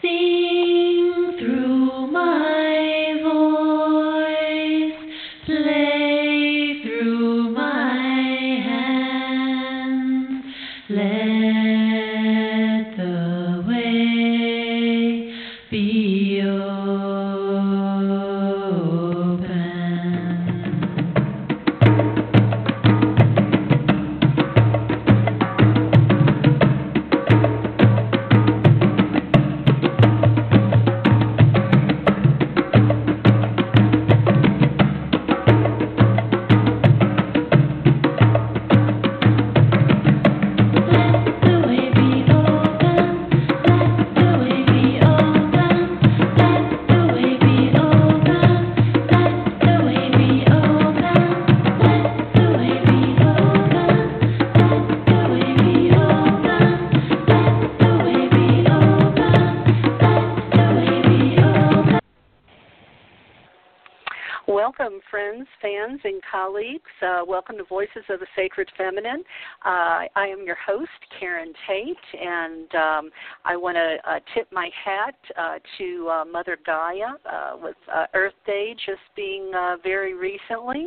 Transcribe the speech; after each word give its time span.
see 0.00 0.37
your 70.48 70.56
host, 70.66 70.88
Karen 71.20 71.52
Tate, 71.66 72.18
and 72.18 72.74
um, 72.74 73.10
I 73.44 73.54
want 73.54 73.76
to 73.76 73.98
uh, 74.10 74.18
tip 74.34 74.48
my 74.50 74.70
hat 74.82 75.14
uh, 75.38 75.58
to 75.76 76.08
uh, 76.08 76.24
Mother 76.24 76.56
Gaia 76.64 77.10
uh, 77.30 77.56
with 77.62 77.76
uh, 77.94 78.06
Earth 78.14 78.32
Day 78.46 78.74
just 78.86 79.02
being 79.14 79.52
uh, 79.54 79.76
very 79.82 80.14
recently. 80.14 80.86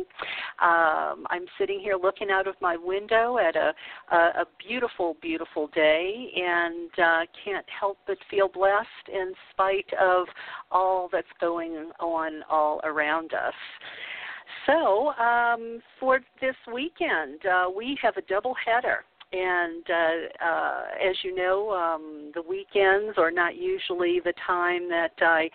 Um, 0.60 1.28
I'm 1.30 1.46
sitting 1.60 1.78
here 1.78 1.94
looking 1.94 2.28
out 2.32 2.48
of 2.48 2.56
my 2.60 2.76
window 2.76 3.38
at 3.38 3.54
a, 3.54 3.72
a, 4.10 4.16
a 4.16 4.44
beautiful, 4.58 5.16
beautiful 5.22 5.68
day, 5.68 6.32
and 6.34 6.90
can't 7.44 7.66
help 7.78 7.98
but 8.08 8.18
feel 8.28 8.48
blessed 8.48 8.86
in 9.14 9.32
spite 9.52 9.86
of 10.00 10.26
all 10.72 11.08
that's 11.12 11.26
going 11.40 11.92
on 12.00 12.42
all 12.50 12.80
around 12.82 13.32
us. 13.32 13.54
So, 14.66 15.12
um, 15.14 15.80
for 15.98 16.20
this 16.40 16.54
weekend, 16.72 17.44
uh, 17.46 17.68
we 17.74 17.98
have 18.02 18.16
a 18.16 18.22
double 18.22 18.54
header. 18.64 19.04
And 19.32 19.84
uh, 19.88 20.44
uh, 20.44 20.82
as 21.08 21.16
you 21.22 21.34
know, 21.34 21.70
um, 21.70 22.32
the 22.34 22.42
weekends 22.42 23.16
are 23.16 23.30
not 23.30 23.56
usually 23.56 24.20
the 24.22 24.34
time 24.46 24.88
that 24.90 25.12
I 25.20 25.48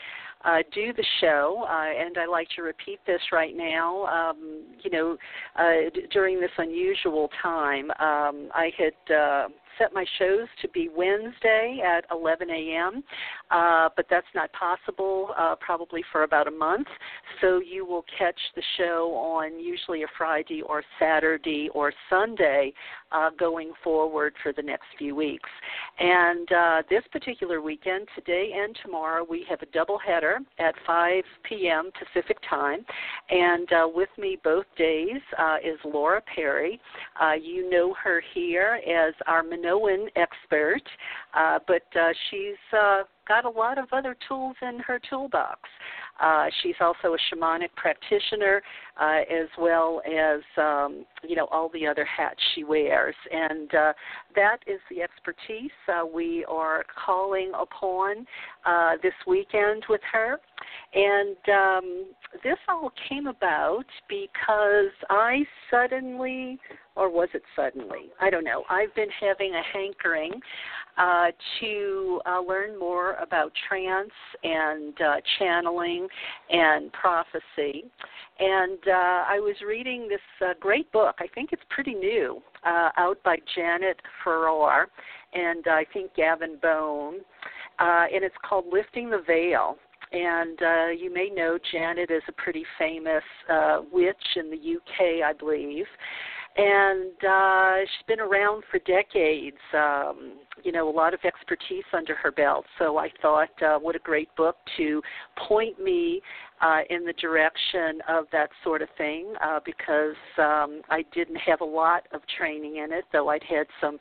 uh, 0.43 0.63
do 0.73 0.93
the 0.93 1.05
show, 1.21 1.65
uh, 1.67 2.05
and 2.05 2.17
I 2.17 2.25
like 2.25 2.47
to 2.55 2.61
repeat 2.61 2.99
this 3.05 3.21
right 3.31 3.55
now. 3.55 4.05
Um, 4.05 4.63
you 4.83 4.89
know, 4.89 5.17
uh, 5.55 5.89
d- 5.93 6.07
during 6.11 6.39
this 6.39 6.51
unusual 6.57 7.29
time, 7.41 7.91
um, 7.91 8.49
I 8.53 8.71
had 8.77 9.15
uh, 9.15 9.47
set 9.77 9.93
my 9.93 10.05
shows 10.19 10.47
to 10.61 10.67
be 10.69 10.89
Wednesday 10.89 11.79
at 11.85 12.05
11 12.11 12.49
a.m., 12.49 13.03
uh, 13.51 13.89
but 13.95 14.05
that's 14.09 14.27
not 14.35 14.51
possible 14.53 15.29
uh, 15.37 15.55
probably 15.59 16.03
for 16.11 16.23
about 16.23 16.47
a 16.47 16.51
month. 16.51 16.87
So 17.41 17.59
you 17.59 17.85
will 17.85 18.05
catch 18.17 18.39
the 18.55 18.63
show 18.77 19.13
on 19.15 19.59
usually 19.59 20.03
a 20.03 20.07
Friday 20.17 20.61
or 20.61 20.83
Saturday 20.99 21.69
or 21.73 21.93
Sunday 22.09 22.73
uh, 23.11 23.29
going 23.37 23.71
forward 23.83 24.33
for 24.43 24.51
the 24.53 24.61
next 24.61 24.85
few 24.97 25.15
weeks. 25.15 25.49
And 25.99 26.51
uh, 26.51 26.83
this 26.89 27.03
particular 27.11 27.61
weekend, 27.61 28.07
today 28.15 28.51
and 28.55 28.77
tomorrow, 28.83 29.25
we 29.27 29.45
have 29.49 29.61
a 29.61 29.65
double 29.67 29.97
header 29.97 30.39
at 30.59 30.75
5 30.85 31.23
p.m. 31.43 31.89
Pacific 31.97 32.37
time. 32.49 32.85
And 33.29 33.71
uh, 33.71 33.87
with 33.93 34.09
me 34.17 34.37
both 34.43 34.65
days 34.77 35.21
uh, 35.37 35.57
is 35.63 35.79
Laura 35.85 36.21
Perry. 36.33 36.79
Uh, 37.21 37.33
you 37.33 37.69
know 37.69 37.95
her 38.03 38.21
here 38.33 38.79
as 38.87 39.13
our 39.25 39.43
Minoan 39.67 40.07
expert, 40.15 40.81
uh, 41.33 41.59
but 41.67 41.83
uh, 41.99 42.09
she's 42.29 42.55
uh, 42.77 43.03
got 43.27 43.45
a 43.45 43.49
lot 43.49 43.77
of 43.77 43.85
other 43.91 44.15
tools 44.27 44.55
in 44.61 44.79
her 44.79 44.99
toolbox. 45.09 45.59
Uh, 46.21 46.47
she's 46.61 46.75
also 46.79 47.13
a 47.13 47.17
shamanic 47.35 47.69
practitioner, 47.75 48.61
uh, 48.99 49.19
as 49.29 49.47
well 49.57 50.01
as 50.05 50.41
um, 50.57 51.05
you 51.27 51.35
know 51.35 51.47
all 51.51 51.69
the 51.73 51.85
other 51.85 52.05
hats 52.05 52.39
she 52.55 52.63
wears, 52.63 53.15
and 53.31 53.73
uh, 53.73 53.93
that 54.35 54.57
is 54.67 54.79
the 54.89 55.01
expertise 55.01 55.71
uh, 55.87 56.05
we 56.05 56.45
are 56.47 56.83
calling 57.05 57.51
upon 57.59 58.25
uh, 58.65 58.93
this 59.01 59.13
weekend 59.25 59.83
with 59.89 60.01
her. 60.11 60.37
And 60.93 61.37
um, 61.53 62.05
this 62.43 62.57
all 62.67 62.91
came 63.09 63.27
about 63.27 63.85
because 64.09 64.91
I 65.09 65.43
suddenly, 65.69 66.59
or 66.95 67.09
was 67.09 67.29
it 67.33 67.43
suddenly? 67.55 68.09
I 68.19 68.29
don't 68.29 68.43
know. 68.43 68.63
I've 68.69 68.93
been 68.95 69.09
having 69.19 69.53
a 69.53 69.61
hankering 69.73 70.39
uh, 70.97 71.27
to 71.59 72.21
uh, 72.25 72.41
learn 72.41 72.77
more 72.79 73.13
about 73.15 73.51
trance 73.67 74.09
and 74.43 74.99
uh, 75.01 75.15
channeling 75.37 76.07
and 76.49 76.91
prophecy. 76.93 77.85
And 78.39 78.79
uh, 78.87 79.23
I 79.27 79.39
was 79.39 79.55
reading 79.67 80.07
this 80.07 80.19
uh, 80.41 80.53
great 80.59 80.91
book. 80.91 81.15
I 81.19 81.27
think 81.33 81.51
it's 81.51 81.61
pretty 81.69 81.93
new, 81.93 82.41
uh, 82.65 82.89
out 82.97 83.21
by 83.23 83.37
Janet 83.55 83.99
Farrar 84.23 84.87
and 85.33 85.65
I 85.67 85.85
think 85.93 86.13
Gavin 86.15 86.57
Bone, 86.61 87.19
uh, 87.79 88.05
and 88.13 88.23
it's 88.23 88.35
called 88.47 88.65
Lifting 88.71 89.09
the 89.09 89.21
Veil. 89.25 89.77
And 90.11 90.57
uh, 90.61 90.87
you 90.97 91.13
may 91.13 91.29
know 91.29 91.57
Janet 91.71 92.09
is 92.09 92.23
a 92.29 92.31
pretty 92.31 92.63
famous 92.79 93.23
uh, 93.51 93.81
witch 93.91 94.15
in 94.37 94.49
the 94.49 94.55
UK, 94.55 95.21
I 95.25 95.33
believe 95.33 95.85
and 96.57 97.11
uh, 97.23 97.79
she's 97.81 98.07
been 98.07 98.19
around 98.19 98.63
for 98.71 98.79
decades. 98.79 99.57
Um, 99.73 100.33
you 100.63 100.71
know, 100.71 100.89
a 100.89 100.91
lot 100.91 101.13
of 101.13 101.19
expertise 101.23 101.83
under 101.93 102.15
her 102.15 102.31
belt. 102.31 102.65
So 102.79 102.97
I 102.97 103.09
thought, 103.21 103.49
uh, 103.61 103.77
what 103.77 103.95
a 103.95 103.99
great 103.99 104.35
book 104.35 104.55
to 104.77 105.01
point 105.47 105.79
me 105.81 106.21
uh, 106.61 106.79
in 106.89 107.05
the 107.05 107.13
direction 107.13 108.01
of 108.09 108.25
that 108.31 108.49
sort 108.63 108.81
of 108.81 108.89
thing, 108.97 109.33
uh, 109.43 109.59
because 109.63 110.15
um, 110.39 110.81
I 110.89 111.03
didn't 111.13 111.37
have 111.37 111.61
a 111.61 111.65
lot 111.65 112.07
of 112.11 112.21
training 112.37 112.77
in 112.77 112.91
it, 112.91 113.05
though 113.13 113.29
I'd 113.29 113.43
had 113.43 113.67
some 113.79 113.99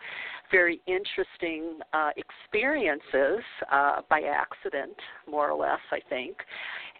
very 0.50 0.80
interesting 0.86 1.80
uh, 1.92 2.10
experiences 2.16 3.44
uh, 3.70 4.00
by 4.08 4.22
accident, 4.22 4.96
more 5.28 5.50
or 5.50 5.60
less, 5.60 5.80
I 5.92 6.00
think. 6.08 6.36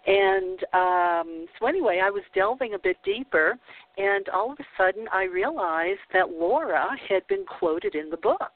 And 0.06 0.61
um, 0.72 1.47
so, 1.59 1.67
anyway, 1.67 2.00
I 2.03 2.11
was 2.11 2.22
delving 2.34 2.75
a 2.75 2.78
bit 2.78 2.97
deeper, 3.05 3.59
and 3.97 4.28
all 4.28 4.53
of 4.53 4.59
a 4.61 4.65
sudden 4.78 5.06
I 5.12 5.25
realized 5.25 6.00
that 6.12 6.31
Laura 6.31 6.89
had 7.09 7.27
been 7.27 7.44
quoted 7.44 7.94
in 7.94 8.11
the 8.11 8.16
book. 8.16 8.53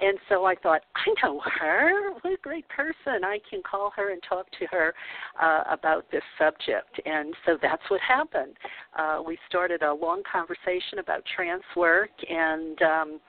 And 0.00 0.18
so 0.28 0.44
I 0.44 0.56
thought, 0.56 0.82
I 0.96 1.14
know 1.22 1.40
her. 1.60 2.12
What 2.20 2.32
a 2.32 2.36
great 2.42 2.68
person. 2.68 3.24
I 3.24 3.38
can 3.48 3.62
call 3.62 3.92
her 3.96 4.10
and 4.10 4.20
talk 4.28 4.46
to 4.58 4.66
her 4.66 4.92
uh, 5.40 5.62
about 5.70 6.04
this 6.10 6.22
subject. 6.36 7.00
And 7.06 7.34
so 7.46 7.56
that's 7.62 7.82
what 7.88 8.00
happened. 8.00 8.56
Uh, 8.98 9.22
we 9.24 9.38
started 9.48 9.82
a 9.82 9.94
long 9.94 10.22
conversation 10.30 10.98
about 10.98 11.22
trance 11.36 11.62
work, 11.76 12.10
and 12.28 12.82
um, 12.82 13.20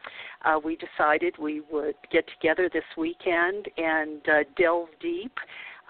uh, 0.43 0.59
we 0.63 0.77
decided 0.77 1.35
we 1.37 1.61
would 1.71 1.95
get 2.11 2.25
together 2.39 2.69
this 2.73 2.83
weekend 2.97 3.67
and 3.77 4.21
uh, 4.27 4.43
delve 4.57 4.89
deep 4.99 5.33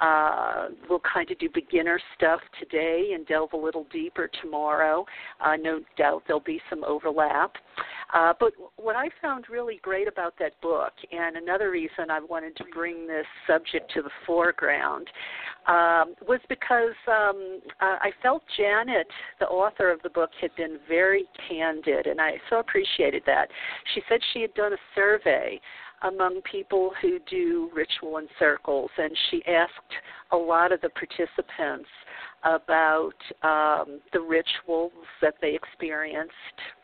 uh, 0.01 0.67
we'll 0.89 1.01
kind 1.01 1.29
of 1.31 1.39
do 1.39 1.49
beginner 1.53 1.99
stuff 2.17 2.41
today 2.59 3.11
and 3.13 3.25
delve 3.27 3.53
a 3.53 3.57
little 3.57 3.85
deeper 3.91 4.29
tomorrow. 4.41 5.05
Uh, 5.39 5.55
no 5.55 5.79
doubt 5.97 6.23
there'll 6.27 6.41
be 6.41 6.61
some 6.69 6.83
overlap. 6.83 7.55
Uh, 8.13 8.33
but 8.39 8.53
what 8.77 8.95
I 8.95 9.09
found 9.21 9.45
really 9.49 9.79
great 9.81 10.07
about 10.07 10.35
that 10.39 10.59
book, 10.61 10.93
and 11.11 11.37
another 11.37 11.71
reason 11.71 12.09
I 12.09 12.19
wanted 12.19 12.55
to 12.57 12.63
bring 12.73 13.07
this 13.07 13.25
subject 13.47 13.91
to 13.93 14.01
the 14.01 14.11
foreground, 14.25 15.07
um, 15.67 16.13
was 16.27 16.39
because 16.47 16.93
um, 17.07 17.61
uh, 17.81 17.97
I 18.01 18.11
felt 18.21 18.43
Janet, 18.55 19.07
the 19.39 19.47
author 19.47 19.91
of 19.91 20.01
the 20.03 20.09
book, 20.09 20.29
had 20.39 20.51
been 20.55 20.77
very 20.87 21.25
candid, 21.49 22.05
and 22.05 22.21
I 22.21 22.33
so 22.49 22.59
appreciated 22.59 23.23
that. 23.25 23.49
She 23.93 24.01
said 24.07 24.19
she 24.33 24.41
had 24.41 24.53
done 24.53 24.73
a 24.73 24.77
survey 24.93 25.59
among 26.05 26.41
people 26.49 26.91
who 27.01 27.19
do 27.29 27.69
ritual 27.73 28.17
in 28.17 28.27
circles, 28.37 28.89
and 28.97 29.11
she 29.29 29.43
asked 29.45 29.71
a 30.31 30.37
lot 30.37 30.71
of 30.71 30.81
the 30.81 30.89
participants 30.89 31.89
about 32.43 33.13
um, 33.41 33.99
the 34.13 34.19
rituals 34.19 34.91
that 35.21 35.33
they 35.41 35.55
experienced, 35.55 36.33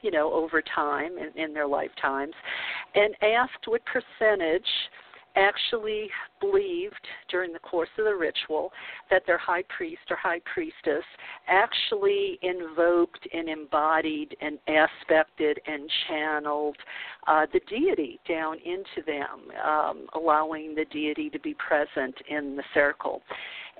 you 0.01 0.09
know, 0.09 0.33
over 0.33 0.61
time 0.61 1.11
in, 1.17 1.41
in 1.41 1.53
their 1.53 1.67
lifetimes, 1.67 2.33
and 2.95 3.15
asked 3.21 3.67
what 3.67 3.81
percentage 3.85 4.65
actually 5.35 6.09
believed 6.39 7.07
during 7.29 7.53
the 7.53 7.59
course 7.59 7.89
of 7.97 8.05
the 8.05 8.15
ritual 8.15 8.71
that 9.09 9.23
their 9.25 9.37
high 9.37 9.63
priest 9.75 10.01
or 10.09 10.15
high 10.15 10.41
priestess 10.53 11.03
actually 11.47 12.39
invoked 12.41 13.27
and 13.33 13.49
embodied 13.49 14.35
and 14.41 14.57
aspected 14.67 15.59
and 15.65 15.89
channeled 16.07 16.77
uh, 17.27 17.45
the 17.53 17.61
deity 17.69 18.19
down 18.27 18.57
into 18.65 19.05
them, 19.05 19.51
um, 19.65 20.07
allowing 20.15 20.75
the 20.75 20.85
deity 20.85 21.29
to 21.29 21.39
be 21.39 21.55
present 21.55 22.15
in 22.29 22.55
the 22.55 22.63
circle. 22.73 23.21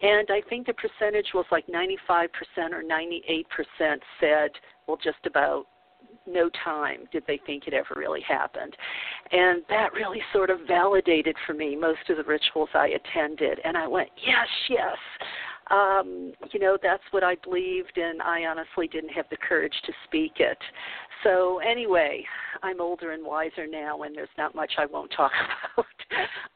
And 0.02 0.28
I 0.32 0.42
think 0.50 0.66
the 0.66 0.74
percentage 0.74 1.28
was 1.34 1.46
like 1.52 1.68
95% 1.68 2.28
or 2.72 2.82
98% 2.84 3.46
said, 4.20 4.50
well, 4.88 4.98
just 5.04 5.26
about 5.26 5.68
no 6.32 6.50
time 6.64 7.08
did 7.12 7.24
they 7.28 7.40
think 7.46 7.68
it 7.68 7.74
ever 7.74 7.96
really 7.96 8.22
happened. 8.22 8.76
And 9.32 9.64
that 9.70 9.94
really 9.94 10.22
sort 10.34 10.50
of 10.50 10.60
validated 10.68 11.36
for 11.46 11.54
me 11.54 11.76
most 11.76 12.10
of 12.10 12.18
the 12.18 12.24
rituals 12.24 12.70
I 12.74 12.90
attended. 12.90 13.60
And 13.64 13.78
I 13.78 13.88
went, 13.88 14.10
yes, 14.26 14.48
yes. 14.70 14.98
Um, 15.70 16.34
you 16.52 16.60
know, 16.60 16.78
that's 16.82 17.04
what 17.12 17.24
I 17.24 17.36
believed, 17.44 17.98
and 17.98 18.22
I 18.22 18.44
honestly 18.44 18.90
didn't 18.90 19.12
have 19.12 19.26
the 19.30 19.38
courage 19.38 19.74
to 19.86 19.94
speak 20.06 20.34
it. 20.38 20.58
So, 21.24 21.60
anyway, 21.60 22.26
I'm 22.62 22.82
older 22.82 23.12
and 23.12 23.24
wiser 23.24 23.68
now, 23.68 24.02
and 24.02 24.14
there's 24.14 24.28
not 24.38 24.54
much 24.54 24.74
I 24.78 24.86
won't 24.86 25.14
talk 25.16 25.32
about. 25.78 25.86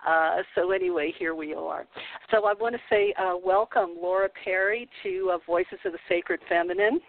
Uh, 0.06 0.44
so, 0.54 0.72
anyway, 0.72 1.14
here 1.18 1.34
we 1.34 1.54
are. 1.54 1.86
So, 2.30 2.46
I 2.46 2.54
want 2.54 2.76
to 2.76 2.82
say 2.90 3.14
uh, 3.18 3.36
welcome, 3.42 3.96
Laura 4.02 4.28
Perry, 4.44 4.90
to 5.04 5.32
uh, 5.34 5.38
Voices 5.46 5.80
of 5.86 5.94
the 5.94 6.00
Sacred 6.10 6.42
Feminine. 6.50 7.00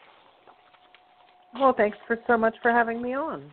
Well, 1.59 1.75
thanks 1.77 1.99
for 2.07 2.19
so 2.27 2.37
much 2.37 2.55
for 2.63 2.71
having 2.71 3.01
me 3.01 3.15
on. 3.15 3.53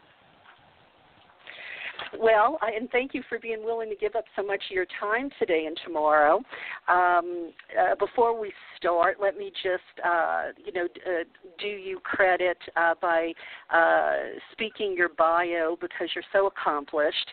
Well, 2.20 2.60
and 2.62 2.90
thank 2.92 3.14
you 3.14 3.24
for 3.28 3.40
being 3.40 3.64
willing 3.64 3.90
to 3.90 3.96
give 3.96 4.16
up 4.16 4.26
so 4.36 4.44
much 4.44 4.62
of 4.70 4.76
your 4.76 4.86
time 5.00 5.30
today 5.40 5.66
and 5.66 5.78
tomorrow. 5.84 6.42
Um, 6.88 7.52
uh, 7.80 7.96
before 7.96 8.40
we 8.40 8.52
start, 8.78 9.18
let 9.22 9.38
me 9.38 9.52
just, 9.64 10.06
uh, 10.06 10.50
you 10.64 10.72
know, 10.74 10.86
uh, 10.86 11.24
do 11.60 11.68
you 11.68 12.00
credit 12.04 12.58
uh, 12.76 12.94
by 13.02 13.34
uh, 13.74 14.38
speaking 14.52 14.96
your 14.96 15.10
bio 15.10 15.76
because 15.80 16.10
you're 16.14 16.24
so 16.32 16.48
accomplished. 16.48 17.32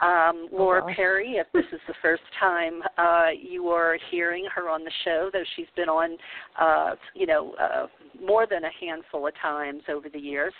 Um, 0.00 0.48
Laura 0.50 0.82
wow. 0.84 0.92
Perry, 0.94 1.32
if 1.34 1.46
this 1.52 1.64
is 1.72 1.80
the 1.86 1.94
first 2.00 2.22
time 2.38 2.82
uh, 2.96 3.28
you 3.40 3.68
are 3.68 3.98
hearing 4.10 4.46
her 4.54 4.68
on 4.68 4.84
the 4.84 4.90
show, 5.04 5.30
though 5.32 5.44
she's 5.56 5.66
been 5.76 5.88
on, 5.88 6.16
uh, 6.58 6.94
you 7.14 7.26
know, 7.26 7.54
uh, 7.60 7.86
more 8.24 8.46
than 8.46 8.64
a 8.64 8.70
handful 8.80 9.26
of 9.26 9.34
times 9.40 9.82
over 9.88 10.08
the 10.08 10.18
years. 10.18 10.52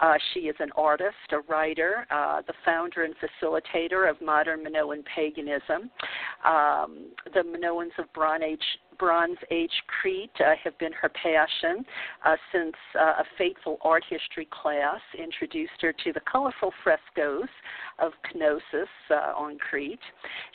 Uh, 0.00 0.14
she 0.32 0.40
is 0.40 0.56
an 0.60 0.70
artist, 0.76 1.16
a 1.32 1.40
writer, 1.50 2.06
uh, 2.10 2.42
the 2.46 2.54
founder 2.64 3.04
and 3.04 3.14
facilitator 3.16 4.10
of 4.10 4.20
modern 4.20 4.62
Minoan 4.62 5.02
paganism. 5.14 5.90
Um, 6.44 7.10
the 7.34 7.40
Minoans 7.40 7.96
of 7.98 8.12
Bronze 8.12 8.42
Age 8.44 8.62
Bronze 8.98 9.38
Age 9.50 9.72
Crete 9.86 10.30
uh, 10.40 10.54
have 10.62 10.76
been 10.78 10.92
her 10.92 11.08
passion 11.08 11.84
uh, 12.24 12.36
since 12.52 12.74
uh, 12.98 13.22
a 13.22 13.24
fateful 13.36 13.78
art 13.82 14.04
history 14.08 14.48
class 14.50 15.00
introduced 15.18 15.80
her 15.80 15.92
to 16.04 16.12
the 16.12 16.20
colorful 16.30 16.72
frescoes 16.82 17.48
of 17.98 18.12
Knossos 18.34 18.88
uh, 19.10 19.32
on 19.36 19.58
Crete. 19.58 19.98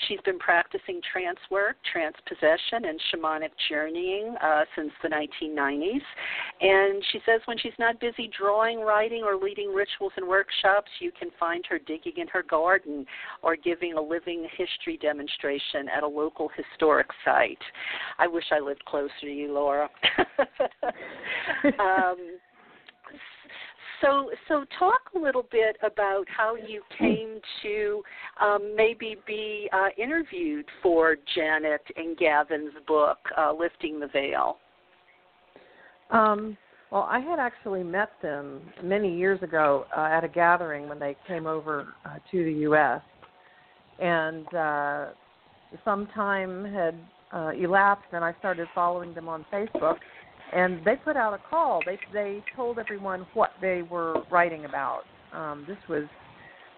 She's 0.07 0.19
been 0.25 0.39
practicing 0.39 1.01
trance 1.11 1.39
work, 1.49 1.77
trance 1.91 2.15
possession, 2.27 2.85
and 2.85 2.99
shamanic 3.11 3.51
journeying 3.69 4.35
uh, 4.41 4.63
since 4.75 4.91
the 5.01 5.09
1990s. 5.09 6.01
And 6.61 7.03
she 7.11 7.19
says 7.25 7.41
when 7.45 7.57
she's 7.57 7.73
not 7.79 7.99
busy 7.99 8.29
drawing, 8.37 8.79
writing, 8.79 9.23
or 9.23 9.35
leading 9.35 9.73
rituals 9.73 10.13
and 10.17 10.27
workshops, 10.27 10.89
you 10.99 11.11
can 11.17 11.29
find 11.39 11.63
her 11.69 11.79
digging 11.79 12.13
in 12.17 12.27
her 12.27 12.43
garden 12.43 13.05
or 13.41 13.55
giving 13.55 13.93
a 13.93 14.01
living 14.01 14.47
history 14.55 14.97
demonstration 15.01 15.89
at 15.95 16.03
a 16.03 16.07
local 16.07 16.49
historic 16.55 17.07
site. 17.25 17.61
I 18.17 18.27
wish 18.33 18.45
I 18.51 18.59
lived 18.59 18.83
closer 18.85 19.11
to 19.21 19.27
you, 19.27 19.53
Laura. 19.53 19.89
um, 21.79 22.39
so, 24.01 24.29
so 24.47 24.65
talk 24.77 24.99
a 25.15 25.19
little 25.19 25.45
bit 25.49 25.77
about 25.81 26.25
how 26.27 26.55
you 26.55 26.81
came 26.97 27.39
to 27.61 28.03
um, 28.41 28.75
maybe 28.75 29.15
be 29.25 29.69
uh, 29.71 29.87
interviewed 29.97 30.65
for 30.81 31.15
Janet 31.35 31.81
and 31.95 32.17
Gavin's 32.17 32.73
book, 32.85 33.17
uh, 33.37 33.53
"Lifting 33.53 33.99
the 33.99 34.07
Veil." 34.07 34.57
Um, 36.09 36.57
well, 36.91 37.07
I 37.09 37.19
had 37.19 37.39
actually 37.39 37.83
met 37.83 38.11
them 38.21 38.61
many 38.83 39.15
years 39.17 39.41
ago 39.41 39.85
uh, 39.95 40.01
at 40.01 40.23
a 40.23 40.27
gathering 40.27 40.89
when 40.89 40.99
they 40.99 41.15
came 41.27 41.47
over 41.47 41.93
uh, 42.05 42.17
to 42.31 42.43
the 42.43 42.53
U.S. 42.61 43.01
And 43.99 44.53
uh, 44.53 45.05
some 45.85 46.07
time 46.07 46.65
had 46.65 46.95
uh, 47.33 47.51
elapsed, 47.57 48.07
and 48.13 48.23
I 48.23 48.33
started 48.39 48.67
following 48.73 49.13
them 49.13 49.27
on 49.27 49.45
Facebook. 49.51 49.97
And 50.53 50.85
they 50.85 50.95
put 50.95 51.17
out 51.17 51.33
a 51.33 51.39
call. 51.49 51.81
They 51.85 51.97
they 52.13 52.43
told 52.55 52.77
everyone 52.77 53.25
what 53.33 53.51
they 53.59 53.81
were 53.81 54.23
writing 54.31 54.65
about. 54.65 55.01
Um, 55.33 55.65
this 55.67 55.77
was 55.89 56.03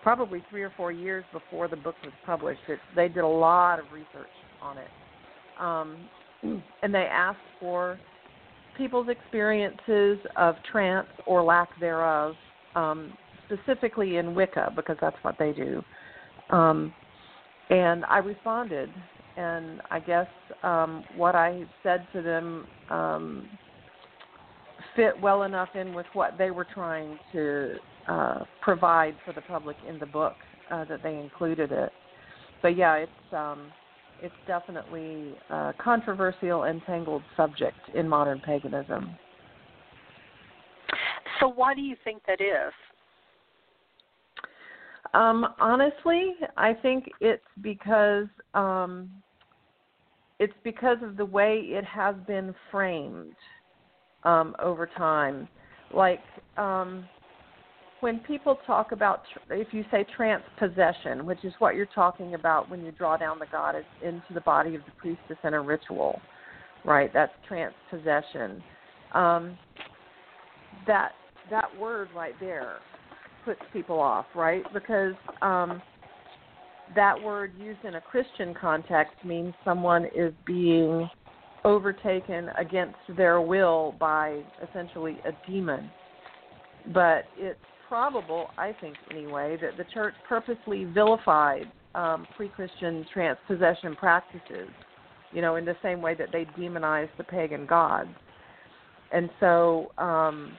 probably 0.01 0.41
three 0.49 0.63
or 0.63 0.71
four 0.77 0.91
years 0.91 1.25
before 1.33 1.67
the 1.67 1.75
book 1.75 1.95
was 2.03 2.13
published. 2.25 2.61
It, 2.69 2.79
they 2.95 3.09
did 3.09 3.23
a 3.23 3.27
lot 3.27 3.79
of 3.79 3.85
research 3.91 4.29
on 4.61 4.77
it, 4.77 4.87
um, 5.59 6.09
and 6.81 6.93
they 6.93 7.07
asked 7.11 7.37
for 7.59 7.99
people's 8.77 9.09
experiences 9.09 10.19
of 10.37 10.55
trance 10.71 11.07
or 11.25 11.43
lack 11.43 11.69
thereof, 11.79 12.35
um, 12.75 13.13
specifically 13.45 14.17
in 14.17 14.35
Wicca, 14.35 14.71
because 14.75 14.97
that's 15.01 15.17
what 15.21 15.35
they 15.37 15.51
do. 15.51 15.83
Um, 16.49 16.93
and 17.69 18.05
I 18.05 18.19
responded, 18.19 18.89
and 19.37 19.81
I 19.91 19.99
guess 19.99 20.27
um, 20.63 21.03
what 21.15 21.35
I 21.35 21.63
said 21.83 22.07
to 22.13 22.21
them 22.21 22.67
um, 22.89 23.49
fit 24.95 25.19
well 25.19 25.43
enough 25.43 25.69
in 25.75 25.93
with 25.93 26.05
what 26.13 26.37
they 26.37 26.51
were 26.51 26.65
trying 26.65 27.17
to 27.31 27.75
uh, 28.07 28.39
provide 28.61 29.15
for 29.25 29.33
the 29.33 29.41
public 29.41 29.77
in 29.87 29.99
the 29.99 30.05
book 30.05 30.35
uh, 30.71 30.85
that 30.85 31.03
they 31.03 31.15
included 31.15 31.71
it. 31.71 31.91
But 32.61 32.77
yeah, 32.77 32.95
it's 32.95 33.33
um, 33.33 33.71
it's 34.21 34.35
definitely 34.47 35.35
a 35.49 35.73
controversial 35.77 36.63
and 36.63 36.81
tangled 36.85 37.23
subject 37.35 37.77
in 37.93 38.07
modern 38.07 38.39
paganism. 38.39 39.17
So, 41.39 41.49
why 41.49 41.75
do 41.75 41.81
you 41.81 41.95
think 42.03 42.21
that 42.27 42.39
is? 42.41 42.73
Um, 45.13 45.53
honestly, 45.59 46.35
I 46.57 46.73
think 46.73 47.09
it's 47.21 47.43
because 47.61 48.27
um, 48.53 49.09
it's 50.39 50.53
because 50.63 50.97
of 51.01 51.17
the 51.17 51.25
way 51.25 51.59
it 51.65 51.85
has 51.85 52.15
been 52.27 52.53
framed 52.71 53.35
um, 54.23 54.55
over 54.61 54.89
time. 54.97 55.47
Like 55.93 56.21
um, 56.57 57.07
when 58.01 58.19
people 58.19 58.59
talk 58.65 58.91
about, 58.91 59.23
tr- 59.31 59.53
if 59.53 59.73
you 59.73 59.85
say 59.91 60.05
trance 60.15 60.43
possession, 60.59 61.25
which 61.25 61.43
is 61.43 61.53
what 61.59 61.75
you're 61.75 61.85
talking 61.87 62.33
about 62.33 62.69
when 62.69 62.83
you 62.83 62.91
draw 62.91 63.17
down 63.17 63.39
the 63.39 63.47
goddess 63.51 63.85
into 64.03 64.33
the 64.33 64.41
body 64.41 64.75
of 64.75 64.81
the 64.85 64.91
priestess 64.97 65.37
in 65.43 65.53
a 65.53 65.61
ritual, 65.61 66.19
right? 66.83 67.11
That's 67.13 67.31
trance 67.47 67.73
possession. 67.89 68.61
Um, 69.13 69.57
that 70.87 71.13
that 71.49 71.65
word 71.79 72.09
right 72.15 72.33
there 72.39 72.77
puts 73.45 73.61
people 73.71 73.99
off, 73.99 74.25
right? 74.35 74.63
Because 74.73 75.13
um, 75.41 75.81
that 76.93 77.21
word 77.21 77.51
used 77.57 77.83
in 77.83 77.95
a 77.95 78.01
Christian 78.01 78.53
context 78.53 79.15
means 79.23 79.53
someone 79.63 80.05
is 80.15 80.33
being 80.45 81.09
overtaken 81.63 82.49
against 82.59 82.97
their 83.17 83.41
will 83.41 83.95
by 83.99 84.41
essentially 84.69 85.17
a 85.25 85.31
demon. 85.49 85.89
But 86.93 87.25
it's 87.37 87.59
probable, 87.87 88.51
I 88.57 88.73
think 88.79 88.95
anyway, 89.09 89.57
that 89.61 89.77
the 89.77 89.85
church 89.91 90.13
purposely 90.29 90.85
vilified 90.85 91.71
um, 91.95 92.27
pre-Christian 92.35 93.05
trance 93.11 93.39
possession 93.47 93.95
practices, 93.95 94.69
you 95.31 95.41
know, 95.41 95.55
in 95.55 95.65
the 95.65 95.75
same 95.81 96.01
way 96.01 96.13
that 96.15 96.29
they 96.31 96.45
demonized 96.57 97.11
the 97.17 97.23
pagan 97.23 97.65
gods. 97.65 98.09
And 99.11 99.29
so 99.39 99.91
um, 99.97 100.57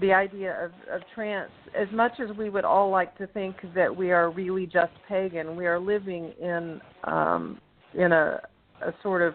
the 0.00 0.12
idea 0.12 0.56
of, 0.64 0.72
of 0.92 1.02
trance, 1.14 1.50
as 1.78 1.88
much 1.92 2.12
as 2.20 2.36
we 2.36 2.50
would 2.50 2.64
all 2.64 2.90
like 2.90 3.16
to 3.18 3.26
think 3.28 3.56
that 3.74 3.94
we 3.94 4.10
are 4.10 4.30
really 4.30 4.66
just 4.66 4.92
pagan, 5.08 5.56
we 5.56 5.66
are 5.66 5.78
living 5.78 6.32
in 6.40 6.80
um, 7.04 7.60
in 7.94 8.10
a, 8.12 8.40
a 8.84 8.92
sort 9.02 9.22
of 9.22 9.34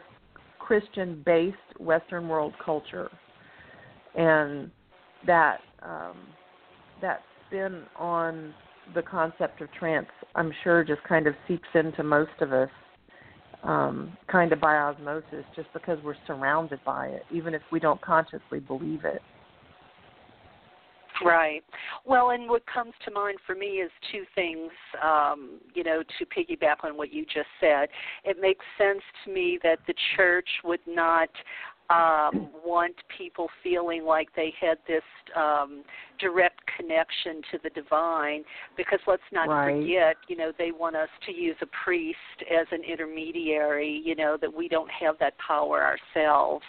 Christian-based 0.60 1.80
Western 1.80 2.28
world 2.28 2.54
culture, 2.64 3.10
and 4.16 4.70
that 5.26 5.60
um, 5.82 6.18
that 7.02 7.22
spin 7.48 7.84
on 7.98 8.54
the 8.94 9.02
concept 9.02 9.62
of 9.62 9.72
trance, 9.72 10.08
I'm 10.36 10.52
sure, 10.64 10.84
just 10.84 11.04
kind 11.04 11.28
of 11.28 11.36
seeps 11.48 11.68
into 11.74 12.04
most 12.04 12.32
of 12.42 12.52
us, 12.52 12.70
um, 13.64 14.18
kind 14.28 14.52
of 14.52 14.60
by 14.60 14.76
osmosis, 14.76 15.46
just 15.56 15.72
because 15.74 16.00
we're 16.04 16.16
surrounded 16.28 16.80
by 16.86 17.08
it, 17.08 17.24
even 17.32 17.54
if 17.54 17.62
we 17.72 17.80
don't 17.80 18.02
consciously 18.02 18.60
believe 18.60 19.06
it. 19.06 19.22
Right. 21.24 21.64
Well, 22.06 22.32
and 22.32 22.50
what 22.50 22.64
comes 22.66 22.94
to 23.06 23.12
mind 23.12 23.40
for 23.46 23.56
me 23.56 23.82
is 23.82 23.92
two 24.12 24.24
things, 24.36 24.72
um, 25.04 25.60
you 25.74 25.84
know, 25.84 26.02
to 26.18 26.26
piggyback 26.26 26.84
on 26.84 26.98
what 26.98 27.14
you 27.14 27.26
just 27.26 27.50
said. 27.60 27.90
It 28.24 28.38
makes 28.42 28.66
sense 28.78 29.02
to 29.26 29.32
me 29.32 29.60
that 29.64 29.80
the 29.88 29.94
church 30.16 30.48
would 30.64 30.82
not 30.88 31.30
um, 31.90 32.50
want 32.64 32.94
people 33.18 33.48
feeling 33.64 34.06
like 34.06 34.30
they 34.36 34.54
had 34.62 34.78
this 34.88 35.02
um, 35.36 35.84
direct 36.20 36.62
connection 36.78 37.42
to 37.52 37.58
the 37.64 37.70
divine, 37.72 38.44
because 38.78 39.00
let's 39.08 39.24
not 39.32 39.50
Right. 39.50 39.82
forget, 39.82 40.16
you 40.28 40.36
know, 40.38 40.52
they 40.56 40.72
want 40.72 40.96
us 40.96 41.10
to 41.26 41.32
use 41.32 41.56
a 41.62 41.68
priest 41.84 42.18
as 42.52 42.68
an 42.72 42.84
intermediary, 42.84 44.04
you 44.06 44.16
know, 44.16 44.38
that 44.40 44.54
we 44.54 44.68
don't 44.68 44.92
have 44.92 45.18
that 45.20 45.34
power 45.40 45.84
ourselves 45.84 46.66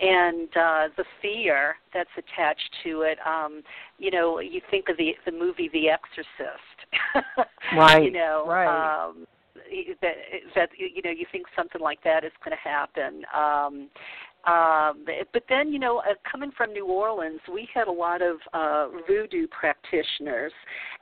and 0.00 0.48
uh 0.56 0.88
the 0.96 1.04
fear 1.22 1.76
that's 1.92 2.10
attached 2.16 2.70
to 2.82 3.02
it 3.02 3.18
um 3.26 3.62
you 3.98 4.10
know 4.10 4.40
you 4.40 4.60
think 4.70 4.88
of 4.88 4.96
the 4.96 5.14
the 5.24 5.32
movie 5.32 5.70
the 5.72 5.88
exorcist 5.88 6.28
Right, 7.76 8.04
you 8.04 8.10
know 8.10 8.44
right. 8.46 9.08
um 9.08 9.26
that 10.00 10.14
that 10.54 10.68
you 10.76 11.02
know 11.02 11.10
you 11.10 11.26
think 11.32 11.46
something 11.56 11.80
like 11.80 12.02
that 12.04 12.24
is 12.24 12.32
going 12.44 12.56
to 12.56 12.68
happen 12.68 13.22
um 13.34 13.88
um 14.46 15.04
but 15.32 15.42
then 15.48 15.72
you 15.72 15.78
know 15.78 15.98
uh, 15.98 16.14
coming 16.30 16.50
from 16.56 16.72
New 16.72 16.86
Orleans 16.86 17.40
we 17.52 17.68
had 17.72 17.88
a 17.88 17.92
lot 17.92 18.20
of 18.22 18.36
uh 18.52 18.88
voodoo 19.06 19.46
practitioners. 19.48 20.52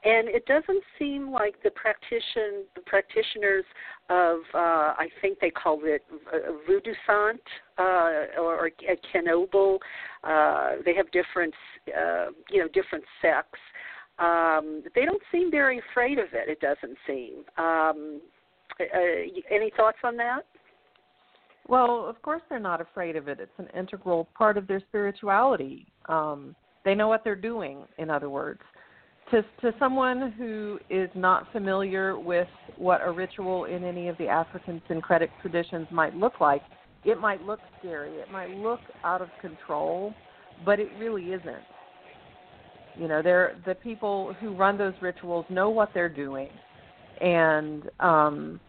And 0.04 0.28
it 0.28 0.46
doesn't 0.46 0.82
seem 0.98 1.30
like 1.30 1.54
the 1.62 1.70
practition 1.70 2.64
the 2.74 2.82
practitioners 2.86 3.64
of 4.10 4.38
uh 4.54 4.94
I 4.98 5.08
think 5.20 5.38
they 5.40 5.50
called 5.50 5.82
it 5.84 6.02
uh, 6.32 6.52
voodoo 6.66 6.94
sant 7.06 7.40
uh 7.78 8.40
or, 8.40 8.66
or 8.66 8.70
Kenobel 9.12 9.78
uh 10.24 10.82
they 10.84 10.94
have 10.94 11.10
different 11.10 11.54
uh 11.88 12.26
you 12.50 12.60
know 12.60 12.68
different 12.68 13.04
sects. 13.20 13.60
Um 14.18 14.84
they 14.94 15.04
don't 15.04 15.22
seem 15.32 15.50
very 15.50 15.80
afraid 15.90 16.18
of 16.18 16.26
it 16.32 16.48
it 16.48 16.60
doesn't 16.60 16.96
seem. 17.06 17.44
Um 17.58 18.20
uh, 18.80 18.84
any 19.50 19.70
thoughts 19.76 19.98
on 20.02 20.16
that 20.16 20.46
Well, 21.68 22.06
of 22.08 22.20
course 22.22 22.42
they're 22.48 22.58
not 22.58 22.80
afraid 22.80 23.16
of 23.16 23.28
it. 23.28 23.38
It's 23.40 23.58
an 23.58 23.68
integral 23.78 24.28
part 24.36 24.58
of 24.58 24.66
their 24.66 24.80
spirituality. 24.80 25.86
Um, 26.08 26.54
they 26.84 26.94
know 26.94 27.08
what 27.08 27.22
they're 27.24 27.36
doing. 27.36 27.84
In 27.98 28.10
other 28.10 28.28
words, 28.28 28.60
to 29.30 29.42
to 29.60 29.72
someone 29.78 30.32
who 30.32 30.78
is 30.90 31.08
not 31.14 31.50
familiar 31.52 32.18
with 32.18 32.48
what 32.76 33.00
a 33.04 33.10
ritual 33.10 33.66
in 33.66 33.84
any 33.84 34.08
of 34.08 34.18
the 34.18 34.28
African 34.28 34.82
syncretic 34.88 35.30
traditions 35.40 35.86
might 35.90 36.16
look 36.16 36.40
like, 36.40 36.62
it 37.04 37.20
might 37.20 37.42
look 37.44 37.60
scary. 37.78 38.10
It 38.10 38.30
might 38.32 38.50
look 38.50 38.80
out 39.04 39.22
of 39.22 39.28
control, 39.40 40.12
but 40.64 40.80
it 40.80 40.88
really 40.98 41.32
isn't. 41.32 41.62
You 42.98 43.08
know, 43.08 43.22
they're 43.22 43.56
the 43.64 43.74
people 43.76 44.34
who 44.40 44.54
run 44.54 44.76
those 44.76 44.94
rituals 45.00 45.46
know 45.48 45.70
what 45.70 45.90
they're 45.94 46.08
doing, 46.08 46.50
and 47.20 47.84
um, 48.00 48.60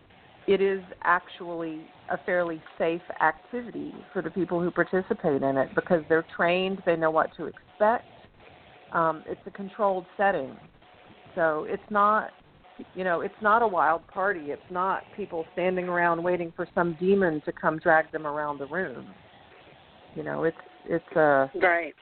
it 0.47 0.61
is 0.61 0.81
actually 1.03 1.79
a 2.13 2.19
fairly 2.25 2.61
safe 2.77 3.01
activity 3.21 3.93
for 4.13 4.21
the 4.21 4.29
people 4.29 4.61
who 4.61 4.71
participate 4.71 5.41
in 5.41 5.57
it 5.57 5.69
because 5.75 6.03
they're 6.07 6.25
trained, 6.35 6.81
they 6.85 6.95
know 6.95 7.11
what 7.11 7.29
to 7.37 7.45
expect. 7.45 8.05
Um, 8.93 9.23
it's 9.27 9.41
a 9.47 9.51
controlled 9.51 10.05
setting, 10.15 10.55
so 11.35 11.65
it's 11.67 11.83
not, 11.89 12.29
you 12.95 13.03
know, 13.03 13.21
it's 13.21 13.33
not 13.41 13.63
a 13.63 13.67
wild 13.67 14.07
party. 14.07 14.51
It's 14.51 14.61
not 14.69 15.03
people 15.15 15.45
standing 15.53 15.85
around 15.85 16.21
waiting 16.21 16.53
for 16.55 16.67
some 16.75 16.95
demon 16.99 17.41
to 17.45 17.51
come 17.51 17.79
drag 17.79 18.11
them 18.11 18.27
around 18.27 18.59
the 18.59 18.67
room. 18.67 19.07
You 20.15 20.23
know, 20.23 20.43
it's 20.43 20.57
it's 20.87 21.15
a 21.15 21.49
right 21.55 21.95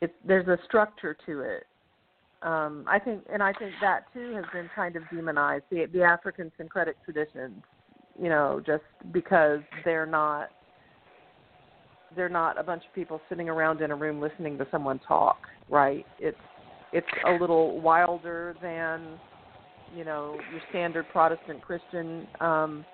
it's 0.00 0.12
there's 0.26 0.48
a 0.48 0.58
structure 0.64 1.16
to 1.26 1.40
it. 1.40 1.66
Um, 2.42 2.84
I 2.88 2.98
think, 2.98 3.22
and 3.30 3.42
I 3.42 3.52
think 3.52 3.72
that 3.82 4.04
too 4.14 4.34
has 4.34 4.44
been 4.52 4.70
kind 4.74 4.96
of 4.96 5.02
demonized. 5.12 5.64
The 5.70 5.86
the 5.92 6.02
African 6.02 6.50
syncretic 6.56 6.96
traditions, 7.04 7.62
you 8.20 8.28
know, 8.28 8.62
just 8.64 8.82
because 9.12 9.60
they're 9.84 10.06
not 10.06 10.50
they're 12.16 12.28
not 12.28 12.58
a 12.58 12.62
bunch 12.62 12.82
of 12.86 12.92
people 12.92 13.20
sitting 13.28 13.48
around 13.48 13.80
in 13.80 13.90
a 13.92 13.94
room 13.96 14.20
listening 14.20 14.58
to 14.58 14.66
someone 14.70 14.98
talk, 15.06 15.38
right? 15.68 16.04
It's 16.18 16.36
it's 16.92 17.06
a 17.26 17.32
little 17.32 17.80
wilder 17.80 18.56
than 18.60 19.00
you 19.96 20.04
know 20.04 20.36
your 20.52 20.60
standard 20.70 21.06
Protestant 21.12 21.62
Christian 21.62 22.26
um, 22.40 22.84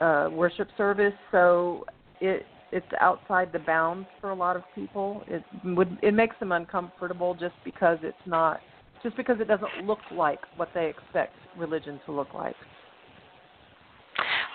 uh, 0.00 0.28
worship 0.32 0.68
service. 0.76 1.14
So 1.30 1.84
it 2.20 2.46
it's 2.72 2.86
outside 3.00 3.52
the 3.52 3.60
bounds 3.60 4.08
for 4.20 4.30
a 4.30 4.34
lot 4.34 4.56
of 4.56 4.62
people. 4.74 5.22
It 5.28 5.44
would 5.64 5.98
it 6.02 6.14
makes 6.14 6.36
them 6.40 6.52
uncomfortable 6.52 7.34
just 7.34 7.54
because 7.64 7.98
it's 8.02 8.16
not 8.26 8.60
just 9.02 9.16
because 9.16 9.36
it 9.40 9.48
doesn't 9.48 9.84
look 9.84 10.00
like 10.12 10.40
what 10.56 10.70
they 10.74 10.88
expect 10.88 11.34
religion 11.56 12.00
to 12.06 12.12
look 12.12 12.34
like. 12.34 12.56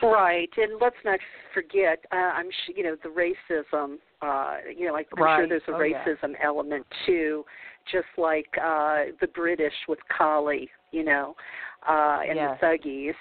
Right, 0.01 0.50
and 0.58 0.79
let's 0.81 0.96
not 1.05 1.20
forget. 1.53 2.03
Uh, 2.12 2.15
I'm 2.15 2.50
sure 2.65 2.75
you 2.75 2.84
know 2.84 2.96
the 3.03 3.10
racism. 3.10 3.98
Uh, 4.22 4.58
you 4.75 4.88
know, 4.88 4.93
like 4.93 5.08
I'm 5.17 5.39
sure 5.39 5.48
there's 5.48 5.62
a 5.67 5.74
Oh, 5.74 5.81
yeah. 5.81 6.03
racism 6.03 6.34
element 6.43 6.86
too, 7.05 7.43
just 7.91 8.08
like 8.17 8.48
uh, 8.58 9.05
the 9.20 9.27
British 9.34 9.74
with 9.88 10.00
Kali. 10.15 10.70
You 10.91 11.03
know, 11.03 11.36
uh, 11.88 12.20
and 12.27 12.36
Yes. 12.36 12.58
the 12.60 12.65
Thuggees. 12.67 13.15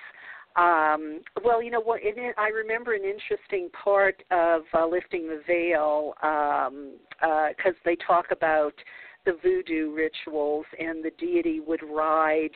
Um, 0.56 1.20
well, 1.44 1.62
you 1.62 1.70
know 1.70 1.80
what? 1.80 2.00
It, 2.02 2.16
I 2.36 2.48
remember 2.48 2.94
an 2.94 3.04
interesting 3.04 3.68
part 3.70 4.22
of 4.30 4.62
uh, 4.74 4.86
lifting 4.86 5.28
the 5.28 5.40
veil 5.46 6.14
because 7.50 7.74
they 7.84 7.96
talk 8.06 8.26
about 8.32 8.74
the 9.24 9.36
voodoo 9.42 9.92
rituals, 9.94 10.66
and 10.78 11.04
the 11.04 11.12
deity 11.18 11.60
would 11.60 11.82
ride 11.82 12.50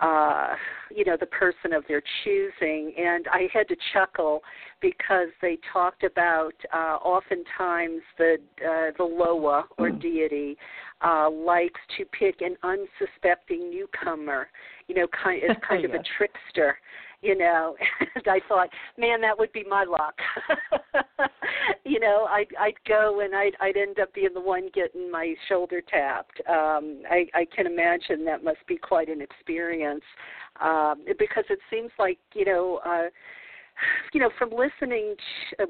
uh 0.00 0.54
you 0.94 1.04
know 1.04 1.16
the 1.18 1.26
person 1.26 1.72
of 1.72 1.84
their 1.88 2.02
choosing. 2.24 2.92
And 2.96 3.26
i 3.32 3.48
had 3.52 3.68
to 3.68 3.76
chuckle 3.92 4.42
because 4.80 5.28
they 5.42 5.58
talked 5.72 6.04
about 6.04 6.54
uh 6.72 6.96
oftentimes 7.02 8.02
the 8.16 8.36
uh, 8.64 8.92
the 8.96 9.04
loa 9.04 9.64
or 9.76 9.90
deity 9.90 10.56
uh 11.04 11.28
likes 11.30 11.80
to 11.96 12.04
pick 12.06 12.40
an 12.40 12.56
unsuspecting 12.62 13.70
newcomer 13.70 14.48
you 14.86 14.94
know 14.94 15.06
kind 15.22 15.42
as 15.48 15.56
kind 15.68 15.84
of 15.84 15.92
a 15.92 16.02
trickster 16.16 16.78
you 17.22 17.36
know. 17.36 17.76
And 18.14 18.28
i 18.28 18.40
thought 18.48 18.68
man 18.96 19.20
that 19.22 19.38
would 19.38 19.52
be 19.52 19.64
my 19.68 19.84
luck 19.84 20.14
you 21.88 21.98
know 21.98 22.26
i'd 22.30 22.48
i'd 22.60 22.74
go 22.86 23.20
and 23.20 23.34
i'd 23.34 23.56
i'd 23.60 23.76
end 23.76 23.98
up 23.98 24.12
being 24.12 24.34
the 24.34 24.40
one 24.40 24.68
getting 24.74 25.10
my 25.10 25.34
shoulder 25.48 25.80
tapped. 25.80 26.40
Um 26.48 27.02
i 27.10 27.26
i 27.34 27.46
can 27.54 27.66
imagine 27.66 28.24
that 28.26 28.44
must 28.44 28.64
be 28.66 28.76
quite 28.76 29.08
an 29.08 29.22
experience 29.22 30.04
um 30.60 31.04
because 31.18 31.44
it 31.48 31.58
seems 31.70 31.90
like 31.98 32.18
you 32.34 32.44
know 32.44 32.80
uh 32.84 33.08
you 34.12 34.20
know 34.20 34.30
from 34.38 34.50
listening 34.50 35.14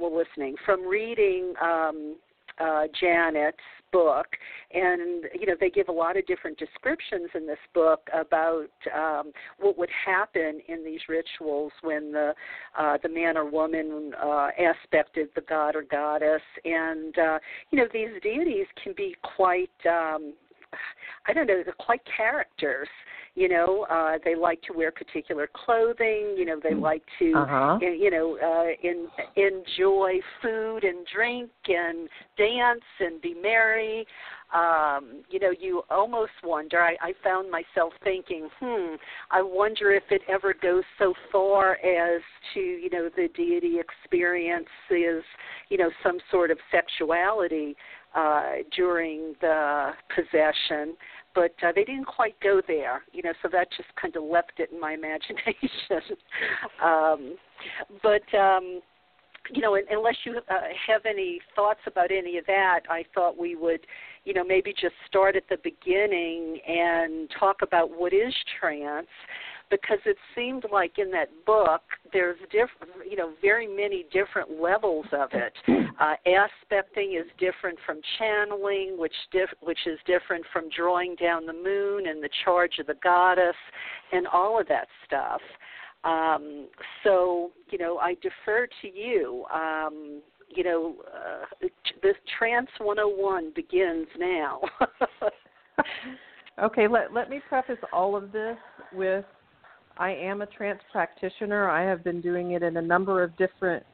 well 0.01 0.17
listening 0.17 0.57
from 0.65 0.87
reading 0.87 1.55
um 1.63 2.17
uh 2.61 2.85
Janet's 3.01 3.57
book 3.91 4.27
and 4.73 5.25
you 5.39 5.47
know 5.47 5.55
they 5.59 5.71
give 5.71 5.89
a 5.89 5.93
lot 5.93 6.17
of 6.17 6.27
different 6.27 6.59
descriptions 6.59 7.31
in 7.35 7.47
this 7.47 7.59
book 7.73 8.09
about 8.13 8.69
um 8.95 9.33
what 9.59 9.79
would 9.79 9.89
happen 10.05 10.61
in 10.69 10.85
these 10.85 11.01
rituals 11.09 11.73
when 11.83 12.13
the 12.13 12.35
uh 12.79 12.99
the 13.03 13.09
man 13.09 13.37
or 13.37 13.49
woman 13.49 14.13
uh 14.23 14.49
aspected 14.59 15.29
the 15.35 15.41
god 15.43 15.75
or 15.75 15.83
goddess. 15.83 16.43
And 16.65 17.19
uh 17.19 17.39
you 17.71 17.79
know 17.79 17.87
these 17.93 18.11
deities 18.23 18.67
can 18.83 18.93
be 18.97 19.17
quite 19.37 19.71
um 19.87 20.35
I 21.27 21.33
don't 21.33 21.47
know, 21.47 21.63
they're 21.65 21.75
quite 21.79 22.01
characters. 22.17 22.89
You 23.35 23.49
know, 23.49 23.87
uh, 23.89 24.19
they 24.25 24.35
like 24.35 24.61
to 24.63 24.73
wear 24.73 24.91
particular 24.91 25.49
clothing. 25.55 26.35
You 26.37 26.45
know, 26.45 26.61
they 26.61 26.75
like 26.75 27.03
to, 27.21 27.33
Uh-huh. 27.37 27.79
you 27.81 28.11
know, 28.11 28.37
uh, 28.39 28.89
in, 28.89 29.09
enjoy 29.37 30.21
food 30.43 30.83
and 30.83 31.07
drink 31.07 31.51
and 31.69 32.09
dance 32.37 32.83
and 32.99 33.21
be 33.21 33.35
merry. 33.35 34.07
Um, 34.53 35.23
you 35.29 35.39
know, 35.39 35.51
you 35.51 35.83
almost 35.91 36.33
wonder. 36.43 36.81
I, 36.81 36.97
I 37.01 37.13
found 37.23 37.51
myself 37.51 37.93
thinking, 38.03 38.49
hmm, 38.59 38.95
I 39.31 39.43
wonder 39.43 39.93
if 39.93 40.05
it 40.11 40.23
ever 40.27 40.55
goes 40.55 40.85
so 40.99 41.13
far 41.31 41.73
as 41.75 42.23
to, 42.55 42.61
you 42.61 42.89
know, 42.91 43.11
the 43.15 43.29
deity 43.37 43.77
experiences, 43.79 45.23
you 45.69 45.77
know, 45.77 45.91
some 46.03 46.19
sort 46.31 46.51
of 46.51 46.59
sexuality 46.73 47.77
uh, 48.15 48.53
during 48.75 49.35
the 49.41 49.91
possession, 50.15 50.97
but 51.35 51.53
uh, 51.63 51.73
they 51.75 51.85
didn't 51.85 52.07
quite 52.07 52.39
go 52.41 52.61
there, 52.67 53.03
you 53.13 53.23
know. 53.23 53.33
So 53.43 53.49
that 53.53 53.69
just 53.77 53.89
kind 54.01 54.17
of 54.17 54.23
left 54.25 54.53
it 54.59 54.71
in 54.73 54.81
my 54.81 54.93
imagination. 54.95 56.17
um, 56.83 57.37
but 58.03 58.37
um, 58.37 58.81
you 59.53 59.63
know, 59.63 59.77
un- 59.77 59.85
unless 59.91 60.17
you 60.25 60.37
uh, 60.37 60.55
have 60.87 61.03
any 61.07 61.41
thoughts 61.55 61.81
about 61.87 62.11
any 62.11 62.39
of 62.39 62.47
that, 62.47 62.81
I 62.91 63.05
thought 63.15 63.39
we 63.39 63.57
would, 63.57 63.81
you 64.25 64.35
know, 64.35 64.45
maybe 64.45 64.73
just 64.73 64.95
start 65.07 65.37
at 65.37 65.49
the 65.49 65.59
beginning 65.63 66.61
and 66.67 67.31
talk 67.39 67.63
about 67.63 67.91
what 67.91 68.13
is 68.13 68.35
trance, 68.61 69.07
because 69.71 69.99
it 70.07 70.17
seemed 70.35 70.65
like 70.73 70.99
in 70.99 71.11
that 71.11 71.29
book 71.47 71.83
there's 72.13 72.39
different, 72.51 73.09
you 73.09 73.17
know, 73.17 73.33
very 73.43 73.67
many 73.67 74.07
different 74.13 74.61
levels 74.61 75.07
of 75.13 75.31
it. 75.33 75.53
Uh, 76.01 76.15
aspecting 76.27 77.15
is 77.15 77.27
different 77.39 77.79
from 77.85 78.01
channeling, 78.19 78.97
which 78.99 79.15
diff- 79.33 79.55
which 79.61 79.87
is 79.87 79.99
different 80.07 80.45
from 80.53 80.69
drawing 80.71 81.17
down 81.17 81.45
the 81.45 81.53
moon 81.53 82.07
and 82.07 82.23
the 82.23 82.31
charge 82.45 82.79
of 82.79 82.87
the 82.87 82.95
goddess, 83.03 83.57
and 84.13 84.27
all 84.27 84.61
of 84.61 84.69
that 84.69 84.87
stuff. 85.05 85.41
Um, 86.05 86.69
so, 87.03 87.51
you 87.71 87.79
know, 87.79 87.99
I 87.99 88.15
defer 88.15 88.69
to 88.83 88.89
you. 88.89 89.45
Um, 89.53 90.23
you 90.49 90.65
know, 90.65 90.95
uh, 91.15 91.67
this 92.03 92.15
Trance 92.39 92.71
101 92.79 93.53
begins 93.55 94.07
now. 94.19 94.61
okay, 96.63 96.89
let 96.89 97.13
let 97.13 97.29
me 97.29 97.41
preface 97.49 97.79
all 97.93 98.17
of 98.17 98.33
this 98.33 98.57
with 98.93 99.25
I 99.99 100.11
am 100.13 100.43
a 100.43 100.47
trance 100.47 100.81
practitioner. 100.93 101.69
I 101.69 101.83
have 101.83 102.05
been 102.05 102.21
doing 102.21 102.53
it 102.53 102.63
in 102.63 102.77
a 102.77 102.83
number 102.83 103.23
of 103.23 103.37
different 103.37 103.85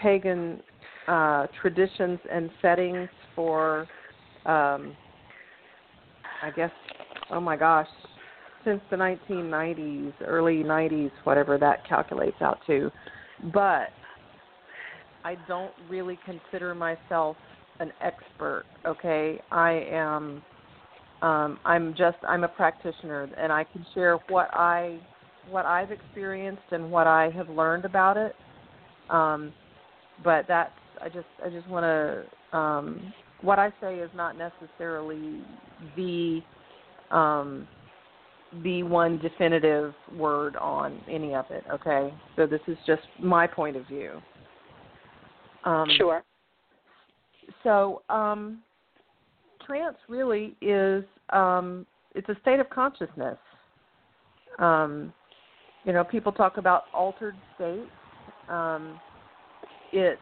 pagan 0.00 0.60
uh, 1.08 1.46
traditions 1.60 2.20
and 2.30 2.50
settings 2.62 3.08
for, 3.34 3.80
um, 4.46 4.94
I 6.42 6.50
guess, 6.54 6.70
oh 7.30 7.40
my 7.40 7.56
gosh, 7.56 7.88
since 8.64 8.80
the 8.90 8.96
1990s, 8.96 10.12
early 10.24 10.62
90s, 10.62 11.10
whatever 11.24 11.58
that 11.58 11.86
calculates 11.88 12.40
out 12.40 12.58
to. 12.66 12.90
But 13.52 13.88
I 15.24 15.36
don't 15.48 15.72
really 15.88 16.18
consider 16.24 16.74
myself 16.74 17.36
an 17.80 17.92
expert. 18.00 18.64
Okay, 18.86 19.40
I 19.50 19.84
am. 19.90 20.42
Um, 21.22 21.58
I'm 21.64 21.94
just 21.96 22.16
I'm 22.28 22.44
a 22.44 22.48
practitioner, 22.48 23.28
and 23.36 23.52
I 23.52 23.64
can 23.64 23.84
share 23.94 24.18
what 24.28 24.48
I 24.52 25.00
what 25.50 25.66
I've 25.66 25.90
experienced 25.90 26.62
and 26.70 26.90
what 26.90 27.06
I 27.06 27.30
have 27.30 27.48
learned 27.48 27.84
about 27.84 28.16
it. 28.16 28.34
Um, 29.10 29.52
but 30.22 30.46
that's 30.48 30.72
I 31.00 31.08
just 31.08 31.26
I 31.44 31.48
just 31.48 31.68
want 31.68 31.84
to 31.84 32.56
um, 32.58 33.12
what 33.42 33.58
I 33.58 33.72
say 33.80 33.96
is 33.96 34.10
not 34.14 34.36
necessarily 34.36 35.40
the 35.96 36.40
um, 37.10 37.66
the 38.64 38.82
one 38.82 39.18
definitive 39.18 39.94
word 40.16 40.56
on 40.56 41.00
any 41.08 41.34
of 41.34 41.44
it. 41.50 41.64
Okay, 41.70 42.12
so 42.36 42.46
this 42.46 42.60
is 42.66 42.76
just 42.86 43.02
my 43.20 43.46
point 43.46 43.76
of 43.76 43.86
view. 43.86 44.20
Um, 45.64 45.88
sure. 45.96 46.22
So, 47.62 48.02
um, 48.08 48.60
trance 49.66 49.96
really 50.08 50.56
is 50.60 51.04
um, 51.30 51.86
it's 52.14 52.28
a 52.28 52.36
state 52.40 52.60
of 52.60 52.70
consciousness. 52.70 53.38
Um, 54.58 55.12
you 55.88 55.94
know, 55.94 56.04
people 56.04 56.32
talk 56.32 56.58
about 56.58 56.82
altered 56.92 57.34
states. 57.56 57.90
Um, 58.50 59.00
it 59.90 60.18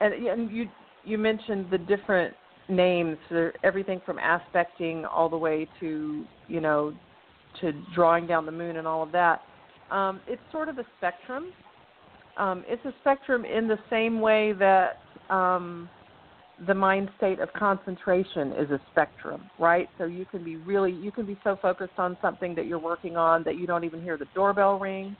and, 0.00 0.14
and 0.14 0.50
you 0.50 0.66
you 1.04 1.18
mentioned 1.18 1.66
the 1.70 1.76
different 1.76 2.34
names 2.70 3.18
everything 3.62 4.00
from 4.06 4.18
aspecting 4.18 5.04
all 5.04 5.28
the 5.28 5.36
way 5.36 5.68
to 5.78 6.24
you 6.48 6.60
know 6.62 6.94
to 7.60 7.72
drawing 7.94 8.26
down 8.26 8.46
the 8.46 8.52
moon 8.52 8.76
and 8.78 8.86
all 8.86 9.02
of 9.02 9.12
that. 9.12 9.42
Um, 9.90 10.22
it's 10.26 10.40
sort 10.50 10.70
of 10.70 10.78
a 10.78 10.84
spectrum. 10.96 11.52
Um, 12.38 12.64
it's 12.66 12.84
a 12.86 12.94
spectrum 13.02 13.44
in 13.44 13.68
the 13.68 13.78
same 13.90 14.22
way 14.22 14.54
that 14.54 15.00
um, 15.28 15.90
the 16.66 16.74
mind 16.74 17.08
state 17.16 17.38
of 17.38 17.52
concentration 17.52 18.52
is 18.52 18.70
a 18.70 18.80
spectrum, 18.90 19.48
right? 19.58 19.88
So 19.96 20.04
you 20.04 20.24
can 20.24 20.42
be 20.42 20.56
really, 20.56 20.92
you 20.92 21.12
can 21.12 21.24
be 21.24 21.38
so 21.44 21.56
focused 21.60 21.98
on 21.98 22.16
something 22.20 22.54
that 22.56 22.66
you're 22.66 22.80
working 22.80 23.16
on 23.16 23.44
that 23.44 23.56
you 23.56 23.66
don't 23.66 23.84
even 23.84 24.02
hear 24.02 24.16
the 24.16 24.26
doorbell 24.34 24.78
ring, 24.78 25.16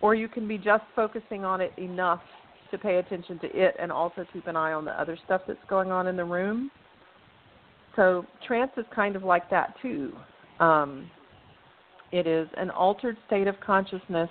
or 0.00 0.14
you 0.14 0.28
can 0.28 0.46
be 0.46 0.58
just 0.58 0.84
focusing 0.94 1.44
on 1.44 1.60
it 1.60 1.72
enough 1.76 2.20
to 2.70 2.78
pay 2.78 2.96
attention 2.96 3.38
to 3.40 3.46
it 3.48 3.74
and 3.78 3.90
also 3.90 4.24
keep 4.32 4.46
an 4.46 4.56
eye 4.56 4.72
on 4.72 4.84
the 4.84 5.00
other 5.00 5.18
stuff 5.24 5.42
that's 5.46 5.58
going 5.68 5.90
on 5.90 6.06
in 6.06 6.16
the 6.16 6.24
room. 6.24 6.70
So 7.96 8.24
trance 8.46 8.70
is 8.76 8.86
kind 8.94 9.16
of 9.16 9.24
like 9.24 9.50
that 9.50 9.74
too. 9.82 10.12
Um, 10.60 11.10
it 12.12 12.26
is 12.26 12.48
an 12.56 12.70
altered 12.70 13.16
state 13.26 13.46
of 13.46 13.58
consciousness 13.60 14.30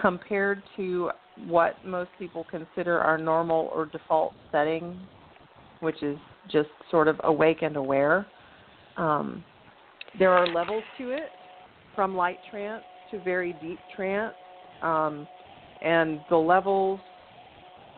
compared 0.00 0.62
to 0.76 1.10
what 1.46 1.74
most 1.84 2.10
people 2.18 2.46
consider 2.50 3.00
our 3.00 3.18
normal 3.18 3.70
or 3.74 3.86
default 3.86 4.32
setting, 4.50 4.98
which 5.82 6.02
is 6.02 6.16
just 6.50 6.68
sort 6.90 7.08
of 7.08 7.20
awake 7.24 7.62
and 7.62 7.76
aware. 7.76 8.24
Um, 8.96 9.44
there 10.18 10.30
are 10.30 10.46
levels 10.46 10.84
to 10.98 11.10
it, 11.10 11.30
from 11.94 12.16
light 12.16 12.38
trance 12.50 12.84
to 13.10 13.18
very 13.20 13.52
deep 13.54 13.78
trance, 13.94 14.34
um, 14.82 15.26
and 15.82 16.20
the 16.30 16.36
levels. 16.36 17.00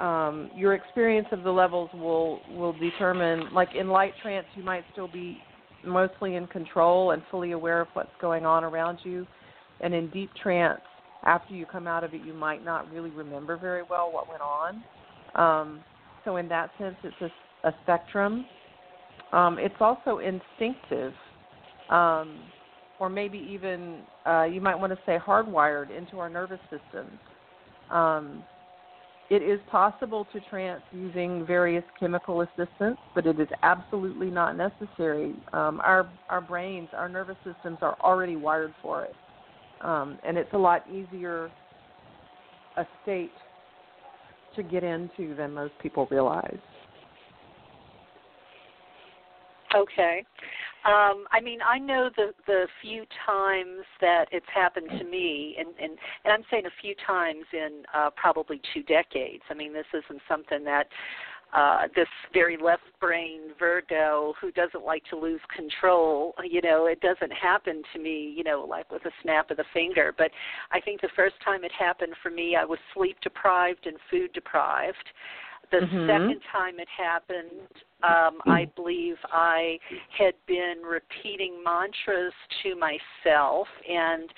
Um, 0.01 0.51
your 0.57 0.75
experience 0.75 1.29
of 1.31 1.45
the 1.45 1.51
levels 1.51 1.91
will 1.93 2.41
will 2.57 2.73
determine. 2.73 3.53
Like 3.53 3.69
in 3.79 3.89
light 3.89 4.15
trance, 4.23 4.47
you 4.57 4.65
might 4.65 4.85
still 4.93 5.09
be 5.09 5.39
mostly 5.85 6.37
in 6.37 6.47
control 6.47 7.11
and 7.11 7.23
fully 7.31 7.53
aware 7.53 7.83
of 7.83 7.89
what's 7.93 8.17
going 8.21 8.47
on 8.47 8.65
around 8.65 8.99
you, 9.05 9.27
and 9.81 9.93
in 9.93 10.09
deep 10.11 10.31
trance, 10.43 10.81
after 11.25 11.55
you 11.55 11.67
come 11.67 11.87
out 11.87 12.03
of 12.03 12.15
it, 12.15 12.23
you 12.27 12.33
might 12.33 12.65
not 12.65 12.91
really 12.91 13.11
remember 13.11 13.57
very 13.57 13.83
well 13.89 14.11
what 14.11 14.29
went 14.29 14.41
on. 14.41 14.83
Um, 15.35 15.81
so 16.25 16.37
in 16.37 16.49
that 16.49 16.71
sense, 16.79 16.97
it's 17.05 17.15
a, 17.21 17.29
a 17.65 17.73
spectrum. 17.83 18.47
Um, 19.33 19.59
it's 19.59 19.75
also 19.81 20.19
instinctive, 20.19 21.13
um, 21.91 22.41
or 23.01 23.09
maybe 23.09 23.39
even 23.51 24.03
uh, 24.27 24.45
you 24.45 24.61
might 24.61 24.77
want 24.77 24.93
to 24.93 24.99
say 25.07 25.19
hardwired 25.19 25.97
into 25.97 26.19
our 26.19 26.31
nervous 26.31 26.61
systems. 26.71 27.19
Um, 27.91 28.45
it 29.31 29.43
is 29.43 29.59
possible 29.71 30.27
to 30.33 30.41
trance 30.51 30.83
using 30.93 31.47
various 31.47 31.85
chemical 31.99 32.43
assistance, 32.43 32.99
but 33.15 33.27
it 33.27 33.41
is 33.41 33.49
absolutely 33.63 34.31
not 34.31 34.57
necessary. 34.57 35.35
Um, 35.53 35.81
our 35.83 36.09
our 36.29 36.41
brains, 36.41 36.89
our 36.93 37.09
nervous 37.09 37.37
systems 37.45 37.79
are 37.81 37.97
already 38.01 38.37
wired 38.37 38.75
for 38.83 39.05
it 39.05 39.15
um, 39.85 40.19
and 40.25 40.37
it's 40.37 40.53
a 40.53 40.59
lot 40.59 40.85
easier 40.89 41.51
a 42.77 42.87
state 43.03 43.31
to 44.57 44.63
get 44.63 44.83
into 44.83 45.35
than 45.37 45.53
most 45.53 45.75
people 45.81 46.09
realize. 46.11 46.59
Okay. 49.75 50.25
Um, 50.85 51.25
I 51.33 51.41
mean, 51.43 51.61
I 51.67 51.79
know 51.79 52.11
the 52.17 52.33
the 52.47 52.67
few 52.83 53.05
times 53.27 53.85
that 54.01 54.27
it's 54.33 54.47
happened 54.55 54.91
to 54.99 55.05
me, 55.05 55.57
and 55.59 55.69
and 55.81 55.99
and 56.25 56.33
I'm 56.33 56.45
saying 56.51 56.67
a 56.67 56.81
few 56.83 56.95
times 57.07 57.45
in 57.53 57.85
uh, 57.95 58.11
probably 58.17 58.61
two 58.75 58.83
decades. 58.83 59.43
I 59.51 59.55
mean, 59.55 59.73
this 59.73 59.87
isn't 59.95 60.21
something 60.29 60.63
that 60.65 60.89
uh, 61.55 61.83
this 61.95 62.09
very 62.33 62.57
left 62.57 62.83
brain 63.01 63.41
Virgo 63.59 64.35
who 64.41 64.51
doesn't 64.53 64.85
like 64.85 65.05
to 65.11 65.17
lose 65.17 65.41
control. 65.55 66.35
You 66.45 66.61
know, 66.61 66.87
it 66.87 67.01
doesn't 67.01 67.33
happen 67.33 67.83
to 67.93 67.99
me, 67.99 68.35
you 68.37 68.45
know, 68.45 68.67
like 68.69 68.91
with 68.91 69.05
a 69.07 69.13
snap 69.23 69.51
of 69.51 69.57
the 69.57 69.65
finger. 69.73 70.13
But 70.17 70.33
I 70.73 70.81
think 70.81 71.01
the 71.01 71.09
first 71.15 71.37
time 71.45 71.65
it 71.65 71.73
happened 71.73 72.15
for 72.23 72.31
me, 72.31 72.57
I 72.57 72.65
was 72.65 72.79
sleep 72.93 73.17
deprived 73.23 73.87
and 73.87 73.97
food 74.11 74.33
deprived. 74.33 75.09
The 75.71 75.79
Mhm. 75.79 76.07
second 76.07 76.41
time 76.53 76.79
it 76.79 76.89
happened, 76.89 77.69
um, 78.05 78.39
I 78.47 78.67
believe 78.77 79.17
I 79.33 79.79
had 80.19 80.35
been 80.47 80.83
repeating 80.85 81.63
mantras 81.65 82.35
to 82.63 82.75
myself, 82.77 83.67
and 83.89 84.31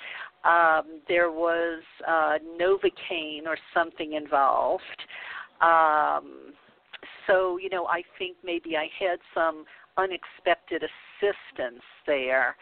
um, 0.45 1.01
there 1.07 1.31
was 1.31 1.83
uh, 2.07 2.37
Novocaine 2.59 3.45
or 3.45 3.57
something 3.73 4.13
involved. 4.13 4.83
Um, 5.61 6.53
so 7.27 7.57
you 7.57 7.69
know 7.69 7.85
i 7.87 8.01
think 8.17 8.37
maybe 8.43 8.75
i 8.75 8.87
had 8.99 9.19
some 9.33 9.65
unexpected 9.97 10.81
assistance 10.83 11.83
there 12.05 12.55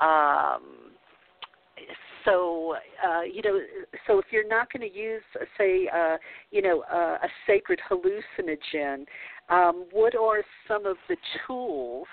um 0.00 0.92
so 2.24 2.74
uh 3.06 3.22
you 3.22 3.42
know 3.42 3.60
so 4.06 4.18
if 4.18 4.26
you're 4.30 4.48
not 4.48 4.72
going 4.72 4.88
to 4.88 4.96
use 4.96 5.22
say 5.58 5.88
uh 5.94 6.16
you 6.50 6.62
know 6.62 6.82
uh, 6.92 7.18
a 7.22 7.28
sacred 7.46 7.80
hallucinogen 7.90 9.04
um 9.48 9.86
what 9.92 10.14
are 10.14 10.42
some 10.66 10.86
of 10.86 10.96
the 11.08 11.16
tools 11.46 12.06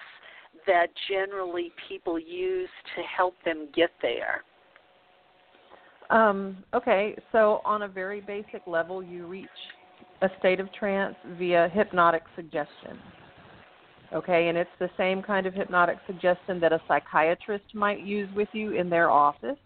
that 0.67 0.87
generally 1.09 1.71
people 1.89 2.19
use 2.19 2.69
to 2.95 3.01
help 3.03 3.33
them 3.43 3.67
get 3.75 3.89
there 4.01 4.43
Um, 6.09 6.63
okay, 6.73 7.15
so 7.31 7.61
on 7.65 7.83
a 7.83 7.87
very 7.87 8.21
basic 8.21 8.61
level, 8.67 9.01
you 9.01 9.25
reach 9.25 9.47
a 10.21 10.29
state 10.39 10.59
of 10.59 10.71
trance 10.73 11.15
via 11.39 11.69
hypnotic 11.73 12.23
suggestion. 12.35 12.99
Okay, 14.13 14.47
and 14.47 14.57
it's 14.57 14.69
the 14.79 14.89
same 14.95 15.23
kind 15.23 15.47
of 15.47 15.53
hypnotic 15.53 15.97
suggestion 16.05 16.59
that 16.59 16.71
a 16.71 16.79
psychiatrist 16.87 17.65
might 17.73 18.01
use 18.01 18.29
with 18.35 18.47
you 18.53 18.73
in 18.73 18.89
their 18.89 19.09
office, 19.09 19.57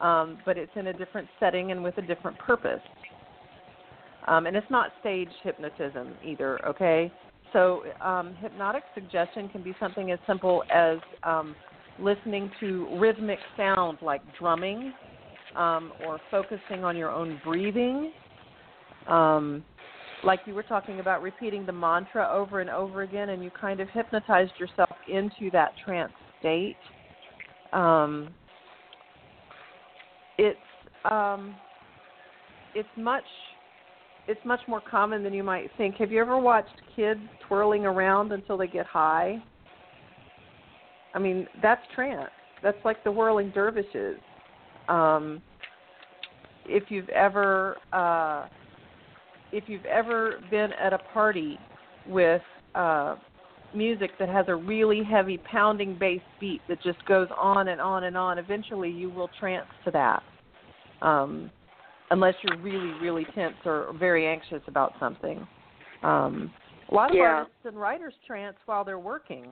um, 0.00 0.38
but 0.44 0.58
it's 0.58 0.72
in 0.74 0.88
a 0.88 0.92
different 0.92 1.28
setting 1.38 1.70
and 1.70 1.82
with 1.82 1.96
a 1.98 2.02
different 2.02 2.36
purpose. 2.38 2.80
Um, 4.26 4.46
and 4.46 4.56
it's 4.56 4.70
not 4.70 4.90
stage 5.00 5.28
hypnotism 5.42 6.14
either, 6.24 6.64
okay? 6.66 7.12
So, 7.52 7.84
um, 8.00 8.34
hypnotic 8.40 8.82
suggestion 8.94 9.48
can 9.48 9.62
be 9.62 9.74
something 9.80 10.10
as 10.10 10.18
simple 10.26 10.64
as 10.72 10.98
um, 11.24 11.54
listening 11.98 12.50
to 12.60 12.88
rhythmic 12.98 13.38
sound 13.56 13.98
like 14.02 14.20
drumming, 14.38 14.92
um, 15.56 15.92
or 16.04 16.20
focusing 16.30 16.84
on 16.84 16.96
your 16.96 17.10
own 17.10 17.40
breathing. 17.44 18.12
Um, 19.06 19.64
like 20.24 20.40
you 20.46 20.54
were 20.54 20.62
talking 20.62 21.00
about 21.00 21.22
repeating 21.22 21.64
the 21.66 21.72
mantra 21.72 22.28
over 22.32 22.60
and 22.60 22.70
over 22.70 23.02
again, 23.02 23.30
and 23.30 23.42
you 23.42 23.50
kind 23.50 23.80
of 23.80 23.88
hypnotized 23.90 24.52
yourself 24.58 24.90
into 25.08 25.50
that 25.52 25.72
trance 25.84 26.12
state. 26.38 26.76
Um, 27.72 28.34
it's 30.38 30.58
um, 31.10 31.54
it's 32.74 32.88
much 32.96 33.24
it's 34.28 34.44
much 34.44 34.60
more 34.68 34.80
common 34.80 35.22
than 35.22 35.32
you 35.32 35.42
might 35.42 35.70
think. 35.76 35.96
Have 35.96 36.12
you 36.12 36.20
ever 36.20 36.38
watched 36.38 36.74
kids 36.94 37.20
twirling 37.46 37.84
around 37.84 38.32
until 38.32 38.56
they 38.56 38.66
get 38.66 38.86
high? 38.86 39.42
I 41.14 41.18
mean, 41.18 41.46
that's 41.62 41.82
trance. 41.94 42.30
That's 42.62 42.78
like 42.84 43.02
the 43.04 43.10
whirling 43.10 43.50
dervishes. 43.54 44.18
Um, 44.88 45.42
if 46.66 46.84
you've 46.90 47.08
ever 47.08 47.76
uh, 47.92 48.46
if 49.52 49.64
you've 49.66 49.84
ever 49.84 50.40
been 50.50 50.72
at 50.72 50.92
a 50.92 50.98
party 51.12 51.58
with 52.06 52.42
uh, 52.74 53.16
music 53.74 54.10
that 54.18 54.28
has 54.28 54.46
a 54.48 54.54
really 54.54 55.02
heavy 55.02 55.38
pounding 55.38 55.96
bass 55.98 56.20
beat 56.40 56.60
that 56.68 56.82
just 56.82 57.04
goes 57.06 57.28
on 57.38 57.68
and 57.68 57.80
on 57.80 58.04
and 58.04 58.16
on, 58.16 58.38
eventually 58.38 58.90
you 58.90 59.10
will 59.10 59.30
trance 59.38 59.68
to 59.84 59.90
that. 59.90 60.22
Um, 61.02 61.50
unless 62.10 62.34
you're 62.42 62.58
really, 62.58 62.92
really 63.00 63.26
tense 63.34 63.54
or 63.64 63.94
very 63.98 64.26
anxious 64.26 64.62
about 64.66 64.92
something. 64.98 65.46
Um, 66.02 66.52
a 66.90 66.94
lot 66.94 67.10
of 67.10 67.16
Yeah. 67.16 67.38
artists 67.38 67.58
and 67.64 67.78
writers 67.78 68.14
trance 68.26 68.56
while 68.66 68.84
they're 68.84 68.98
working. 68.98 69.46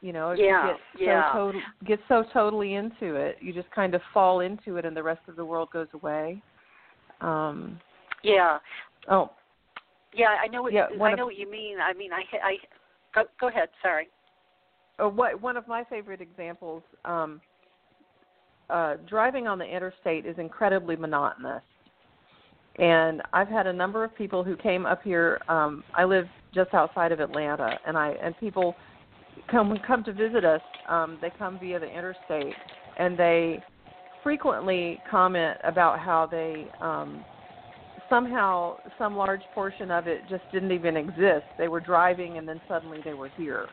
You 0.00 0.12
know, 0.12 0.32
if 0.32 0.40
Yeah, 0.40 0.64
you 0.64 0.72
get 0.72 1.06
yeah. 1.06 1.32
so 1.32 1.38
total, 1.38 1.60
get 1.86 2.00
so 2.08 2.24
totally 2.32 2.74
into 2.74 3.14
it, 3.14 3.36
you 3.40 3.52
just 3.52 3.70
kind 3.70 3.94
of 3.94 4.02
fall 4.12 4.40
into 4.40 4.76
it, 4.76 4.84
and 4.84 4.96
the 4.96 5.02
rest 5.02 5.20
of 5.28 5.36
the 5.36 5.44
world 5.44 5.68
goes 5.72 5.86
away. 5.94 6.42
Um, 7.22 7.80
Yeah. 8.22 8.58
oh, 9.08 9.30
Yeah, 10.14 10.36
I 10.42 10.46
know 10.48 10.62
what 10.62 10.72
Yeah, 10.72 10.88
I 11.00 11.12
of- 11.12 11.18
know 11.18 11.24
what 11.26 11.36
you 11.36 11.50
mean. 11.50 11.80
I 11.80 11.92
mean, 11.94 12.12
I 12.12 12.22
I 12.42 12.58
go, 13.14 13.24
go 13.40 13.48
ahead. 13.48 13.68
Sorry. 13.82 14.08
uh, 15.02 15.08
what 15.08 15.40
one 15.40 15.56
of 15.56 15.66
my 15.66 15.82
favorite 15.84 16.20
examples 16.20 16.82
um 17.06 17.40
uh 18.68 18.96
driving 19.08 19.46
on 19.46 19.58
the 19.58 19.64
interstate 19.64 20.26
is 20.26 20.36
incredibly 20.38 20.96
monotonous 20.96 21.62
and 22.78 23.22
i've 23.32 23.48
had 23.48 23.66
a 23.66 23.72
number 23.72 24.04
of 24.04 24.14
people 24.14 24.44
who 24.44 24.54
came 24.56 24.84
up 24.86 25.02
here 25.02 25.40
um 25.48 25.82
i 25.94 26.04
live 26.04 26.26
just 26.54 26.72
outside 26.74 27.10
of 27.10 27.20
atlanta 27.20 27.78
and 27.86 27.96
i 27.96 28.10
and 28.22 28.36
people 28.38 28.76
come 29.50 29.76
come 29.86 30.04
to 30.04 30.12
visit 30.12 30.44
us 30.44 30.60
um 30.88 31.18
they 31.22 31.30
come 31.38 31.58
via 31.58 31.78
the 31.80 31.88
interstate 31.88 32.54
and 32.98 33.18
they 33.18 33.62
frequently 34.22 35.00
comment 35.10 35.58
about 35.64 35.98
how 35.98 36.26
they 36.26 36.66
um 36.80 37.24
somehow 38.08 38.76
some 38.98 39.16
large 39.16 39.42
portion 39.54 39.90
of 39.90 40.06
it 40.06 40.20
just 40.28 40.42
didn't 40.52 40.72
even 40.72 40.96
exist 40.96 41.44
they 41.58 41.68
were 41.68 41.80
driving 41.80 42.38
and 42.38 42.46
then 42.46 42.60
suddenly 42.68 42.98
they 43.04 43.14
were 43.14 43.30
here 43.36 43.68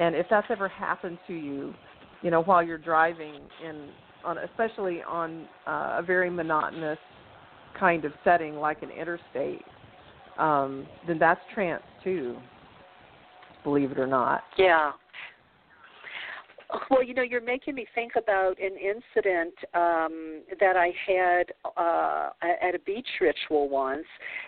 and 0.00 0.16
if 0.16 0.26
that's 0.30 0.46
ever 0.50 0.66
happened 0.66 1.18
to 1.26 1.34
you, 1.34 1.74
you 2.22 2.30
know, 2.30 2.42
while 2.42 2.62
you're 2.62 2.78
driving 2.78 3.34
in 3.64 3.90
on 4.24 4.38
especially 4.38 5.02
on 5.02 5.46
uh, 5.66 5.96
a 5.98 6.02
very 6.04 6.28
monotonous 6.28 6.98
kind 7.78 8.04
of 8.04 8.12
setting 8.24 8.56
like 8.56 8.82
an 8.82 8.90
interstate, 8.90 9.62
um, 10.38 10.86
then 11.06 11.18
that's 11.18 11.40
trance 11.54 11.82
too. 12.02 12.36
Believe 13.62 13.92
it 13.92 13.98
or 13.98 14.06
not. 14.06 14.42
Yeah. 14.58 14.92
Well, 16.90 17.02
you 17.02 17.14
know, 17.14 17.22
you're 17.22 17.40
making 17.40 17.74
me 17.74 17.86
think 17.94 18.12
about 18.16 18.58
an 18.60 18.76
incident 18.76 19.54
um, 19.74 20.42
that 20.60 20.76
I 20.76 20.92
had 21.06 21.52
uh, 21.76 22.30
at 22.42 22.74
a 22.74 22.78
beach 22.80 23.08
ritual 23.20 23.68
once. 23.68 24.06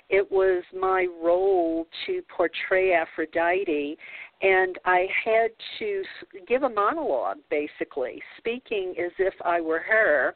It 0.09 0.31
was 0.31 0.63
my 0.79 1.07
role 1.23 1.87
to 2.07 2.23
portray 2.35 2.93
Aphrodite, 2.93 3.97
and 4.43 4.79
I 4.85 5.07
had 5.25 5.51
to 5.79 6.03
give 6.47 6.63
a 6.65 6.69
monologue, 6.69 7.39
basically, 7.51 8.21
speaking 8.39 8.95
as 8.99 9.13
if 9.19 9.35
I 9.45 9.61
were 9.61 9.81
her. 9.81 10.35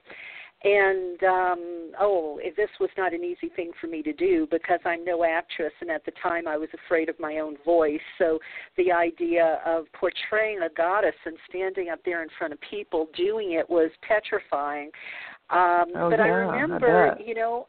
And 0.65 1.23
um 1.23 1.93
oh, 2.01 2.41
this 2.57 2.71
was 2.81 2.91
not 2.97 3.13
an 3.13 3.23
easy 3.23 3.51
thing 3.55 3.73
for 3.81 3.87
me 3.87 4.03
to 4.03 4.13
do 4.13 4.47
because 4.51 4.81
I'm 4.85 5.05
no 5.05 5.23
actress, 5.25 5.73
and 5.81 5.91
at 5.91 6.05
the 6.05 6.13
time 6.23 6.49
I 6.49 6.57
was 6.57 6.69
afraid 6.87 7.09
of 7.09 7.21
my 7.21 7.39
own 7.39 7.57
voice. 7.65 8.01
So 8.19 8.39
the 8.77 8.91
idea 8.91 9.61
of 9.67 9.85
portraying 9.93 10.61
a 10.63 10.69
goddess 10.75 11.15
and 11.25 11.37
standing 11.49 11.91
up 11.91 12.01
there 12.05 12.23
in 12.23 12.29
front 12.39 12.53
of 12.53 12.59
people 12.69 13.09
doing 13.17 13.53
it 13.53 13.69
was 13.69 13.91
petrifying. 14.07 14.91
Um, 15.51 15.87
Oh, 15.95 16.11
but 16.11 16.21
I 16.21 16.27
yeah, 16.27 16.33
I 16.33 16.57
remember, 16.59 17.15
bet. 17.17 17.27
you 17.27 17.35
know, 17.35 17.69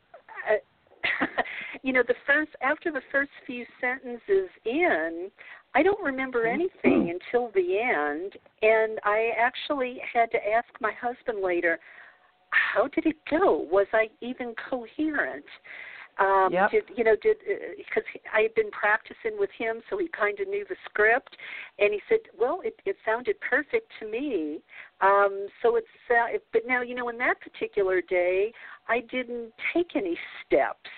uh, 0.49 1.25
you 1.83 1.93
know, 1.93 2.03
the 2.07 2.15
first 2.25 2.51
after 2.61 2.91
the 2.91 3.01
first 3.11 3.31
few 3.45 3.65
sentences 3.79 4.49
in, 4.65 5.29
I 5.75 5.83
don't 5.83 6.01
remember 6.03 6.45
Mm-hmm. 6.45 6.53
anything 6.53 7.11
until 7.11 7.51
the 7.53 7.79
end, 7.79 8.33
and 8.61 8.99
I 9.03 9.31
actually 9.37 9.99
had 10.13 10.31
to 10.31 10.37
ask 10.37 10.67
my 10.79 10.93
husband 10.99 11.43
later, 11.43 11.79
how 12.51 12.87
did 12.87 13.05
it 13.05 13.17
go? 13.29 13.67
Was 13.71 13.87
I 13.93 14.09
even 14.21 14.53
coherent? 14.69 15.45
Um, 16.19 16.49
Yep. 16.51 16.71
Did 16.71 16.83
you 16.95 17.03
know? 17.03 17.15
Did 17.21 17.37
because 17.77 18.03
I 18.33 18.41
had 18.41 18.55
been 18.55 18.71
practicing 18.71 19.37
with 19.37 19.51
him, 19.55 19.81
so 19.89 19.97
he 19.97 20.07
kind 20.07 20.39
of 20.39 20.47
knew 20.47 20.65
the 20.67 20.75
script, 20.85 21.37
and 21.77 21.93
he 21.93 22.01
said, 22.09 22.19
"Well, 22.37 22.61
it, 22.63 22.79
it 22.85 22.95
sounded 23.05 23.39
perfect 23.39 23.91
to 23.99 24.09
me." 24.09 24.61
Um, 25.01 25.47
so 25.61 25.75
it's, 25.75 25.87
uh, 26.09 26.35
it, 26.35 26.43
but 26.53 26.63
now 26.65 26.81
you 26.81 26.95
know, 26.95 27.09
in 27.09 27.19
that 27.19 27.39
particular 27.39 28.01
day, 28.01 28.51
I 28.87 29.01
didn't 29.01 29.53
take 29.73 29.95
any 29.95 30.17
steps. 30.45 30.89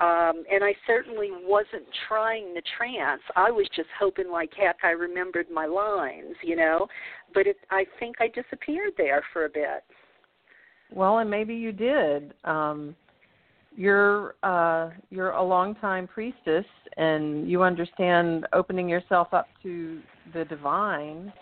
Um, 0.00 0.44
and 0.50 0.62
I 0.62 0.74
certainly 0.86 1.30
wasn't 1.32 1.86
trying 2.06 2.54
the 2.54 2.62
trance. 2.76 3.22
I 3.34 3.50
was 3.50 3.68
just 3.74 3.88
hoping 3.98 4.30
like 4.30 4.52
heck 4.56 4.76
I 4.84 4.90
remembered 4.90 5.46
my 5.52 5.66
lines, 5.66 6.36
you 6.42 6.54
know. 6.54 6.86
But 7.34 7.48
it, 7.48 7.56
I 7.70 7.84
think 7.98 8.16
I 8.20 8.28
disappeared 8.28 8.92
there 8.96 9.24
for 9.32 9.44
a 9.44 9.48
bit. 9.48 9.82
Well, 10.94 11.18
and 11.18 11.30
maybe 11.30 11.54
you 11.54 11.72
did. 11.72 12.34
Um, 12.44 12.96
you're 13.76 14.34
uh, 14.42 14.90
you're 15.10 15.30
a 15.30 15.42
longtime 15.42 16.08
priestess, 16.08 16.64
and 16.96 17.48
you 17.48 17.62
understand 17.62 18.46
opening 18.52 18.88
yourself 18.88 19.28
up 19.32 19.46
to 19.62 20.00
the 20.34 20.44
divine. 20.46 21.32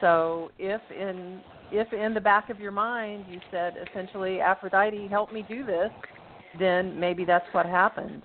So, 0.00 0.50
if 0.58 0.80
in 0.90 1.40
if 1.70 1.92
in 1.92 2.14
the 2.14 2.20
back 2.20 2.50
of 2.50 2.58
your 2.58 2.72
mind 2.72 3.26
you 3.28 3.40
said 3.50 3.74
essentially, 3.90 4.40
Aphrodite, 4.40 5.06
help 5.08 5.32
me 5.32 5.44
do 5.48 5.64
this, 5.64 5.90
then 6.58 6.98
maybe 6.98 7.24
that's 7.24 7.46
what 7.52 7.66
happened. 7.66 8.22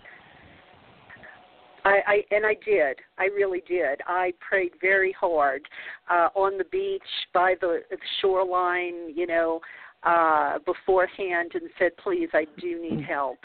I, 1.86 2.00
I 2.08 2.36
and 2.36 2.46
I 2.46 2.56
did. 2.66 2.98
I 3.20 3.26
really 3.26 3.62
did. 3.68 4.02
I 4.08 4.34
prayed 4.48 4.72
very 4.82 5.12
hard 5.12 5.62
uh, 6.10 6.30
on 6.34 6.58
the 6.58 6.64
beach 6.66 7.02
by 7.32 7.54
the, 7.62 7.82
the 7.92 7.98
shoreline, 8.22 9.16
you 9.16 9.28
know, 9.28 9.60
uh, 10.06 10.60
beforehand, 10.66 11.52
and 11.54 11.64
said, 11.80 11.92
"Please, 11.98 12.30
I 12.34 12.46
do 12.60 12.82
need 12.82 13.04
help." 13.06 13.40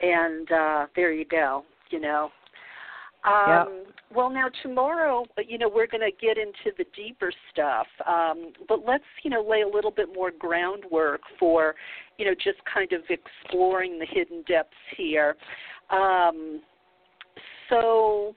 And 0.00 0.50
uh, 0.50 0.86
there 0.96 1.12
you 1.12 1.24
go. 1.24 1.64
You 1.90 2.00
know. 2.00 2.30
Um, 3.22 3.84
Well, 4.14 4.30
now 4.30 4.48
tomorrow, 4.62 5.26
you 5.46 5.58
know, 5.58 5.68
we're 5.68 5.86
going 5.86 6.00
to 6.00 6.26
get 6.26 6.38
into 6.38 6.74
the 6.78 6.86
deeper 6.96 7.30
stuff, 7.52 7.86
um, 8.06 8.52
but 8.66 8.80
let's, 8.86 9.04
you 9.22 9.30
know, 9.30 9.44
lay 9.48 9.60
a 9.60 9.68
little 9.68 9.90
bit 9.90 10.08
more 10.14 10.32
groundwork 10.36 11.20
for, 11.38 11.74
you 12.16 12.24
know, 12.24 12.34
just 12.34 12.58
kind 12.72 12.92
of 12.92 13.02
exploring 13.10 13.98
the 13.98 14.06
hidden 14.06 14.42
depths 14.48 14.72
here. 14.96 15.36
Um, 15.90 16.62
so, 17.68 18.34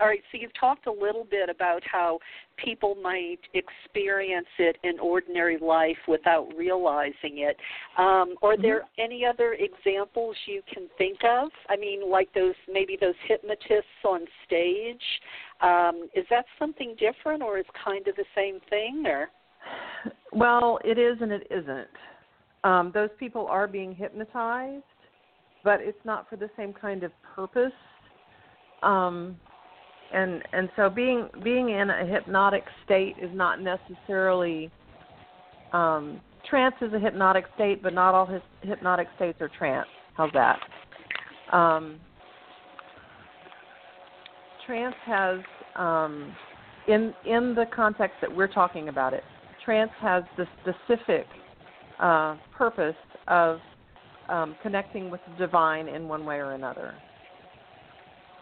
all 0.00 0.08
right, 0.08 0.22
so 0.32 0.38
you've 0.38 0.58
talked 0.58 0.86
a 0.86 0.92
little 0.92 1.26
bit 1.30 1.48
about 1.48 1.82
how 1.90 2.18
people 2.56 2.94
might 2.96 3.38
experience 3.52 4.46
it 4.58 4.76
in 4.82 4.98
ordinary 4.98 5.58
life 5.58 5.96
without 6.08 6.48
realizing 6.56 7.38
it. 7.38 7.56
Um, 7.98 8.34
are 8.42 8.56
there 8.60 8.82
any 8.98 9.24
other 9.26 9.56
examples 9.58 10.36
you 10.46 10.62
can 10.72 10.88
think 10.96 11.18
of? 11.24 11.48
I 11.68 11.76
mean, 11.76 12.10
like 12.10 12.32
those 12.34 12.54
maybe 12.72 12.96
those 13.00 13.14
hypnotists 13.26 13.84
on 14.04 14.20
stage. 14.46 15.02
Um, 15.60 16.08
is 16.14 16.24
that 16.30 16.44
something 16.58 16.96
different, 16.98 17.42
or 17.42 17.58
is 17.58 17.66
kind 17.84 18.06
of 18.08 18.16
the 18.16 18.24
same 18.34 18.60
thing? 18.70 19.04
Or 19.06 19.28
Well, 20.32 20.78
it 20.84 20.98
is 20.98 21.18
and 21.20 21.32
it 21.32 21.46
isn't. 21.50 21.88
Um, 22.64 22.90
those 22.94 23.10
people 23.18 23.46
are 23.46 23.68
being 23.68 23.94
hypnotized, 23.94 24.84
but 25.62 25.80
it's 25.80 25.98
not 26.04 26.28
for 26.30 26.36
the 26.36 26.48
same 26.56 26.72
kind 26.72 27.02
of 27.02 27.12
purpose. 27.36 27.72
Um, 28.82 29.36
and 30.14 30.42
and 30.52 30.68
so 30.76 30.88
being 30.88 31.28
being 31.42 31.70
in 31.70 31.90
a 31.90 32.06
hypnotic 32.06 32.64
state 32.84 33.16
is 33.20 33.30
not 33.34 33.60
necessarily 33.60 34.70
um, 35.72 36.20
trance 36.48 36.74
is 36.80 36.92
a 36.92 36.98
hypnotic 36.98 37.44
state, 37.56 37.82
but 37.82 37.92
not 37.92 38.14
all 38.14 38.26
his, 38.26 38.42
hypnotic 38.62 39.08
states 39.16 39.38
are 39.40 39.50
trance. 39.58 39.88
How's 40.16 40.30
that? 40.32 40.58
Um, 41.52 41.98
trance 44.66 44.94
has 45.04 45.40
um, 45.76 46.34
in 46.86 47.12
in 47.26 47.54
the 47.54 47.64
context 47.74 48.16
that 48.20 48.34
we're 48.34 48.52
talking 48.52 48.88
about 48.88 49.12
it, 49.12 49.24
trance 49.64 49.90
has 50.00 50.22
the 50.36 50.46
specific 50.62 51.26
uh, 51.98 52.36
purpose 52.56 52.96
of 53.26 53.58
um, 54.28 54.56
connecting 54.62 55.10
with 55.10 55.20
the 55.28 55.46
divine 55.46 55.88
in 55.88 56.08
one 56.08 56.24
way 56.24 56.36
or 56.36 56.52
another. 56.52 56.94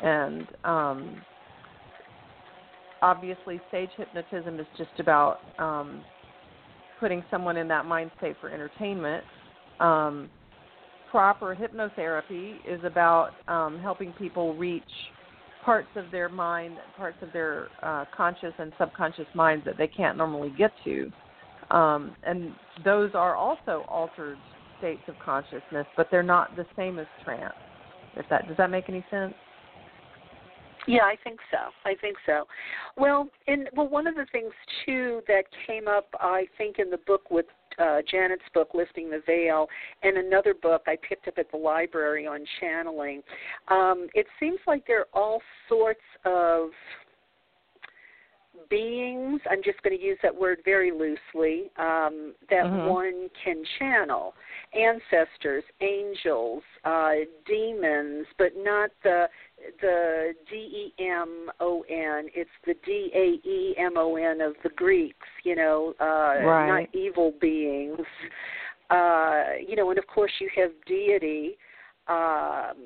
And 0.03 0.47
um, 0.65 1.23
obviously, 3.03 3.61
stage 3.69 3.91
hypnotism 3.97 4.59
is 4.59 4.67
just 4.79 4.99
about 4.99 5.41
um, 5.59 6.03
putting 6.99 7.23
someone 7.31 7.57
in 7.57 7.69
that 7.69 7.85
mind 7.85 8.11
state 8.19 8.37
for 8.41 8.49
entertainment. 8.49 9.25
Um, 9.81 10.31
proper 11.11 11.55
hypnotherapy 11.55 12.55
is 12.67 12.83
about 12.85 13.33
um, 13.49 13.79
helping 13.81 14.13
people 14.13 14.55
reach 14.55 14.83
parts 15.65 15.89
of 15.97 16.11
their 16.11 16.29
mind, 16.29 16.79
parts 16.97 17.19
of 17.23 17.33
their 17.33 17.69
uh, 17.83 18.05
conscious 18.17 18.55
and 18.59 18.73
subconscious 18.79 19.27
minds 19.35 19.65
that 19.65 19.77
they 19.77 19.89
can't 19.89 20.17
normally 20.17 20.53
get 20.57 20.73
to. 20.85 21.11
Um, 21.71 22.15
and 22.25 22.53
those 22.85 23.11
are 23.15 23.37
also 23.37 23.85
altered 23.89 24.39
states 24.79 25.03
of 25.09 25.15
consciousness, 25.25 25.87
but 25.97 26.09
they're 26.11 26.23
not 26.23 26.55
the 26.57 26.67
same 26.77 26.99
as 26.99 27.07
trance. 27.25 27.55
If 28.17 28.27
that 28.31 28.47
does 28.49 28.57
that 28.59 28.71
make 28.71 28.89
any 28.89 29.05
sense? 29.11 29.35
Yeah, 30.87 31.05
I 31.05 31.17
think 31.23 31.39
so. 31.51 31.59
I 31.85 31.95
think 32.01 32.17
so. 32.27 32.45
Well, 32.97 33.29
and 33.47 33.69
well, 33.75 33.89
one 33.89 34.07
of 34.07 34.15
the 34.15 34.27
things 34.33 34.53
too 34.85 35.21
that 35.29 35.45
came 35.67 35.87
up, 35.87 36.09
I 36.21 36.47
think, 36.59 36.79
in 36.79 36.91
the 36.91 36.99
book 36.99 37.31
with 37.31 37.47
uh, 37.79 37.99
Janet's 38.11 38.43
book, 38.53 38.71
Lifting 38.75 39.11
the 39.11 39.23
Veil, 39.27 39.67
and 40.03 40.19
another 40.19 40.55
book 40.55 40.83
I 40.87 40.97
picked 41.09 41.29
up 41.29 41.35
at 41.39 41.51
the 41.51 41.57
library 41.57 42.27
on 42.27 42.45
channeling. 42.61 43.23
Um, 43.69 44.09
it 44.15 44.27
seems 44.39 44.59
like 44.67 44.87
there 44.87 45.01
are 45.01 45.09
all 45.15 45.41
sorts 45.69 46.01
of 46.25 46.71
beings, 48.69 49.41
I'm 49.51 49.63
just 49.63 49.83
going 49.83 49.97
to 49.97 50.03
use 50.03 50.19
that 50.23 50.35
word 50.35 50.59
very 50.65 50.91
loosely, 50.91 51.71
um, 51.77 52.35
that 52.51 52.65
Mhm. 52.65 52.85
one 52.87 53.31
can 53.43 53.65
channel. 53.79 54.35
Ancestors, 54.73 55.65
angels, 55.81 56.63
uh, 56.85 57.15
demons, 57.45 58.27
but 58.39 58.57
not 58.57 58.91
the 59.03 59.29
the 59.81 60.35
D 60.51 60.57
E 60.57 60.95
M 61.03 61.51
O 61.61 61.83
N. 61.89 62.29
It's 62.35 62.51
the 62.65 62.75
D 62.85 63.11
A 63.15 63.49
E 63.49 63.75
M 63.79 63.97
O 63.97 64.17
N 64.17 64.41
of 64.41 64.57
the 64.63 64.71
Greeks. 64.71 65.29
You 65.45 65.57
know, 65.57 65.95
uh, 66.01 66.41
Right. 66.45 66.67
not 66.67 66.95
evil 66.95 67.33
beings. 67.41 68.07
Uh, 68.91 69.45
you 69.67 69.77
know, 69.77 69.89
and 69.91 69.99
of 69.99 70.07
course 70.07 70.33
you 70.41 70.49
have 70.55 70.71
deity. 70.87 71.57
Um, 72.09 72.77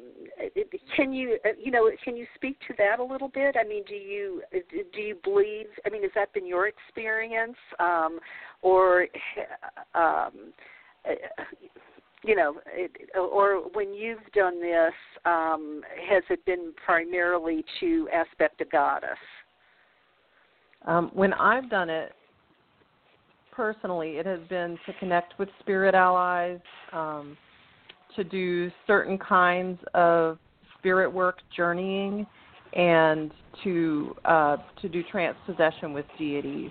can 0.95 1.13
you, 1.13 1.39
you 1.59 1.71
know, 1.71 1.91
can 2.05 2.17
you 2.17 2.27
speak 2.35 2.59
to 2.69 2.75
that 2.79 2.99
a 2.99 3.05
little 3.05 3.29
bit? 3.29 3.57
I 3.59 3.67
mean, 3.67 3.83
do 3.89 3.95
you 3.95 4.43
do 4.73 5.01
you 5.01 5.17
believe? 5.25 5.67
I 5.87 5.91
mean, 5.91 6.03
has 6.03 6.11
that 6.15 6.33
been 6.35 6.47
your 6.47 6.69
experience, 6.69 7.57
um, 7.79 8.19
or 8.61 9.07
um, 9.95 10.53
you 12.25 12.35
know, 12.35 12.57
or 13.15 13.63
when 13.73 13.95
you've 13.95 14.25
done 14.35 14.61
this, 14.61 14.93
um, 15.25 15.83
has 16.11 16.23
it 16.29 16.45
been 16.45 16.73
primarily 16.85 17.65
to 17.81 18.09
aspect 18.13 18.61
a 18.61 18.65
goddess? 18.65 19.11
Um, 20.85 21.11
when 21.15 21.33
I've 21.33 21.71
done 21.71 21.89
it 21.89 22.13
personally, 23.53 24.19
it 24.19 24.27
has 24.27 24.41
been 24.49 24.79
to 24.87 24.93
connect 25.01 25.39
with 25.39 25.49
spirit 25.61 25.95
allies, 25.95 26.61
um, 26.93 27.37
to 28.17 28.25
do 28.25 28.71
certain 28.87 29.19
kinds 29.19 29.79
of 29.95 30.39
spirit 30.79 31.13
work, 31.13 31.39
journeying, 31.57 32.27
and 32.75 33.31
to 33.65 34.15
uh, 34.25 34.57
to 34.83 34.89
do 34.89 35.03
trance 35.11 35.37
possession 35.47 35.93
with 35.93 36.07
deities. 36.19 36.71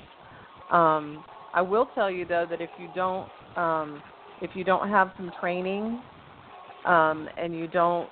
Um, 0.71 1.23
I 1.53 1.62
will 1.62 1.88
tell 1.95 2.12
you 2.12 2.25
though 2.25 2.45
that 2.49 2.62
if 2.62 2.69
you 2.79 2.88
don't 2.95 3.29
um, 3.55 4.01
if 4.41 4.51
you 4.55 4.63
don't 4.63 4.89
have 4.89 5.12
some 5.17 5.31
training 5.39 6.01
um, 6.86 7.27
and 7.38 7.55
you 7.58 7.67
don't 7.67 8.10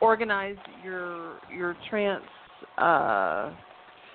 organize 0.00 0.56
your 0.84 1.38
your 1.56 1.76
trance 1.88 2.24
uh, 2.78 3.52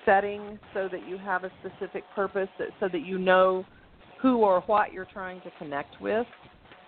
setting 0.04 0.58
so 0.72 0.88
that 0.90 1.06
you 1.08 1.18
have 1.18 1.44
a 1.44 1.50
specific 1.60 2.04
purpose, 2.14 2.48
that, 2.58 2.68
so 2.80 2.88
that 2.88 3.04
you 3.04 3.18
know 3.18 3.64
who 4.22 4.38
or 4.38 4.62
what 4.62 4.92
you're 4.92 5.08
trying 5.12 5.40
to 5.42 5.50
connect 5.58 6.00
with, 6.00 6.26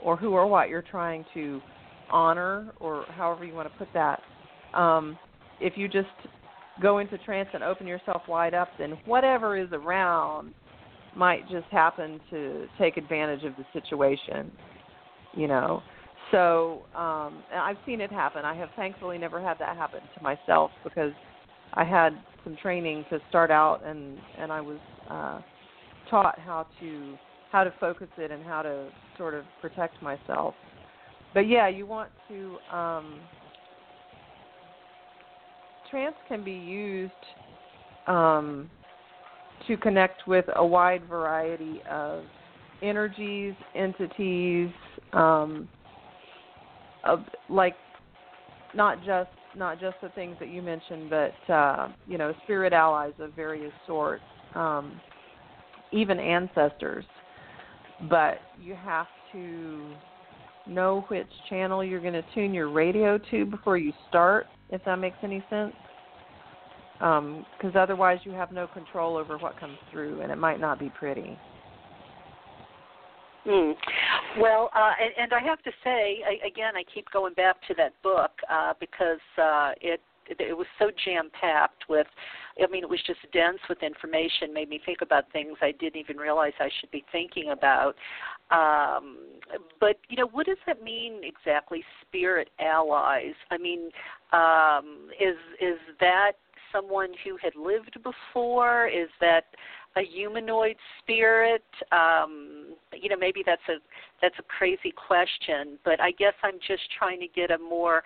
or 0.02 0.16
who 0.16 0.32
or 0.32 0.46
what 0.46 0.68
you're 0.68 0.82
trying 0.82 1.24
to 1.34 1.60
honor, 2.10 2.72
or 2.80 3.04
however 3.16 3.44
you 3.44 3.54
want 3.54 3.70
to 3.70 3.78
put 3.78 3.88
that. 3.94 4.20
Um, 4.74 5.18
if 5.60 5.74
you 5.76 5.88
just 5.88 6.08
go 6.80 6.98
into 6.98 7.18
trance 7.18 7.48
and 7.52 7.62
open 7.62 7.86
yourself 7.86 8.22
wide 8.28 8.54
up, 8.54 8.68
then 8.78 8.98
whatever 9.04 9.56
is 9.56 9.68
around 9.72 10.52
might 11.16 11.48
just 11.50 11.66
happen 11.70 12.20
to 12.30 12.66
take 12.78 12.96
advantage 12.96 13.44
of 13.44 13.54
the 13.56 13.64
situation, 13.72 14.50
you 15.34 15.46
know. 15.46 15.82
So 16.30 16.82
um, 16.94 17.42
I've 17.52 17.76
seen 17.84 18.00
it 18.00 18.10
happen. 18.10 18.44
I 18.44 18.54
have 18.54 18.68
thankfully 18.76 19.18
never 19.18 19.42
had 19.42 19.58
that 19.58 19.76
happen 19.76 20.00
to 20.16 20.22
myself 20.22 20.70
because 20.84 21.12
I 21.74 21.84
had 21.84 22.10
some 22.44 22.56
training 22.62 23.04
to 23.10 23.18
start 23.28 23.50
out, 23.50 23.84
and 23.84 24.18
and 24.38 24.52
I 24.52 24.60
was 24.60 24.78
uh, 25.10 25.40
taught 26.08 26.38
how 26.38 26.66
to 26.80 27.18
how 27.50 27.64
to 27.64 27.72
focus 27.80 28.08
it 28.16 28.30
and 28.30 28.44
how 28.44 28.62
to 28.62 28.88
sort 29.18 29.34
of 29.34 29.44
protect 29.60 30.00
myself. 30.02 30.54
But 31.34 31.48
yeah, 31.48 31.68
you 31.68 31.86
want 31.86 32.10
to. 32.28 32.58
Um, 32.74 33.20
trance 35.90 36.14
can 36.28 36.44
be 36.44 36.52
used 36.52 37.12
um, 38.06 38.70
to 39.66 39.76
connect 39.76 40.26
with 40.26 40.44
a 40.56 40.64
wide 40.64 41.04
variety 41.06 41.82
of 41.90 42.24
energies, 42.82 43.54
entities, 43.74 44.70
um, 45.12 45.68
of 47.04 47.24
like 47.48 47.74
not 48.74 49.04
just 49.04 49.30
not 49.56 49.80
just 49.80 49.96
the 50.00 50.08
things 50.10 50.36
that 50.38 50.48
you 50.48 50.62
mentioned, 50.62 51.10
but 51.10 51.52
uh, 51.52 51.88
you 52.06 52.18
know, 52.18 52.32
spirit 52.44 52.72
allies 52.72 53.12
of 53.18 53.32
various 53.34 53.72
sorts, 53.86 54.22
um, 54.54 55.00
even 55.92 56.18
ancestors. 56.20 57.04
But 58.08 58.38
you 58.60 58.74
have 58.74 59.06
to 59.32 59.92
know 60.66 61.04
which 61.08 61.28
channel 61.48 61.84
you're 61.84 62.00
going 62.00 62.14
to 62.14 62.24
tune 62.34 62.54
your 62.54 62.70
radio 62.70 63.18
to 63.30 63.44
before 63.44 63.76
you 63.76 63.92
start, 64.08 64.46
if 64.70 64.82
that 64.84 64.96
makes 64.96 65.18
any 65.22 65.44
sense. 65.50 65.74
Because 66.98 67.74
otherwise, 67.76 68.18
you 68.24 68.32
have 68.32 68.52
no 68.52 68.66
control 68.66 69.16
over 69.16 69.38
what 69.38 69.58
comes 69.58 69.78
through, 69.90 70.20
and 70.20 70.30
it 70.30 70.36
might 70.36 70.60
not 70.60 70.78
be 70.78 70.90
pretty. 70.90 71.38
Hmm. 73.44 73.72
Well, 74.38 74.70
uh, 74.74 74.92
and, 75.02 75.12
and 75.18 75.32
I 75.32 75.40
have 75.46 75.62
to 75.62 75.70
say, 75.82 76.18
I, 76.26 76.46
again, 76.46 76.76
I 76.76 76.84
keep 76.94 77.10
going 77.10 77.32
back 77.34 77.56
to 77.68 77.74
that 77.78 77.94
book 78.02 78.30
uh, 78.50 78.74
because 78.78 79.18
uh, 79.42 79.70
it 79.80 80.00
it 80.38 80.56
was 80.56 80.66
so 80.78 80.90
jam 81.04 81.30
packed 81.38 81.84
with 81.88 82.06
i 82.62 82.70
mean 82.70 82.82
it 82.82 82.88
was 82.88 83.02
just 83.06 83.20
dense 83.32 83.58
with 83.68 83.82
information 83.82 84.52
made 84.52 84.68
me 84.68 84.80
think 84.84 84.98
about 85.02 85.30
things 85.32 85.56
i 85.62 85.72
didn't 85.72 85.96
even 85.96 86.16
realize 86.16 86.52
i 86.60 86.68
should 86.80 86.90
be 86.90 87.04
thinking 87.12 87.50
about. 87.50 87.94
Um 88.50 89.18
but 89.78 89.96
you 90.08 90.16
know 90.16 90.28
what 90.32 90.46
does 90.46 90.56
that 90.66 90.82
mean 90.82 91.20
exactly 91.22 91.82
spirit 92.02 92.50
allies? 92.58 93.34
I 93.50 93.58
mean 93.58 93.90
um 94.32 95.08
is 95.20 95.36
is 95.60 95.78
that 96.00 96.32
someone 96.72 97.10
who 97.24 97.36
had 97.42 97.54
lived 97.56 97.96
before? 98.02 98.86
Is 98.88 99.08
that 99.20 99.44
a 99.96 100.02
humanoid 100.02 100.76
spirit? 101.00 101.64
Um 101.92 102.74
you 102.92 103.08
know 103.08 103.16
maybe 103.16 103.42
that's 103.44 103.62
a 103.68 103.76
that's 104.20 104.34
a 104.38 104.42
crazy 104.42 104.92
question 104.92 105.78
but 105.84 106.00
i 106.00 106.10
guess 106.12 106.34
i'm 106.42 106.58
just 106.66 106.82
trying 106.98 107.20
to 107.20 107.28
get 107.28 107.50
a 107.50 107.58
more 107.58 108.02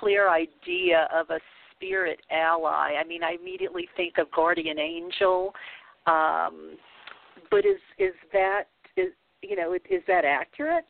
clear 0.00 0.30
idea 0.30 1.08
of 1.14 1.30
a 1.30 1.38
spirit 1.74 2.20
ally. 2.30 2.94
I 3.00 3.04
mean, 3.06 3.22
I 3.22 3.36
immediately 3.40 3.88
think 3.96 4.18
of 4.18 4.30
guardian 4.32 4.78
angel, 4.78 5.54
um, 6.06 6.76
but 7.50 7.60
is 7.60 7.80
is 7.98 8.14
that 8.32 8.64
is 8.96 9.12
you 9.42 9.56
know 9.56 9.74
is 9.74 10.02
that 10.06 10.24
accurate? 10.24 10.84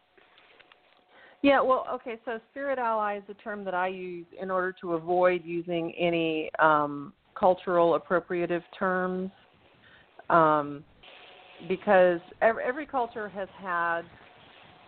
Yeah, 1.43 1.61
well, 1.61 1.87
okay, 1.93 2.17
so 2.25 2.41
spirit 2.51 2.79
ally 2.79 3.19
is 3.19 3.23
a 3.29 3.35
term 3.35 3.65
that 3.67 3.75
I 3.75 3.89
use 3.89 4.27
in 4.41 4.51
order 4.51 4.75
to 4.81 4.95
avoid 4.95 5.45
using 5.45 5.93
any 5.93 6.51
um, 6.59 7.13
cultural 7.39 7.99
appropriative 8.01 8.63
terms 8.77 9.31
um, 10.31 10.83
because 11.69 12.21
every, 12.41 12.65
every 12.65 12.87
culture 12.87 13.29
has 13.29 13.49
had, 13.63 14.03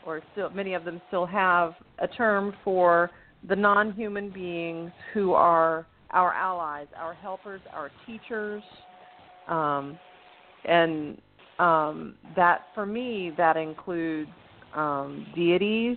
or 0.05 0.23
still 0.33 0.51
many 0.51 0.75
of 0.75 0.85
them 0.85 1.01
still 1.09 1.27
have, 1.27 1.75
a 2.01 2.09
term 2.09 2.55
for 2.65 3.11
the 3.47 3.57
non 3.57 3.93
human 3.93 4.31
beings 4.31 4.91
who 5.13 5.33
are 5.33 5.87
our 6.11 6.33
allies, 6.33 6.87
our 6.97 7.15
helpers, 7.15 7.61
our 7.73 7.91
teachers. 8.07 8.63
Um, 9.47 9.99
and 10.65 11.21
um, 11.59 12.15
that, 12.37 12.63
for 12.75 12.87
me, 12.87 13.33
that 13.37 13.57
includes 13.57 14.31
um, 14.75 15.27
deities, 15.35 15.97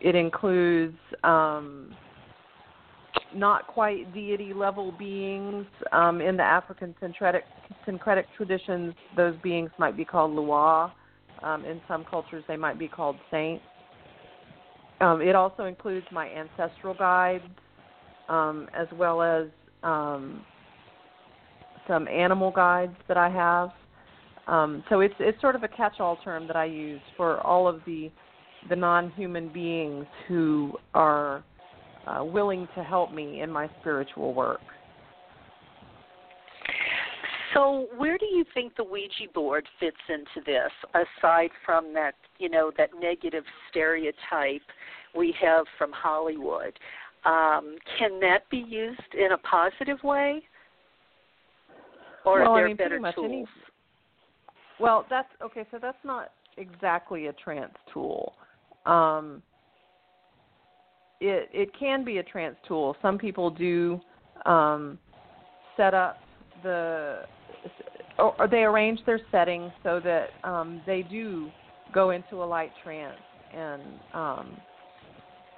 it 0.00 0.14
includes 0.14 0.96
um, 1.24 1.94
not 3.34 3.66
quite 3.66 4.12
deity 4.14 4.52
level 4.52 4.92
beings. 4.92 5.66
Um, 5.92 6.20
in 6.20 6.36
the 6.36 6.42
African 6.42 6.94
syncretic, 7.00 7.42
syncretic 7.84 8.26
traditions, 8.36 8.94
those 9.16 9.34
beings 9.42 9.70
might 9.78 9.96
be 9.96 10.04
called 10.04 10.32
Loa. 10.32 10.92
Um, 11.42 11.64
in 11.64 11.80
some 11.86 12.04
cultures, 12.04 12.44
they 12.48 12.56
might 12.56 12.78
be 12.78 12.88
called 12.88 13.16
saints. 13.30 13.64
Um, 15.00 15.20
it 15.20 15.34
also 15.34 15.64
includes 15.64 16.06
my 16.10 16.28
ancestral 16.28 16.94
guides, 16.94 17.44
um, 18.28 18.68
as 18.74 18.88
well 18.96 19.22
as 19.22 19.46
um, 19.82 20.44
some 21.86 22.08
animal 22.08 22.50
guides 22.50 22.96
that 23.06 23.16
I 23.16 23.30
have. 23.30 23.70
Um, 24.46 24.82
so 24.88 25.00
it's 25.00 25.14
it's 25.20 25.40
sort 25.40 25.54
of 25.56 25.62
a 25.62 25.68
catch-all 25.68 26.18
term 26.24 26.46
that 26.46 26.56
I 26.56 26.64
use 26.64 27.00
for 27.16 27.40
all 27.46 27.68
of 27.68 27.80
the 27.86 28.10
the 28.68 28.76
non-human 28.76 29.52
beings 29.52 30.06
who 30.26 30.72
are 30.94 31.44
uh, 32.06 32.24
willing 32.24 32.66
to 32.74 32.82
help 32.82 33.12
me 33.12 33.42
in 33.42 33.50
my 33.50 33.68
spiritual 33.80 34.34
work. 34.34 34.60
So, 37.54 37.86
where 37.96 38.18
do 38.18 38.26
you 38.26 38.44
think 38.52 38.76
the 38.76 38.84
Ouija 38.84 39.32
board 39.34 39.66
fits 39.80 39.96
into 40.08 40.44
this, 40.44 40.70
aside 40.94 41.50
from 41.64 41.94
that, 41.94 42.14
you 42.38 42.48
know, 42.48 42.70
that 42.76 42.90
negative 43.00 43.44
stereotype 43.70 44.62
we 45.16 45.34
have 45.40 45.64
from 45.78 45.90
Hollywood? 45.92 46.78
Um, 47.24 47.76
can 47.98 48.20
that 48.20 48.48
be 48.50 48.58
used 48.58 49.14
in 49.14 49.32
a 49.32 49.38
positive 49.38 50.02
way, 50.04 50.42
or 52.24 52.40
well, 52.40 52.50
are 52.50 52.58
there 52.58 52.64
I 52.64 52.68
mean, 52.68 52.76
better 52.76 52.98
tools? 53.14 53.24
any. 53.24 53.46
Well, 54.80 55.06
that's 55.08 55.28
okay. 55.42 55.64
So 55.70 55.78
that's 55.80 55.98
not 56.04 56.32
exactly 56.56 57.26
a 57.26 57.32
trance 57.32 57.74
tool. 57.92 58.34
Um, 58.86 59.42
it 61.20 61.48
it 61.52 61.70
can 61.78 62.04
be 62.04 62.18
a 62.18 62.22
trance 62.22 62.56
tool. 62.66 62.96
Some 63.02 63.18
people 63.18 63.50
do 63.50 64.00
um, 64.46 64.98
set 65.76 65.94
up 65.94 66.18
the 66.62 67.22
or, 68.18 68.34
or 68.40 68.48
they 68.48 68.64
arrange 68.64 69.00
their 69.06 69.20
settings 69.30 69.72
so 69.82 70.00
that 70.00 70.28
um, 70.44 70.82
they 70.86 71.02
do 71.02 71.50
go 71.92 72.10
into 72.10 72.42
a 72.42 72.44
light 72.44 72.72
trance 72.82 73.16
and 73.54 73.82
um, 74.14 74.56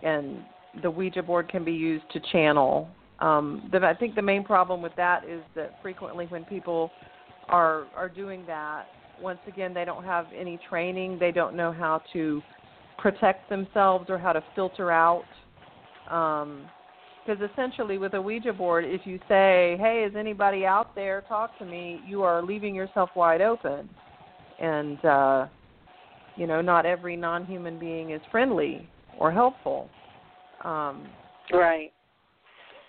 and 0.02 0.38
the 0.82 0.90
Ouija 0.90 1.22
board 1.22 1.48
can 1.48 1.64
be 1.64 1.72
used 1.72 2.04
to 2.12 2.20
channel. 2.32 2.88
Um, 3.18 3.68
the, 3.72 3.84
I 3.84 3.94
think 3.94 4.14
the 4.14 4.22
main 4.22 4.44
problem 4.44 4.80
with 4.80 4.94
that 4.96 5.24
is 5.28 5.42
that 5.54 5.74
frequently 5.82 6.26
when 6.26 6.44
people 6.44 6.90
are 7.48 7.86
are 7.96 8.08
doing 8.08 8.44
that, 8.46 8.84
once 9.20 9.40
again 9.46 9.74
they 9.74 9.84
don't 9.84 10.04
have 10.04 10.26
any 10.36 10.58
training. 10.68 11.18
They 11.18 11.32
don't 11.32 11.56
know 11.56 11.72
how 11.72 12.02
to 12.12 12.40
protect 12.98 13.48
themselves 13.48 14.06
or 14.08 14.18
how 14.18 14.32
to 14.32 14.42
filter 14.54 14.90
out. 14.90 15.24
Because 17.24 17.50
essentially, 17.52 17.98
with 17.98 18.14
a 18.14 18.20
Ouija 18.20 18.52
board, 18.52 18.84
if 18.84 19.06
you 19.06 19.18
say, 19.28 19.76
"Hey, 19.78 20.04
is 20.08 20.16
anybody 20.16 20.64
out 20.64 20.94
there? 20.94 21.22
Talk 21.22 21.56
to 21.58 21.64
me," 21.64 22.02
you 22.04 22.22
are 22.22 22.42
leaving 22.42 22.74
yourself 22.74 23.10
wide 23.14 23.42
open, 23.42 23.88
and 24.58 25.04
uh, 25.04 25.46
you 26.36 26.46
know, 26.46 26.60
not 26.60 26.86
every 26.86 27.16
non-human 27.16 27.78
being 27.78 28.10
is 28.10 28.22
friendly 28.30 28.88
or 29.18 29.30
helpful. 29.30 29.90
Um, 30.64 31.06
Right. 31.52 31.92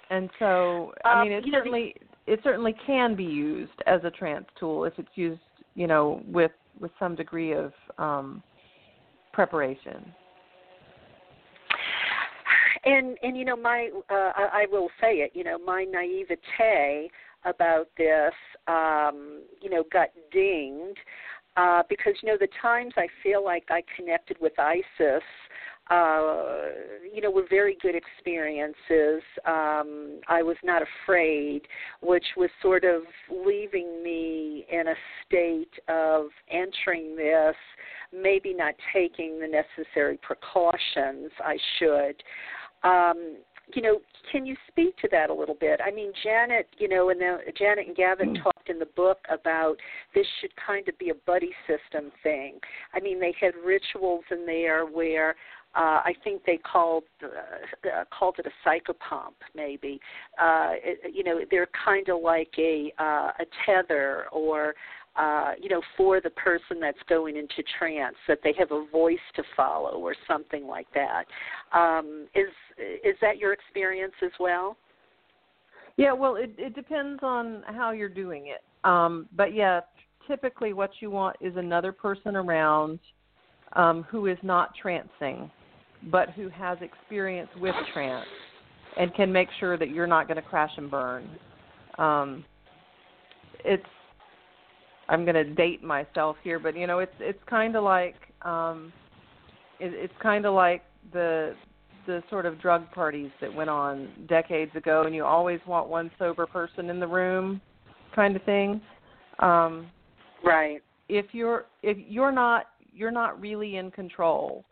and 0.09 0.29
so, 0.39 0.93
I 1.03 1.15
Um, 1.15 1.23
mean, 1.23 1.31
it 1.31 1.45
know, 1.45 1.57
certainly 1.57 1.95
it 2.27 2.41
certainly 2.43 2.73
can 2.73 3.15
be 3.15 3.23
used 3.23 3.81
as 3.87 4.03
a 4.03 4.11
trance 4.11 4.47
tool 4.59 4.85
if 4.85 4.97
it's 4.99 5.17
used, 5.17 5.41
you 5.75 5.87
know, 5.87 6.21
with 6.27 6.51
with 6.79 6.91
some 6.99 7.15
degree 7.15 7.51
of 7.51 7.73
um, 7.97 8.41
preparation. 9.33 10.13
And 12.83 13.17
and 13.21 13.37
you 13.37 13.45
know 13.45 13.55
my 13.55 13.89
uh, 14.09 14.31
I, 14.35 14.63
I 14.63 14.65
will 14.71 14.89
say 14.99 15.15
it. 15.17 15.31
You 15.33 15.43
know 15.43 15.57
my 15.59 15.83
naivete 15.83 17.11
about 17.45 17.87
this, 17.97 18.33
um, 18.67 19.41
you 19.61 19.69
know, 19.69 19.83
got 19.91 20.09
dinged 20.31 20.97
uh, 21.57 21.83
because 21.89 22.13
you 22.21 22.29
know 22.29 22.37
the 22.39 22.47
times 22.61 22.93
I 22.97 23.07
feel 23.23 23.43
like 23.43 23.65
I 23.69 23.83
connected 23.95 24.37
with 24.39 24.53
Isis, 24.59 25.23
uh, 25.89 26.43
you 27.13 27.21
know, 27.21 27.31
were 27.31 27.45
very 27.49 27.77
good 27.81 27.95
experiences. 27.95 29.21
Um, 29.45 30.21
I 30.29 30.41
was 30.41 30.55
not 30.63 30.81
afraid, 30.81 31.63
which 32.01 32.25
was 32.37 32.49
sort 32.61 32.85
of 32.85 33.01
leaving 33.29 34.01
me 34.01 34.65
in 34.71 34.87
a 34.87 34.95
state 35.25 35.73
of 35.89 36.27
entering 36.49 37.15
this, 37.15 37.55
maybe 38.13 38.53
not 38.53 38.75
taking 38.93 39.39
the 39.39 39.47
necessary 39.47 40.17
precautions 40.21 41.31
I 41.43 41.57
should. 41.77 42.23
Um, 42.83 43.37
you 43.75 43.81
know, 43.81 43.99
can 44.31 44.45
you 44.45 44.55
speak 44.67 44.97
to 44.97 45.07
that 45.11 45.29
a 45.29 45.33
little 45.33 45.55
bit? 45.55 45.79
I 45.85 45.91
mean, 45.91 46.11
Janet, 46.23 46.67
you 46.77 46.87
know, 46.87 47.09
and 47.09 47.19
the, 47.19 47.37
Janet 47.57 47.87
and 47.87 47.95
Gavin 47.95 48.35
talked 48.43 48.69
in 48.69 48.79
the 48.79 48.85
book 48.85 49.19
about 49.29 49.77
this 50.13 50.25
should 50.39 50.51
kind 50.55 50.87
of 50.89 50.97
be 50.97 51.09
a 51.09 51.15
buddy 51.25 51.51
system 51.67 52.11
thing. 52.23 52.59
I 52.93 52.99
mean, 52.99 53.19
they 53.19 53.33
had 53.39 53.53
rituals 53.63 54.23
in 54.31 54.45
there 54.45 54.85
where 54.85 55.35
uh, 55.73 56.01
I 56.03 56.13
think 56.23 56.43
they 56.45 56.57
called 56.57 57.03
uh, 57.23 57.27
uh, 57.87 58.03
called 58.17 58.35
it 58.39 58.45
a 58.45 58.69
psychopomp, 58.69 59.35
maybe. 59.55 60.01
Uh, 60.37 60.71
it, 60.73 61.13
you 61.13 61.23
know, 61.23 61.39
they're 61.49 61.69
kind 61.85 62.09
of 62.09 62.21
like 62.21 62.51
a 62.57 62.91
uh, 62.99 63.31
a 63.39 63.45
tether 63.65 64.25
or 64.33 64.73
uh, 65.15 65.51
you 65.59 65.69
know, 65.69 65.81
for 65.97 66.21
the 66.21 66.29
person 66.31 66.79
that's 66.79 66.97
going 67.09 67.35
into 67.35 67.63
trance, 67.77 68.15
that 68.27 68.39
they 68.43 68.53
have 68.57 68.71
a 68.71 68.85
voice 68.91 69.17
to 69.35 69.43
follow 69.55 69.99
or 69.99 70.15
something 70.27 70.65
like 70.65 70.87
that. 70.93 71.25
Um, 71.77 72.27
is 72.33 72.47
is 72.77 73.15
that 73.21 73.37
your 73.37 73.53
experience 73.53 74.13
as 74.23 74.31
well? 74.39 74.77
Yeah, 75.97 76.13
well, 76.13 76.35
it 76.35 76.53
it 76.57 76.73
depends 76.75 77.21
on 77.23 77.63
how 77.67 77.91
you're 77.91 78.09
doing 78.09 78.47
it. 78.47 78.63
Um, 78.87 79.27
but 79.35 79.53
yeah, 79.53 79.81
typically 80.27 80.73
what 80.73 80.91
you 81.01 81.11
want 81.11 81.35
is 81.41 81.55
another 81.57 81.91
person 81.91 82.35
around 82.35 82.99
um, 83.73 84.03
who 84.09 84.27
is 84.27 84.37
not 84.43 84.71
trancing, 84.81 85.51
but 86.09 86.29
who 86.31 86.47
has 86.49 86.77
experience 86.81 87.49
with 87.59 87.75
trance 87.93 88.27
and 88.97 89.13
can 89.13 89.31
make 89.31 89.49
sure 89.59 89.77
that 89.77 89.89
you're 89.89 90.07
not 90.07 90.27
going 90.27 90.37
to 90.37 90.41
crash 90.41 90.71
and 90.77 90.89
burn. 90.89 91.29
Um, 91.97 92.45
it's 93.63 93.83
I'm 95.11 95.25
going 95.25 95.35
to 95.35 95.43
date 95.43 95.83
myself 95.83 96.37
here, 96.41 96.57
but 96.57 96.75
you 96.75 96.87
know, 96.87 96.99
it's 96.99 97.11
it's 97.19 97.43
kind 97.47 97.75
of 97.75 97.83
like 97.83 98.15
um, 98.43 98.93
it, 99.79 99.93
it's 99.93 100.13
kind 100.23 100.45
of 100.45 100.53
like 100.53 100.83
the 101.11 101.53
the 102.07 102.23
sort 102.29 102.45
of 102.45 102.59
drug 102.61 102.89
parties 102.91 103.29
that 103.41 103.53
went 103.53 103.69
on 103.69 104.09
decades 104.27 104.71
ago, 104.73 105.03
and 105.05 105.13
you 105.13 105.25
always 105.25 105.59
want 105.67 105.89
one 105.89 106.09
sober 106.17 106.47
person 106.47 106.89
in 106.89 106.99
the 106.99 107.07
room, 107.07 107.61
kind 108.15 108.35
of 108.35 108.43
thing. 108.43 108.81
Um, 109.39 109.87
Right. 110.43 110.81
if 111.09 111.27
you're 111.33 111.65
if 111.83 111.97
you're 112.07 112.31
not 112.31 112.67
you're 112.93 113.11
not 113.11 113.39
really 113.39 113.75
in 113.75 113.91
control, 113.91 114.63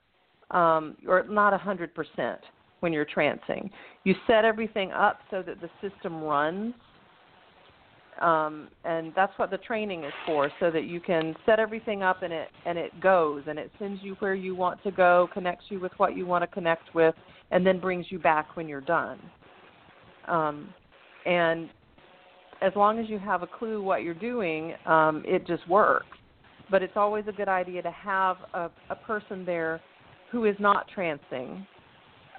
um, 0.51 0.95
or 1.05 1.25
not 1.29 1.53
a 1.53 1.57
hundred 1.57 1.93
percent 1.93 2.39
when 2.79 2.93
you're 2.93 3.05
trancing. 3.05 3.69
You 4.05 4.15
set 4.25 4.45
everything 4.45 4.91
up 4.93 5.19
so 5.29 5.43
that 5.43 5.57
the 5.59 5.69
system 5.81 6.23
runs, 6.23 6.73
um, 8.21 8.67
and 8.83 9.11
that's 9.15 9.33
what 9.37 9.49
the 9.49 9.57
training 9.57 10.03
is 10.03 10.13
for, 10.25 10.51
so 10.59 10.71
that 10.71 10.85
you 10.85 10.99
can 10.99 11.35
set 11.45 11.59
everything 11.59 12.03
up 12.03 12.21
and 12.21 12.33
it 12.33 12.49
and 12.65 12.77
it 12.77 12.99
goes 13.01 13.43
and 13.47 13.57
it 13.57 13.71
sends 13.79 14.01
you 14.03 14.15
where 14.19 14.35
you 14.35 14.55
want 14.55 14.81
to 14.83 14.91
go, 14.91 15.29
connects 15.33 15.65
you 15.69 15.79
with 15.79 15.91
what 15.97 16.15
you 16.15 16.25
want 16.25 16.43
to 16.43 16.47
connect 16.47 16.93
with, 16.93 17.15
and 17.51 17.65
then 17.65 17.79
brings 17.79 18.05
you 18.09 18.19
back 18.19 18.55
when 18.55 18.67
you're 18.67 18.81
done. 18.81 19.19
Um, 20.27 20.73
and 21.25 21.69
as 22.61 22.73
long 22.75 22.99
as 22.99 23.09
you 23.09 23.19
have 23.19 23.41
a 23.43 23.47
clue 23.47 23.81
what 23.81 24.03
you're 24.03 24.13
doing, 24.13 24.73
um, 24.85 25.23
it 25.25 25.47
just 25.47 25.67
works. 25.67 26.05
But 26.69 26.83
it's 26.83 26.97
always 26.97 27.25
a 27.27 27.31
good 27.31 27.47
idea 27.47 27.81
to 27.81 27.91
have 27.91 28.37
a, 28.53 28.69
a 28.89 28.95
person 28.95 29.45
there 29.45 29.81
who 30.31 30.45
is 30.45 30.55
not 30.59 30.85
trancing, 30.95 31.65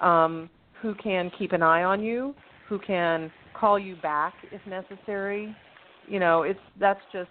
um, 0.01 0.49
who 0.81 0.95
can 0.95 1.31
keep 1.39 1.53
an 1.53 1.63
eye 1.63 1.83
on 1.83 2.03
you, 2.03 2.35
who 2.69 2.79
can 2.79 3.33
call 3.55 3.79
you 3.79 3.97
back 3.97 4.35
if 4.53 4.61
necessary. 4.67 5.55
You 6.09 6.21
know, 6.21 6.43
it's 6.43 6.61
that's 6.79 7.01
just 7.13 7.31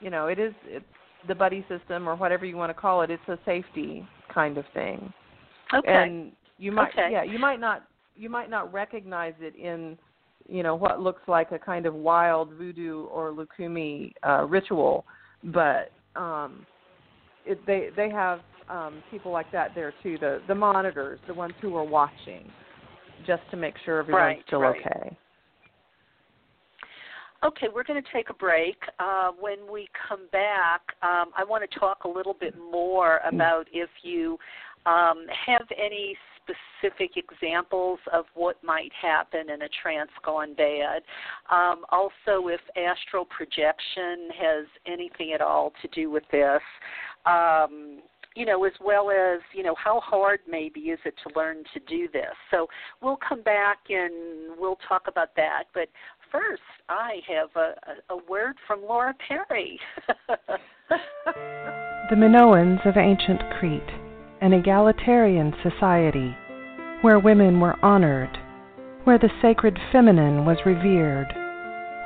you 0.00 0.10
know, 0.10 0.26
it 0.26 0.38
is 0.38 0.52
it's 0.64 0.84
the 1.28 1.34
buddy 1.34 1.64
system 1.68 2.08
or 2.08 2.16
whatever 2.16 2.44
you 2.44 2.56
want 2.56 2.70
to 2.70 2.80
call 2.80 3.02
it. 3.02 3.10
It's 3.10 3.28
a 3.28 3.38
safety 3.44 4.06
kind 4.32 4.58
of 4.58 4.64
thing. 4.74 5.12
Okay. 5.74 5.88
And 5.90 6.32
you 6.58 6.72
might 6.72 6.90
Okay. 6.90 7.08
yeah, 7.12 7.22
you 7.22 7.38
might 7.38 7.60
not 7.60 7.84
you 8.16 8.28
might 8.28 8.50
not 8.50 8.72
recognize 8.72 9.34
it 9.40 9.54
in 9.56 9.98
you 10.48 10.62
know 10.62 10.74
what 10.74 11.00
looks 11.00 11.22
like 11.28 11.52
a 11.52 11.58
kind 11.58 11.86
of 11.86 11.94
wild 11.94 12.52
voodoo 12.54 13.04
or 13.06 13.32
lukumi 13.32 14.12
uh, 14.26 14.44
ritual, 14.46 15.04
but 15.44 15.92
um, 16.16 16.66
it, 17.46 17.64
they 17.66 17.90
they 17.96 18.10
have 18.10 18.40
um, 18.68 19.02
people 19.10 19.30
like 19.32 19.50
that 19.52 19.74
there 19.74 19.92
too. 20.02 20.16
The 20.18 20.40
the 20.48 20.54
monitors, 20.54 21.20
the 21.26 21.34
ones 21.34 21.54
who 21.60 21.76
are 21.76 21.84
watching, 21.84 22.50
just 23.26 23.42
to 23.50 23.56
make 23.56 23.74
sure 23.84 23.98
everyone's 23.98 24.22
Right, 24.22 24.44
still 24.46 24.60
right. 24.60 24.80
okay. 24.80 25.16
Okay, 27.42 27.68
we're 27.74 27.84
going 27.84 28.02
to 28.02 28.08
take 28.12 28.28
a 28.28 28.34
break. 28.34 28.76
Uh, 28.98 29.30
when 29.40 29.56
we 29.72 29.88
come 30.08 30.28
back, 30.30 30.82
um, 31.02 31.30
I 31.34 31.42
want 31.42 31.68
to 31.68 31.78
talk 31.78 32.04
a 32.04 32.08
little 32.08 32.34
bit 32.38 32.54
more 32.70 33.20
about 33.26 33.66
if 33.72 33.88
you 34.02 34.36
um, 34.84 35.24
have 35.46 35.66
any 35.74 36.16
specific 36.36 37.12
examples 37.16 37.98
of 38.12 38.26
what 38.34 38.62
might 38.62 38.92
happen 39.00 39.48
in 39.48 39.62
a 39.62 39.68
trance 39.82 40.10
gone 40.22 40.54
bad. 40.54 41.00
Um, 41.50 41.84
also, 41.90 42.48
if 42.48 42.60
astral 42.76 43.24
projection 43.24 44.28
has 44.38 44.66
anything 44.86 45.32
at 45.32 45.40
all 45.40 45.72
to 45.80 45.88
do 45.88 46.10
with 46.10 46.24
this. 46.30 46.60
Um, 47.24 48.00
you 48.36 48.46
know, 48.46 48.64
as 48.64 48.72
well 48.80 49.10
as, 49.10 49.40
you 49.52 49.64
know, 49.64 49.74
how 49.74 49.98
hard 50.00 50.38
maybe 50.48 50.80
is 50.80 51.00
it 51.04 51.14
to 51.26 51.36
learn 51.36 51.64
to 51.74 51.80
do 51.88 52.08
this? 52.12 52.32
So 52.50 52.68
we'll 53.02 53.18
come 53.28 53.42
back 53.42 53.78
and 53.88 54.56
we'll 54.56 54.78
talk 54.88 55.02
about 55.08 55.34
that. 55.34 55.64
But 55.74 55.88
first, 56.30 56.62
I 56.88 57.20
have 57.28 57.50
a, 57.56 58.12
a, 58.12 58.16
word 58.28 58.56
from 58.66 58.82
Laura 58.82 59.14
Perry. 59.28 59.78
The 62.10 62.16
Minoans 62.16 62.84
of 62.84 62.96
ancient 62.96 63.40
Crete, 63.56 63.82
an 64.40 64.52
egalitarian 64.52 65.54
society 65.62 66.36
where 67.02 67.20
women 67.20 67.60
were 67.60 67.78
honored, 67.84 68.36
where 69.04 69.18
the 69.18 69.30
sacred 69.40 69.78
feminine 69.92 70.44
was 70.44 70.58
revered, 70.66 71.28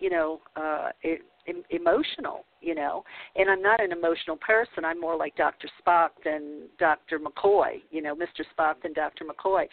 you 0.00 0.10
know, 0.10 0.40
uh, 0.56 0.88
it, 1.02 1.22
em- 1.48 1.64
emotional, 1.70 2.44
you 2.60 2.74
know. 2.74 3.04
And 3.36 3.48
I'm 3.50 3.62
not 3.62 3.82
an 3.82 3.92
emotional 3.92 4.36
person. 4.36 4.84
I'm 4.84 5.00
more 5.00 5.16
like 5.16 5.36
Dr. 5.36 5.68
Spock 5.80 6.10
than 6.24 6.62
Dr. 6.78 7.18
McCoy, 7.18 7.82
you 7.90 8.02
know, 8.02 8.14
Mr. 8.14 8.44
Spock 8.56 8.82
than 8.82 8.92
Dr. 8.92 9.24
McCoy. 9.24 9.66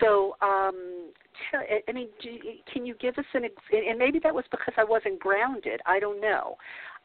So, 0.00 0.36
um, 0.42 1.10
I 1.88 1.92
mean, 1.92 2.08
do, 2.22 2.30
can 2.72 2.84
you 2.84 2.94
give 3.00 3.16
us 3.18 3.24
an 3.34 3.44
and 3.72 3.98
maybe 3.98 4.18
that 4.22 4.34
was 4.34 4.44
because 4.50 4.74
I 4.76 4.84
wasn't 4.84 5.18
grounded. 5.18 5.80
I 5.86 5.98
don't 5.98 6.20
know. 6.20 6.56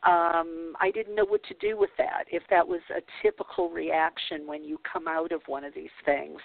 Um, 0.03 0.73
I 0.79 0.91
didn't 0.93 1.15
know 1.15 1.25
what 1.25 1.41
to 1.45 1.55
do 1.59 1.77
with 1.77 1.89
that. 1.97 2.25
If 2.31 2.43
that 2.49 2.67
was 2.67 2.81
a 2.95 3.01
typical 3.21 3.69
reaction 3.69 4.45
when 4.45 4.63
you 4.63 4.79
come 4.91 5.07
out 5.07 5.31
of 5.31 5.41
one 5.47 5.63
of 5.63 5.73
these 5.73 5.89
things. 6.05 6.39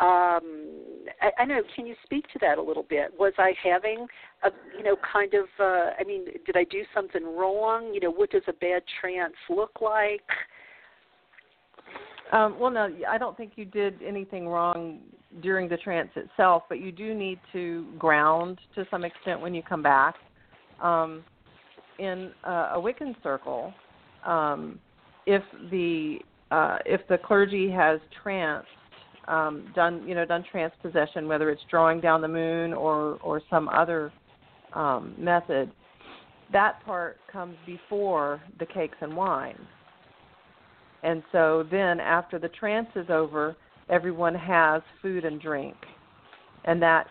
Um, 0.00 0.80
I, 1.20 1.30
I 1.42 1.44
know. 1.44 1.60
Can 1.76 1.86
you 1.86 1.94
speak 2.04 2.26
to 2.32 2.38
that 2.40 2.58
a 2.58 2.62
little 2.62 2.82
bit? 2.82 3.12
Was 3.18 3.34
I 3.38 3.52
having 3.62 4.06
a, 4.42 4.50
you 4.76 4.82
know, 4.82 4.96
kind 5.12 5.34
of? 5.34 5.44
Uh, 5.58 5.90
I 5.98 6.04
mean, 6.06 6.24
did 6.46 6.56
I 6.56 6.64
do 6.64 6.82
something 6.94 7.22
wrong? 7.24 7.92
You 7.94 8.00
know, 8.00 8.10
what 8.10 8.30
does 8.30 8.42
a 8.48 8.52
bad 8.54 8.82
trance 9.00 9.34
look 9.48 9.80
like? 9.80 10.22
Um, 12.32 12.58
well, 12.58 12.70
no, 12.70 12.88
I 13.08 13.18
don't 13.18 13.36
think 13.36 13.52
you 13.56 13.64
did 13.64 14.02
anything 14.02 14.48
wrong 14.48 15.00
during 15.42 15.68
the 15.68 15.76
trance 15.76 16.10
itself, 16.16 16.62
but 16.68 16.80
you 16.80 16.92
do 16.92 17.14
need 17.14 17.38
to 17.52 17.86
ground 17.98 18.58
to 18.74 18.86
some 18.90 19.04
extent 19.04 19.40
when 19.40 19.54
you 19.54 19.62
come 19.62 19.82
back. 19.82 20.14
Um, 20.82 21.24
in 22.00 22.32
uh, 22.44 22.72
a 22.74 22.78
Wiccan 22.78 23.14
circle, 23.22 23.72
um, 24.26 24.78
if 25.26 25.42
the 25.70 26.18
uh, 26.50 26.78
if 26.84 27.06
the 27.08 27.18
clergy 27.18 27.70
has 27.70 28.00
trance 28.22 28.66
um, 29.28 29.70
done, 29.74 30.02
you 30.06 30.14
know, 30.14 30.24
done 30.24 30.44
trance 30.50 30.72
possession, 30.82 31.28
whether 31.28 31.50
it's 31.50 31.62
drawing 31.70 32.00
down 32.00 32.20
the 32.20 32.28
moon 32.28 32.72
or 32.72 33.18
or 33.22 33.40
some 33.50 33.68
other 33.68 34.12
um, 34.72 35.14
method, 35.18 35.70
that 36.52 36.84
part 36.84 37.18
comes 37.30 37.56
before 37.66 38.40
the 38.58 38.66
cakes 38.66 38.96
and 39.00 39.14
wine. 39.16 39.58
And 41.02 41.22
so 41.32 41.66
then, 41.70 42.00
after 42.00 42.38
the 42.38 42.48
trance 42.48 42.88
is 42.96 43.08
over, 43.10 43.56
everyone 43.88 44.34
has 44.34 44.82
food 45.00 45.24
and 45.24 45.40
drink, 45.40 45.76
and 46.64 46.82
that 46.82 47.06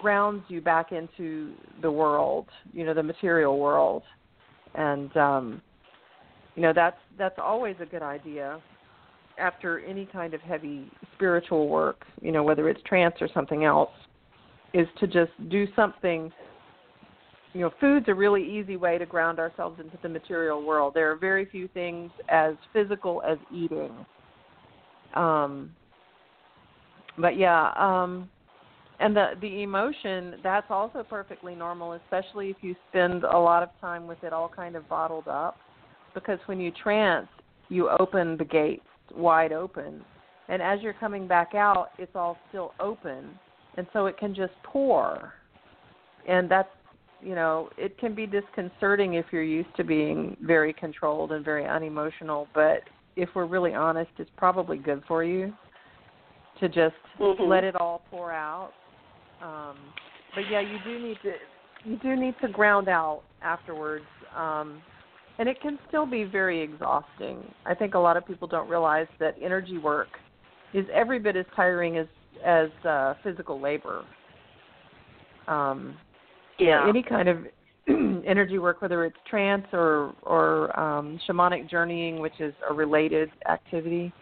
grounds 0.00 0.44
you 0.48 0.60
back 0.60 0.92
into 0.92 1.52
the 1.80 1.90
world, 1.90 2.46
you 2.72 2.84
know, 2.84 2.94
the 2.94 3.02
material 3.02 3.58
world, 3.58 4.02
and 4.74 5.16
um, 5.16 5.62
you 6.54 6.62
know 6.62 6.72
that's 6.72 6.96
that's 7.18 7.38
always 7.38 7.76
a 7.80 7.86
good 7.86 8.02
idea 8.02 8.60
after 9.38 9.80
any 9.80 10.06
kind 10.06 10.34
of 10.34 10.40
heavy 10.40 10.90
spiritual 11.14 11.68
work, 11.68 12.04
you 12.20 12.32
know, 12.32 12.42
whether 12.42 12.68
it's 12.68 12.80
trance 12.82 13.14
or 13.20 13.28
something 13.32 13.64
else, 13.64 13.90
is 14.74 14.86
to 15.00 15.06
just 15.06 15.32
do 15.50 15.66
something. 15.74 16.32
You 17.54 17.62
know, 17.62 17.70
food's 17.80 18.06
a 18.08 18.14
really 18.14 18.42
easy 18.42 18.76
way 18.76 18.96
to 18.98 19.04
ground 19.04 19.38
ourselves 19.38 19.78
into 19.78 19.98
the 20.02 20.08
material 20.08 20.64
world. 20.64 20.94
There 20.94 21.10
are 21.10 21.16
very 21.16 21.44
few 21.44 21.68
things 21.68 22.10
as 22.28 22.54
physical 22.72 23.22
as 23.26 23.36
eating. 23.52 23.92
Um, 25.14 25.70
but 27.18 27.36
yeah, 27.36 27.72
um, 27.76 28.30
and 29.02 29.16
the 29.16 29.32
the 29.40 29.62
emotion 29.62 30.36
that's 30.42 30.66
also 30.70 31.02
perfectly 31.02 31.54
normal, 31.54 31.94
especially 31.94 32.50
if 32.50 32.56
you 32.60 32.76
spend 32.88 33.24
a 33.24 33.38
lot 33.38 33.62
of 33.62 33.70
time 33.80 34.06
with 34.06 34.22
it 34.22 34.32
all 34.32 34.48
kind 34.48 34.76
of 34.76 34.88
bottled 34.88 35.28
up. 35.28 35.58
Because 36.14 36.38
when 36.46 36.60
you 36.60 36.70
trance, 36.70 37.26
you 37.68 37.90
open 37.98 38.36
the 38.36 38.44
gates 38.44 38.82
wide 39.14 39.52
open, 39.52 40.04
and 40.48 40.62
as 40.62 40.80
you're 40.82 40.92
coming 40.94 41.26
back 41.26 41.54
out, 41.54 41.88
it's 41.98 42.14
all 42.14 42.38
still 42.48 42.72
open, 42.78 43.30
and 43.76 43.86
so 43.92 44.06
it 44.06 44.16
can 44.18 44.34
just 44.34 44.52
pour. 44.62 45.32
And 46.28 46.48
that's 46.48 46.68
you 47.20 47.34
know 47.34 47.70
it 47.76 47.98
can 47.98 48.14
be 48.14 48.26
disconcerting 48.26 49.14
if 49.14 49.26
you're 49.32 49.42
used 49.42 49.74
to 49.76 49.84
being 49.84 50.36
very 50.42 50.72
controlled 50.72 51.32
and 51.32 51.44
very 51.44 51.66
unemotional, 51.66 52.46
but 52.54 52.82
if 53.16 53.28
we're 53.34 53.46
really 53.46 53.74
honest, 53.74 54.10
it's 54.18 54.30
probably 54.36 54.78
good 54.78 55.02
for 55.08 55.24
you 55.24 55.52
to 56.60 56.68
just 56.68 56.94
Mhm. 57.18 57.48
let 57.48 57.64
it 57.64 57.74
all 57.76 58.02
pour 58.10 58.30
out. 58.32 58.72
Um, 59.42 59.76
but 60.34 60.44
yeah, 60.50 60.60
you 60.60 60.78
do 60.84 61.06
need 61.06 61.18
to 61.22 61.32
you 61.84 61.96
do 61.98 62.16
need 62.16 62.34
to 62.42 62.48
ground 62.48 62.88
out 62.88 63.22
afterwards. 63.42 64.04
Um, 64.36 64.80
and 65.38 65.48
it 65.48 65.60
can 65.60 65.78
still 65.88 66.06
be 66.06 66.24
very 66.24 66.60
exhausting. 66.60 67.42
I 67.66 67.74
think 67.74 67.94
a 67.94 67.98
lot 67.98 68.16
of 68.16 68.26
people 68.26 68.46
don't 68.46 68.68
realize 68.68 69.08
that 69.18 69.34
energy 69.42 69.78
work 69.78 70.08
is 70.74 70.86
every 70.92 71.18
bit 71.18 71.36
as 71.36 71.46
tiring 71.56 71.98
as 71.98 72.06
as 72.44 72.68
uh, 72.86 73.14
physical 73.22 73.60
labor. 73.60 74.04
Um, 75.48 75.96
Yeah. 76.58 76.88
any 76.88 77.02
kind 77.02 77.28
of 77.28 77.38
energy 77.88 78.58
work, 78.58 78.80
whether 78.80 79.04
it's 79.04 79.16
trance 79.28 79.66
or 79.72 80.14
or 80.22 80.78
um, 80.78 81.18
shamanic 81.28 81.68
journeying, 81.68 82.20
which 82.20 82.38
is 82.40 82.54
a 82.68 82.72
related 82.72 83.30
activity, 83.48 84.12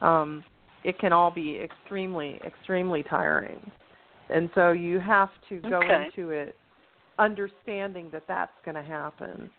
um, 0.00 0.42
it 0.84 0.98
can 0.98 1.12
all 1.12 1.30
be 1.30 1.60
extremely 1.60 2.40
extremely 2.44 3.02
tiring. 3.02 3.70
And 4.32 4.50
so 4.54 4.72
you 4.72 4.98
have 5.00 5.30
to 5.48 5.60
go 5.60 5.80
Okay. 5.82 6.08
into 6.16 6.30
it 6.30 6.56
understanding 7.18 8.08
that 8.10 8.24
that's 8.26 8.52
going 8.64 8.74
to 8.74 8.82
happen. 8.82 9.50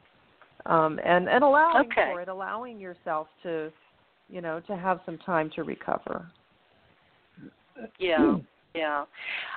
um, 0.65 0.99
and 1.03 1.28
and 1.30 1.43
allowing 1.43 1.89
Okay. 1.91 2.05
for 2.05 2.21
it, 2.21 2.28
allowing 2.30 2.80
yourself 2.80 3.28
to, 3.43 3.71
you 4.30 4.41
know, 4.41 4.59
to 4.61 4.76
have 4.76 4.99
some 5.05 5.17
time 5.19 5.49
to 5.55 5.63
recover. 5.63 6.28
Yeah, 7.99 8.38
yeah. 8.76 9.05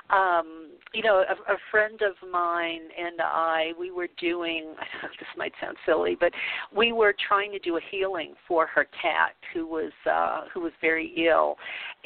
Um, 0.09 0.69
you 0.93 1.03
know, 1.03 1.23
a, 1.27 1.53
a 1.53 1.57
friend 1.69 1.99
of 2.01 2.29
mine 2.29 2.81
and 2.97 3.19
I, 3.21 3.73
we 3.79 3.91
were 3.91 4.07
doing. 4.19 4.73
i 4.79 4.85
don't 4.93 5.03
know 5.03 5.09
This 5.19 5.27
might 5.35 5.51
sound 5.61 5.75
silly, 5.85 6.15
but 6.19 6.31
we 6.75 6.91
were 6.91 7.13
trying 7.27 7.51
to 7.51 7.59
do 7.59 7.77
a 7.77 7.81
healing 7.91 8.33
for 8.47 8.67
her 8.67 8.85
cat 9.01 9.33
who 9.53 9.67
was 9.67 9.91
uh, 10.09 10.41
who 10.53 10.61
was 10.61 10.71
very 10.81 11.13
ill, 11.27 11.55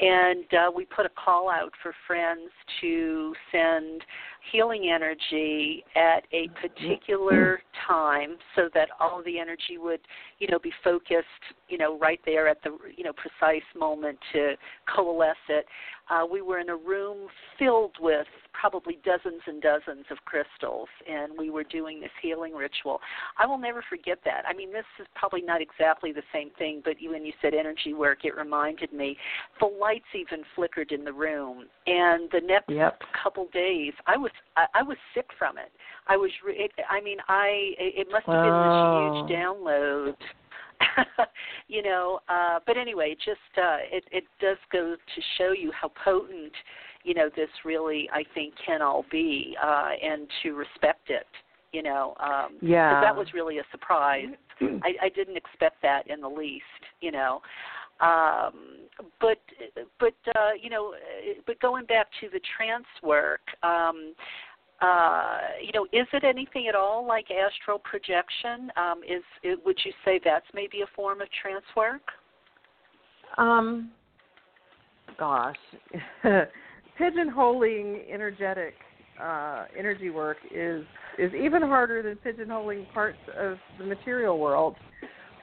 and 0.00 0.44
uh, 0.52 0.70
we 0.74 0.84
put 0.84 1.06
a 1.06 1.10
call 1.10 1.48
out 1.48 1.72
for 1.82 1.94
friends 2.06 2.50
to 2.80 3.34
send 3.52 4.02
healing 4.50 4.90
energy 4.92 5.84
at 5.94 6.24
a 6.32 6.48
particular 6.60 7.60
time 7.86 8.36
so 8.54 8.68
that 8.74 8.88
all 9.00 9.22
the 9.24 9.38
energy 9.38 9.78
would 9.78 10.00
you 10.38 10.48
know 10.48 10.58
be 10.58 10.72
focused 10.82 11.26
you 11.68 11.78
know 11.78 11.98
right 11.98 12.20
there 12.24 12.48
at 12.48 12.62
the 12.62 12.76
you 12.96 13.04
know 13.04 13.12
precise 13.12 13.62
moment 13.76 14.18
to 14.32 14.54
coalesce 14.94 15.36
it 15.48 15.66
uh, 16.10 16.26
we 16.30 16.42
were 16.42 16.58
in 16.58 16.68
a 16.68 16.76
room 16.76 17.28
filled 17.58 17.96
with 18.00 18.26
probably 18.52 18.98
dozens 19.04 19.40
and 19.46 19.62
dozens 19.62 20.04
of 20.10 20.18
crystals, 20.24 20.88
and 21.08 21.32
we 21.38 21.48
were 21.48 21.64
doing 21.64 22.00
this 22.00 22.10
healing 22.20 22.52
ritual. 22.54 23.00
I 23.38 23.46
will 23.46 23.58
never 23.58 23.82
forget 23.88 24.18
that. 24.24 24.42
I 24.46 24.52
mean, 24.52 24.72
this 24.72 24.84
is 25.00 25.06
probably 25.14 25.42
not 25.42 25.62
exactly 25.62 26.12
the 26.12 26.22
same 26.32 26.50
thing, 26.58 26.82
but 26.84 26.96
when 27.02 27.24
you 27.24 27.32
said 27.40 27.54
energy 27.54 27.94
work, 27.94 28.24
it 28.24 28.36
reminded 28.36 28.92
me. 28.92 29.16
The 29.58 29.66
lights 29.66 30.04
even 30.14 30.44
flickered 30.54 30.92
in 30.92 31.04
the 31.04 31.12
room, 31.12 31.64
and 31.86 32.28
the 32.30 32.40
next 32.44 32.68
Yep. 32.68 33.02
couple 33.22 33.48
days, 33.52 33.92
I 34.06 34.16
was 34.16 34.32
I, 34.56 34.66
I 34.74 34.82
was 34.82 34.96
sick 35.14 35.28
from 35.38 35.56
it. 35.56 35.72
I 36.06 36.16
was. 36.16 36.30
Re- 36.44 36.56
it, 36.56 36.72
I 36.90 37.00
mean, 37.00 37.18
I 37.28 37.74
it 37.78 38.08
must 38.10 38.26
have 38.26 38.42
Wow. 38.42 38.42
been 38.42 38.60
this 38.60 38.72
huge 38.90 39.36
download 39.36 40.14
you 41.68 41.82
know 41.82 42.20
uh 42.28 42.58
but 42.66 42.76
anyway 42.76 43.14
just 43.14 43.38
uh 43.56 43.78
it 43.90 44.04
it 44.10 44.24
does 44.40 44.56
go 44.72 44.94
to 44.94 45.22
show 45.38 45.52
you 45.52 45.70
how 45.78 45.90
potent 46.04 46.52
you 47.04 47.14
know 47.14 47.28
this 47.36 47.48
really 47.64 48.08
i 48.12 48.24
think 48.34 48.54
can 48.64 48.82
all 48.82 49.04
be 49.10 49.56
uh 49.62 49.90
and 50.02 50.28
to 50.42 50.52
respect 50.52 51.08
it 51.08 51.26
you 51.72 51.82
know 51.82 52.14
um 52.20 52.56
Yeah. 52.60 53.00
that 53.00 53.14
was 53.14 53.26
really 53.34 53.58
a 53.58 53.64
surprise 53.70 54.26
i 54.60 54.92
i 55.02 55.08
didn't 55.08 55.36
expect 55.36 55.80
that 55.82 56.08
in 56.10 56.20
the 56.20 56.28
least 56.28 56.64
you 57.00 57.10
know 57.10 57.40
um 58.00 58.88
but 59.20 59.38
but 60.00 60.14
uh 60.34 60.50
you 60.60 60.70
know 60.70 60.94
uh, 60.94 61.40
but 61.46 61.60
going 61.60 61.86
back 61.86 62.08
to 62.20 62.28
the 62.28 62.40
trance 62.56 62.86
work 63.02 63.40
um 63.62 64.14
uh, 64.82 65.38
you 65.64 65.70
know, 65.72 65.84
is 65.92 66.08
it 66.12 66.24
anything 66.24 66.66
at 66.68 66.74
all 66.74 67.06
like 67.06 67.26
astral 67.30 67.78
projection? 67.78 68.70
Um, 68.76 69.00
is 69.04 69.22
it, 69.42 69.58
would 69.64 69.78
you 69.84 69.92
say 70.04 70.20
that's 70.24 70.46
maybe 70.54 70.80
a 70.82 70.86
form 70.96 71.20
of 71.20 71.28
trance 71.40 71.64
work? 71.76 72.02
Um, 73.38 73.90
gosh, 75.18 75.56
pigeonholing 77.00 78.12
energetic 78.12 78.74
uh, 79.22 79.66
energy 79.78 80.10
work 80.10 80.38
is 80.50 80.84
is 81.18 81.32
even 81.34 81.62
harder 81.62 82.02
than 82.02 82.16
pigeonholing 82.16 82.90
parts 82.92 83.18
of 83.38 83.58
the 83.78 83.84
material 83.84 84.38
world. 84.38 84.74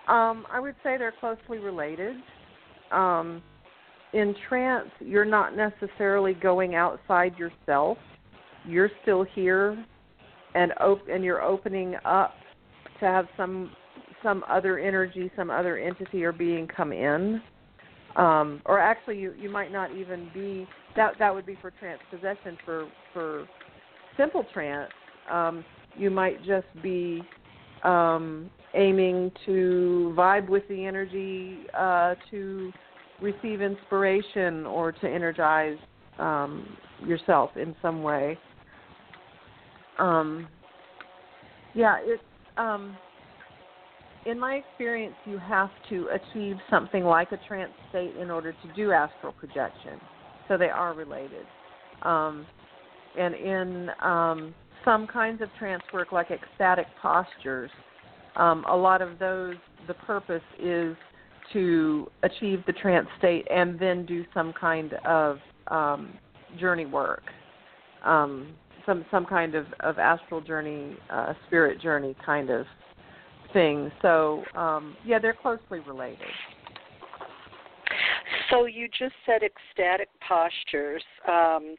Um, 0.07 0.45
I 0.51 0.59
would 0.59 0.75
say 0.83 0.97
they're 0.97 1.13
closely 1.19 1.59
related. 1.59 2.15
Um, 2.91 3.43
in 4.13 4.35
trance, 4.49 4.89
you're 4.99 5.23
not 5.23 5.55
necessarily 5.55 6.33
going 6.33 6.73
outside 6.73 7.37
yourself. 7.37 7.99
You're 8.69 8.91
still 9.01 9.23
here, 9.23 9.83
and 10.53 10.73
op- 10.79 11.07
and 11.09 11.23
you're 11.23 11.41
opening 11.41 11.95
up 12.05 12.35
to 12.99 13.05
have 13.05 13.27
some 13.35 13.71
some 14.21 14.43
other 14.49 14.77
energy, 14.79 15.31
some 15.35 15.49
other 15.49 15.77
entity 15.77 16.23
or 16.23 16.31
being 16.31 16.67
come 16.67 16.91
in. 16.91 17.41
Um, 18.15 18.61
or 18.65 18.79
actually 18.79 19.17
you 19.17 19.33
you 19.39 19.49
might 19.49 19.71
not 19.71 19.95
even 19.95 20.29
be 20.33 20.67
that 20.95 21.13
that 21.19 21.33
would 21.33 21.45
be 21.45 21.57
for 21.61 21.71
trance 21.71 22.01
possession 22.11 22.57
for 22.65 22.87
for 23.13 23.47
simple 24.17 24.45
trance. 24.53 24.91
Um, 25.31 25.63
you 25.97 26.09
might 26.09 26.43
just 26.43 26.67
be 26.83 27.23
um, 27.83 28.49
aiming 28.75 29.31
to 29.45 30.13
vibe 30.17 30.49
with 30.49 30.67
the 30.67 30.85
energy 30.85 31.59
uh, 31.77 32.15
to 32.29 32.71
receive 33.21 33.61
inspiration 33.61 34.65
or 34.65 34.91
to 34.91 35.07
energize 35.07 35.77
um, 36.19 36.77
yourself 37.05 37.51
in 37.57 37.75
some 37.81 38.03
way 38.03 38.37
um, 39.99 40.47
yeah 41.73 41.97
it's 42.01 42.23
um, 42.57 42.97
in 44.25 44.39
my 44.39 44.55
experience, 44.55 45.15
you 45.25 45.37
have 45.37 45.69
to 45.89 46.07
achieve 46.09 46.57
something 46.69 47.03
like 47.03 47.31
a 47.31 47.39
trance 47.47 47.71
state 47.89 48.15
in 48.17 48.29
order 48.29 48.51
to 48.51 48.73
do 48.75 48.91
astral 48.91 49.31
projection. 49.33 49.99
So 50.47 50.57
they 50.57 50.69
are 50.69 50.93
related. 50.93 51.45
Um, 52.01 52.45
and 53.17 53.33
in 53.33 53.89
um, 54.01 54.55
some 54.85 55.07
kinds 55.07 55.41
of 55.41 55.49
trance 55.57 55.83
work, 55.93 56.11
like 56.11 56.31
ecstatic 56.31 56.85
postures, 57.01 57.71
um, 58.35 58.65
a 58.69 58.75
lot 58.75 59.01
of 59.01 59.19
those, 59.19 59.55
the 59.87 59.93
purpose 59.93 60.43
is 60.61 60.95
to 61.53 62.09
achieve 62.23 62.63
the 62.67 62.73
trance 62.73 63.07
state 63.17 63.47
and 63.49 63.79
then 63.79 64.05
do 64.05 64.23
some 64.33 64.53
kind 64.53 64.93
of 65.05 65.39
um, 65.67 66.13
journey 66.59 66.85
work, 66.85 67.23
um, 68.05 68.47
some 68.85 69.05
some 69.11 69.25
kind 69.25 69.55
of, 69.55 69.65
of 69.81 69.99
astral 69.99 70.41
journey, 70.41 70.95
uh, 71.09 71.33
spirit 71.47 71.81
journey 71.81 72.15
kind 72.25 72.49
of 72.49 72.65
thing. 73.53 73.91
So 74.01 74.43
um, 74.55 74.95
yeah, 75.05 75.19
they're 75.19 75.33
closely 75.33 75.79
related. 75.79 76.27
So 78.49 78.65
you 78.65 78.87
just 78.87 79.13
said 79.25 79.41
ecstatic 79.43 80.09
postures. 80.27 81.03
Um, 81.27 81.75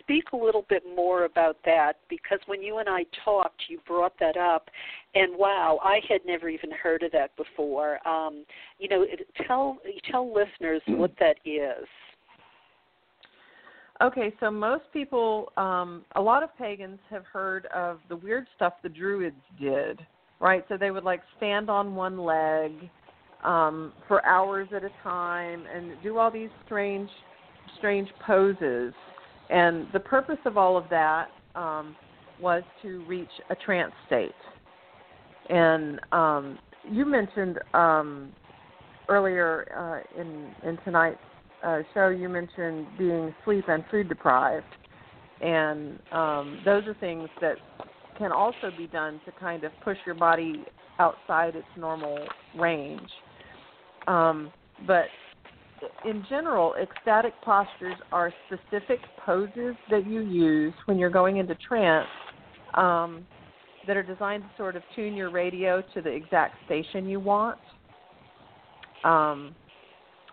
speak 0.00 0.24
a 0.32 0.36
little 0.36 0.64
bit 0.68 0.82
more 0.94 1.24
about 1.24 1.56
that 1.64 1.94
because 2.08 2.38
when 2.46 2.62
you 2.62 2.78
and 2.78 2.88
I 2.88 3.04
talked, 3.24 3.62
you 3.68 3.80
brought 3.86 4.12
that 4.20 4.36
up, 4.36 4.68
and 5.14 5.36
wow, 5.36 5.80
I 5.82 6.00
had 6.08 6.20
never 6.26 6.48
even 6.48 6.70
heard 6.70 7.02
of 7.02 7.12
that 7.12 7.34
before. 7.36 8.06
Um, 8.06 8.44
you 8.78 8.88
know, 8.88 9.02
it, 9.02 9.26
tell 9.46 9.78
tell 10.10 10.32
listeners 10.32 10.82
what 10.88 11.12
that 11.18 11.36
is. 11.44 11.86
Okay, 14.02 14.32
so 14.40 14.50
most 14.50 14.82
people, 14.92 15.52
um, 15.56 16.04
a 16.16 16.20
lot 16.20 16.42
of 16.42 16.48
pagans 16.58 16.98
have 17.08 17.24
heard 17.24 17.66
of 17.66 18.00
the 18.08 18.16
weird 18.16 18.48
stuff 18.56 18.72
the 18.82 18.88
Druids 18.88 19.36
did, 19.60 20.00
right? 20.40 20.64
So 20.68 20.76
they 20.76 20.90
would 20.90 21.04
like 21.04 21.20
stand 21.36 21.70
on 21.70 21.94
one 21.94 22.18
leg 22.18 22.72
um, 23.44 23.92
for 24.08 24.24
hours 24.26 24.66
at 24.74 24.82
a 24.82 24.90
time 25.04 25.66
and 25.72 25.92
do 26.02 26.18
all 26.18 26.32
these 26.32 26.50
strange, 26.64 27.08
strange 27.78 28.08
poses. 28.26 28.92
And 29.50 29.86
the 29.92 30.00
purpose 30.00 30.38
of 30.46 30.56
all 30.56 30.76
of 30.76 30.88
that 30.90 31.28
um, 31.54 31.94
was 32.40 32.64
to 32.82 33.04
reach 33.06 33.30
a 33.50 33.54
trance 33.54 33.92
state. 34.08 34.32
And 35.48 36.00
um, 36.10 36.58
you 36.90 37.04
mentioned 37.04 37.60
um, 37.72 38.32
earlier 39.08 40.02
uh, 40.16 40.20
in 40.20 40.52
in 40.68 40.76
tonight's 40.78 41.18
uh, 41.62 41.82
show, 41.94 42.08
you 42.08 42.28
mentioned 42.28 42.86
being 42.98 43.34
sleep 43.44 43.64
and 43.68 43.84
food 43.90 44.08
deprived, 44.08 44.66
and 45.40 45.98
um, 46.12 46.60
those 46.64 46.84
are 46.86 46.94
things 46.94 47.28
that 47.40 47.56
can 48.18 48.32
also 48.32 48.70
be 48.76 48.86
done 48.86 49.20
to 49.24 49.32
kind 49.32 49.64
of 49.64 49.72
push 49.82 49.98
your 50.04 50.14
body 50.14 50.64
outside 50.98 51.56
its 51.56 51.66
normal 51.76 52.18
range. 52.56 53.08
Um, 54.06 54.52
but 54.86 55.06
in 56.04 56.24
general, 56.28 56.74
ecstatic 56.80 57.32
postures 57.42 57.96
are 58.12 58.32
specific 58.46 59.00
poses 59.24 59.74
that 59.90 60.06
you 60.06 60.20
use 60.20 60.74
when 60.86 60.98
you're 60.98 61.10
going 61.10 61.38
into 61.38 61.56
trance 61.66 62.08
um, 62.74 63.26
that 63.86 63.96
are 63.96 64.02
designed 64.02 64.42
to 64.42 64.48
sort 64.56 64.76
of 64.76 64.82
tune 64.94 65.14
your 65.14 65.30
radio 65.30 65.82
to 65.94 66.00
the 66.00 66.10
exact 66.10 66.54
station 66.66 67.08
you 67.08 67.18
want. 67.18 67.58
Um, 69.04 69.54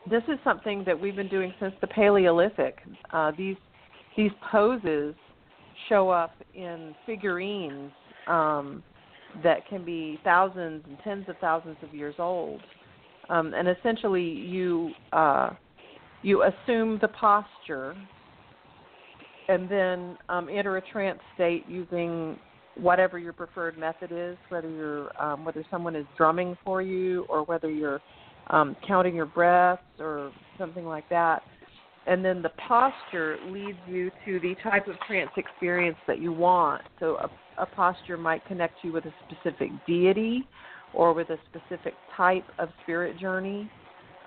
this 0.10 0.24
is 0.28 0.40
something 0.44 0.84
that 0.86 1.00
we've 1.00 1.16
been 1.16 1.30
doing 1.30 1.54
since 1.60 1.74
the 1.82 1.88
Paleolithic. 1.88 2.80
Uh, 3.12 3.32
these 3.38 3.56
these 4.18 4.32
poses 4.52 5.16
show 5.88 6.10
up 6.10 6.34
in 6.54 6.94
figurines 7.06 7.92
um, 8.28 8.84
that 9.44 9.68
can 9.68 9.86
be 9.86 10.20
thousands 10.24 10.84
and 10.88 10.98
tens 11.04 11.26
of 11.30 11.38
thousands 11.40 11.78
of 11.84 11.94
years 11.94 12.16
old, 12.20 12.62
um, 13.30 13.54
and 13.54 13.68
essentially 13.68 14.24
you 14.24 14.92
uh, 15.14 15.52
you 16.22 16.44
assume 16.44 16.98
the 17.02 17.08
posture 17.08 17.96
and 19.48 19.70
then 19.70 20.18
um, 20.30 20.48
enter 20.50 20.78
a 20.78 20.82
trance 20.82 21.20
state 21.34 21.66
using 21.68 22.38
whatever 22.76 23.18
your 23.18 23.34
preferred 23.34 23.78
method 23.78 24.12
is, 24.12 24.38
whether 24.50 24.70
you're 24.70 25.22
um, 25.22 25.44
whether 25.46 25.66
someone 25.70 25.96
is 25.96 26.06
drumming 26.18 26.58
for 26.64 26.82
you 26.82 27.26
or 27.30 27.44
whether 27.44 27.70
you're 27.70 28.02
um, 28.50 28.76
counting 28.88 29.16
your 29.16 29.26
breaths 29.26 29.82
or 30.00 30.32
something 30.58 30.86
like 30.86 31.08
that. 31.10 31.44
And 32.08 32.26
then 32.26 32.42
the 32.42 32.50
posture 32.68 33.38
leads 33.48 33.78
you 33.88 34.10
to 34.26 34.40
the 34.40 34.56
type 34.64 34.88
of 34.88 34.96
trance 35.06 35.30
experience 35.38 35.98
that 36.08 36.20
you 36.20 36.32
want. 36.32 36.82
So 37.00 37.18
a, 37.18 37.30
a 37.62 37.66
posture 37.66 38.18
might 38.18 38.44
connect 38.46 38.76
you 38.84 38.92
with 38.92 39.06
a 39.06 39.14
specific 39.28 39.70
deity 39.86 40.48
or 40.94 41.14
with 41.14 41.30
a 41.30 41.38
specific 41.50 41.94
type 42.18 42.46
of 42.58 42.70
spirit 42.84 43.20
journey. 43.20 43.70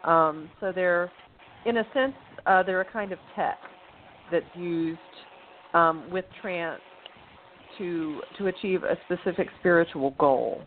Um, 0.05 0.49
so 0.61 0.73
they're, 0.73 1.11
in 1.67 1.79
a 1.79 1.85
sense, 1.93 2.15
uh, 2.47 2.63
they're 2.63 2.83
a 2.83 2.93
kind 2.93 3.11
of 3.11 3.19
tech 3.35 3.59
that's 4.31 4.45
used 4.55 5.01
um, 5.75 6.09
with 6.11 6.25
trance 6.41 6.81
to 7.79 8.21
to 8.39 8.49
achieve 8.49 8.83
a 8.85 8.97
specific 9.07 9.49
spiritual 9.61 10.15
goal. 10.19 10.61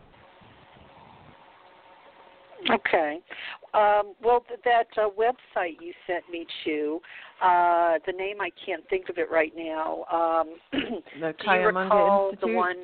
Okay. 2.70 3.18
Um, 3.74 4.14
well, 4.22 4.44
th- 4.48 4.60
that 4.64 4.86
uh, 4.96 5.08
website 5.10 5.80
you 5.80 5.92
sent 6.06 6.28
me 6.30 6.46
to, 6.64 7.00
uh, 7.42 7.98
the 8.06 8.12
name 8.12 8.40
I 8.40 8.50
can't 8.64 8.88
think 8.88 9.08
of 9.08 9.18
it 9.18 9.30
right 9.30 9.52
now. 9.56 10.04
Um, 10.10 10.56
The 11.20 11.34
do 11.44 11.50
you 11.52 11.66
recall 11.68 12.30
Institute. 12.30 12.48
the 12.50 12.56
one? 12.56 12.76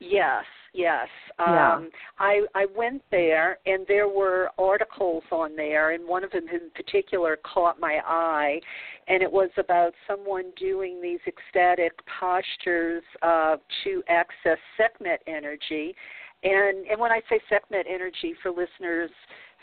Yes, 0.00 0.44
yes. 0.74 1.08
Yeah. 1.40 1.74
Um, 1.74 1.90
I 2.20 2.42
I 2.54 2.66
went 2.76 3.02
there, 3.10 3.58
and 3.66 3.84
there 3.88 4.08
were 4.08 4.50
articles 4.58 5.24
on 5.32 5.56
there, 5.56 5.90
and 5.90 6.06
one 6.06 6.22
of 6.22 6.30
them 6.30 6.46
in 6.52 6.70
particular 6.74 7.36
caught 7.42 7.80
my 7.80 8.00
eye, 8.06 8.60
and 9.08 9.22
it 9.22 9.30
was 9.30 9.50
about 9.56 9.92
someone 10.06 10.52
doing 10.56 11.02
these 11.02 11.18
ecstatic 11.26 11.92
postures 12.20 13.02
uh, 13.22 13.56
to 13.84 14.02
access 14.08 14.58
Sekhmet 14.76 15.20
energy. 15.26 15.96
And 16.42 16.86
and 16.86 17.00
when 17.00 17.10
I 17.10 17.20
say 17.28 17.40
Sekhmet 17.48 17.86
energy 17.88 18.34
for 18.42 18.50
listeners 18.50 19.10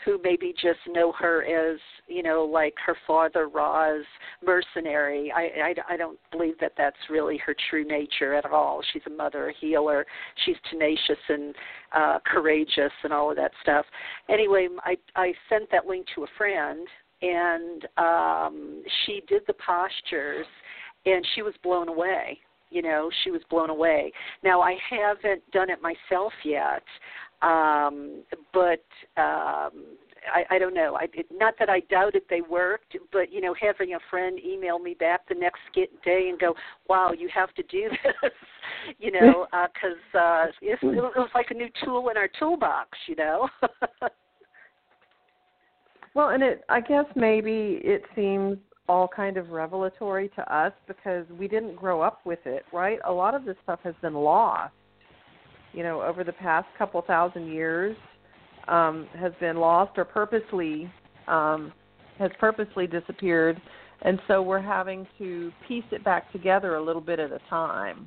who 0.04 0.20
maybe 0.22 0.52
just 0.52 0.80
know 0.86 1.10
her 1.12 1.42
as 1.44 1.78
you 2.06 2.22
know 2.22 2.44
like 2.44 2.74
her 2.84 2.96
father 3.06 3.48
Ra's 3.48 4.04
mercenary, 4.44 5.32
I, 5.34 5.70
I 5.88 5.94
I 5.94 5.96
don't 5.96 6.18
believe 6.30 6.58
that 6.60 6.72
that's 6.76 6.96
really 7.08 7.38
her 7.38 7.56
true 7.70 7.84
nature 7.84 8.34
at 8.34 8.44
all. 8.44 8.82
She's 8.92 9.02
a 9.06 9.10
mother, 9.10 9.48
a 9.48 9.54
healer. 9.58 10.04
She's 10.44 10.56
tenacious 10.70 11.18
and 11.28 11.54
uh, 11.92 12.18
courageous 12.26 12.92
and 13.04 13.12
all 13.12 13.30
of 13.30 13.36
that 13.36 13.52
stuff. 13.62 13.86
Anyway, 14.28 14.68
I 14.84 14.96
I 15.14 15.32
sent 15.48 15.70
that 15.70 15.86
link 15.86 16.06
to 16.14 16.24
a 16.24 16.28
friend, 16.36 16.86
and 17.22 17.88
um, 17.96 18.82
she 19.06 19.22
did 19.26 19.42
the 19.46 19.54
postures, 19.54 20.46
and 21.06 21.26
she 21.34 21.40
was 21.40 21.54
blown 21.62 21.88
away 21.88 22.38
you 22.70 22.82
know 22.82 23.10
she 23.24 23.30
was 23.30 23.40
blown 23.50 23.70
away 23.70 24.12
now 24.42 24.60
i 24.60 24.76
haven't 24.90 25.42
done 25.52 25.70
it 25.70 25.78
myself 25.82 26.32
yet 26.44 26.82
um 27.42 28.22
but 28.52 28.84
um 29.20 29.84
I, 30.34 30.56
I 30.56 30.58
don't 30.58 30.74
know. 30.74 30.96
I 30.96 31.04
it, 31.14 31.26
not 31.32 31.54
that 31.60 31.70
I 31.70 31.80
doubted 31.88 32.22
they 32.28 32.40
worked, 32.40 32.96
but 33.12 33.32
you 33.32 33.40
know, 33.40 33.54
having 33.60 33.94
a 33.94 33.98
friend 34.10 34.40
email 34.44 34.78
me 34.78 34.94
back 34.94 35.20
the 35.28 35.36
next 35.36 35.60
day 36.04 36.28
and 36.28 36.36
go, 36.36 36.54
"Wow, 36.88 37.12
you 37.12 37.28
have 37.32 37.54
to 37.54 37.62
do 37.62 37.88
this," 38.22 38.32
you 38.98 39.12
know, 39.12 39.46
because 39.52 39.96
uh, 40.14 40.18
uh, 40.18 40.46
it, 40.60 40.78
it 40.82 40.96
was 40.96 41.30
like 41.34 41.50
a 41.50 41.54
new 41.54 41.68
tool 41.84 42.08
in 42.08 42.16
our 42.16 42.28
toolbox, 42.38 42.98
you 43.06 43.16
know. 43.16 43.48
Well, 46.14 46.30
and 46.30 46.42
it 46.42 46.64
I 46.70 46.80
guess 46.80 47.04
maybe 47.14 47.78
it 47.84 48.02
seems 48.14 48.56
all 48.88 49.08
kind 49.08 49.36
of 49.36 49.50
revelatory 49.50 50.30
to 50.36 50.54
us 50.54 50.72
because 50.86 51.26
we 51.38 51.48
didn't 51.48 51.76
grow 51.76 52.00
up 52.00 52.20
with 52.24 52.38
it, 52.44 52.64
right? 52.72 52.98
A 53.06 53.12
lot 53.12 53.34
of 53.34 53.44
this 53.44 53.56
stuff 53.64 53.80
has 53.82 53.94
been 54.00 54.14
lost. 54.14 54.72
You 55.72 55.82
know, 55.82 56.02
over 56.02 56.24
the 56.24 56.32
past 56.32 56.66
couple 56.78 57.02
thousand 57.02 57.48
years, 57.48 57.96
um, 58.68 59.06
has 59.18 59.32
been 59.40 59.56
lost 59.56 59.96
or 59.98 60.04
purposely 60.04 60.90
um, 61.28 61.72
has 62.18 62.30
purposely 62.38 62.86
disappeared, 62.86 63.60
and 64.02 64.20
so 64.26 64.40
we're 64.40 64.60
having 64.60 65.06
to 65.18 65.52
piece 65.68 65.84
it 65.92 66.02
back 66.04 66.32
together 66.32 66.76
a 66.76 66.82
little 66.82 67.02
bit 67.02 67.18
at 67.18 67.30
a 67.30 67.40
time. 67.50 68.06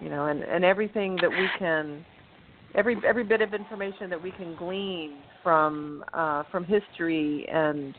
You 0.00 0.10
know, 0.10 0.26
and 0.26 0.42
and 0.42 0.64
everything 0.64 1.16
that 1.22 1.30
we 1.30 1.48
can 1.58 2.04
every 2.74 2.96
every 3.06 3.24
bit 3.24 3.40
of 3.40 3.54
information 3.54 4.10
that 4.10 4.22
we 4.22 4.30
can 4.32 4.54
glean 4.56 5.18
from 5.42 6.04
uh, 6.12 6.42
from 6.50 6.64
history 6.64 7.46
and 7.50 7.94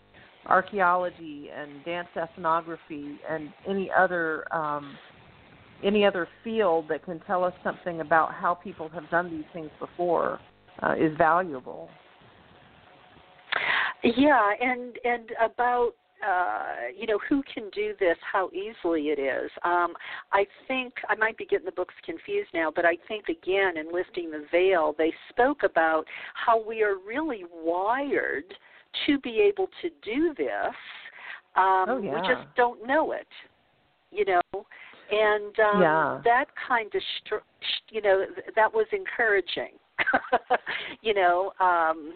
archaeology 0.48 1.50
and 1.56 1.84
dance 1.86 2.08
ethnography 2.16 3.20
and 3.30 3.54
any 3.68 3.90
other 3.96 4.52
um, 4.54 4.96
any 5.84 6.06
other 6.06 6.28
field 6.44 6.86
that 6.90 7.04
can 7.04 7.20
tell 7.22 7.44
us 7.44 7.54
something 7.64 8.02
about 8.02 8.34
how 8.34 8.54
people 8.54 8.88
have 8.90 9.10
done 9.10 9.32
these 9.32 9.46
things 9.52 9.72
before 9.80 10.40
uh, 10.84 10.94
is 10.94 11.16
valuable. 11.18 11.90
Yeah, 14.04 14.52
and 14.60 14.96
and 15.04 15.30
about 15.44 15.94
uh, 16.28 16.90
you 16.96 17.08
know 17.08 17.20
who 17.30 17.44
can 17.52 17.70
do 17.74 17.94
this, 18.00 18.18
how 18.32 18.50
easily 18.52 19.10
it 19.10 19.20
is. 19.20 19.50
Um, 19.64 19.94
I 20.32 20.46
think 20.68 20.94
I 21.10 21.16
might 21.16 21.38
be 21.38 21.46
getting 21.46 21.66
the 21.66 21.72
books 21.72 21.94
confused 22.06 22.50
now, 22.54 22.72
but 22.76 22.86
I 22.86 22.98
think 23.08 23.26
again 23.28 23.78
in 23.78 23.92
lifting 23.92 24.32
the 24.32 24.46
veil, 24.52 24.96
they 24.98 25.14
spoke 25.30 25.64
about 25.64 26.06
how 26.34 26.64
we 26.64 26.84
are 26.84 26.96
really 26.98 27.46
wired 27.64 28.46
to 29.06 29.20
be 29.20 29.40
able 29.40 29.68
to 29.82 29.90
do 30.04 30.34
this. 30.38 30.76
Um, 31.56 31.86
Oh, 31.88 32.02
yeah. 32.04 32.14
We 32.14 32.20
just 32.20 32.48
don't 32.56 32.86
know 32.88 33.12
it, 33.12 33.28
you 34.12 34.26
know. 34.26 34.42
And 35.12 35.60
um, 35.60 35.82
Yeah. 35.82 36.22
that 36.24 36.46
kind 36.68 36.94
of, 36.96 37.02
str- 37.20 37.36
sh- 37.62 37.82
you 37.90 38.02
know, 38.02 38.26
th- 38.26 38.56
that 38.56 38.74
was 38.74 38.88
encouraging. 38.94 39.74
you 41.02 41.14
know, 41.14 41.52
um, 41.60 42.14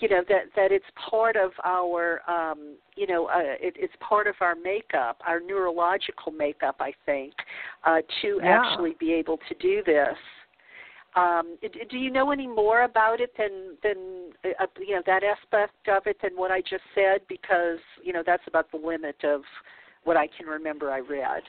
you 0.00 0.08
know 0.08 0.22
that 0.28 0.42
that 0.54 0.70
it's 0.70 0.84
part 1.10 1.36
of 1.36 1.50
our 1.64 2.20
um 2.30 2.76
you 2.96 3.06
know 3.08 3.26
uh, 3.26 3.40
it, 3.60 3.74
it's 3.76 3.92
part 3.98 4.28
of 4.28 4.34
our 4.40 4.54
makeup 4.54 5.20
our 5.26 5.40
neurological 5.40 6.30
makeup 6.30 6.76
i 6.78 6.92
think 7.04 7.32
uh 7.84 7.96
to 8.22 8.38
Yeah. 8.40 8.62
actually 8.62 8.94
be 9.00 9.12
able 9.12 9.38
to 9.48 9.54
do 9.60 9.82
this 9.84 10.16
um 11.16 11.56
do 11.90 11.98
you 11.98 12.10
know 12.10 12.30
any 12.30 12.46
more 12.46 12.82
about 12.82 13.20
it 13.20 13.32
than 13.36 13.76
than 13.82 14.30
uh, 14.60 14.66
you 14.78 14.94
know 14.94 15.02
that 15.06 15.22
aspect 15.24 15.72
of 15.88 16.06
it 16.06 16.16
than 16.22 16.32
what 16.36 16.50
i 16.50 16.60
just 16.60 16.84
said 16.94 17.20
because 17.28 17.78
you 18.02 18.12
know 18.12 18.22
that's 18.24 18.42
about 18.46 18.70
the 18.70 18.78
limit 18.78 19.16
of 19.24 19.42
what 20.04 20.16
i 20.16 20.26
can 20.38 20.46
remember 20.46 20.90
i 20.90 20.98
read 20.98 21.42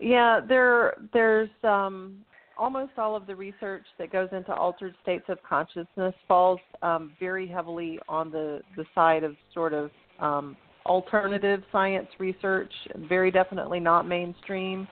Yeah, 0.00 0.40
there 0.46 0.94
there's 1.12 1.50
um, 1.62 2.24
almost 2.56 2.92
all 2.96 3.16
of 3.16 3.26
the 3.26 3.34
research 3.34 3.84
that 3.98 4.12
goes 4.12 4.28
into 4.32 4.54
altered 4.54 4.94
states 5.02 5.24
of 5.28 5.38
consciousness 5.42 6.14
falls 6.26 6.60
um, 6.82 7.12
very 7.18 7.46
heavily 7.46 7.98
on 8.08 8.30
the 8.30 8.60
the 8.76 8.84
side 8.94 9.24
of 9.24 9.36
sort 9.52 9.72
of 9.72 9.90
um, 10.20 10.56
alternative 10.86 11.62
science 11.72 12.08
research, 12.18 12.72
very 13.08 13.30
definitely 13.30 13.80
not 13.80 14.06
mainstream. 14.06 14.86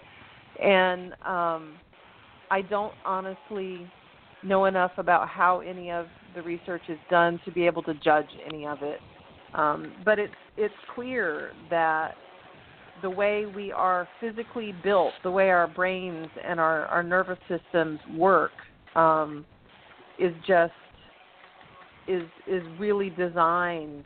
And 0.63 1.15
um, 1.25 1.75
I 2.53 2.61
don't 2.61 2.93
honestly 3.07 3.91
know 4.43 4.67
enough 4.67 4.91
about 4.99 5.27
how 5.27 5.61
any 5.61 5.91
of 5.91 6.05
the 6.35 6.43
research 6.43 6.83
is 6.91 6.99
done 7.09 7.41
to 7.47 7.51
be 7.51 7.65
able 7.65 7.83
to 7.85 7.95
judge 7.95 8.27
any 8.47 8.67
of 8.67 8.83
it. 8.83 9.01
Um, 9.55 9.95
but 10.05 10.19
it's 10.19 10.35
it's 10.59 10.75
clear 10.95 11.53
that 11.71 12.13
the 13.01 13.09
way 13.09 13.47
we 13.47 13.73
are 13.73 14.07
physically 14.21 14.75
built, 14.85 15.15
the 15.23 15.31
way 15.31 15.49
our 15.49 15.67
brains 15.67 16.27
and 16.47 16.61
our, 16.61 16.85
our 16.87 17.03
nervous 17.03 17.39
systems 17.49 17.99
work, 18.15 18.53
um, 18.97 19.47
is 20.19 20.35
just 20.47 20.75
is 22.07 22.25
is 22.47 22.63
really 22.79 23.09
designed 23.09 24.05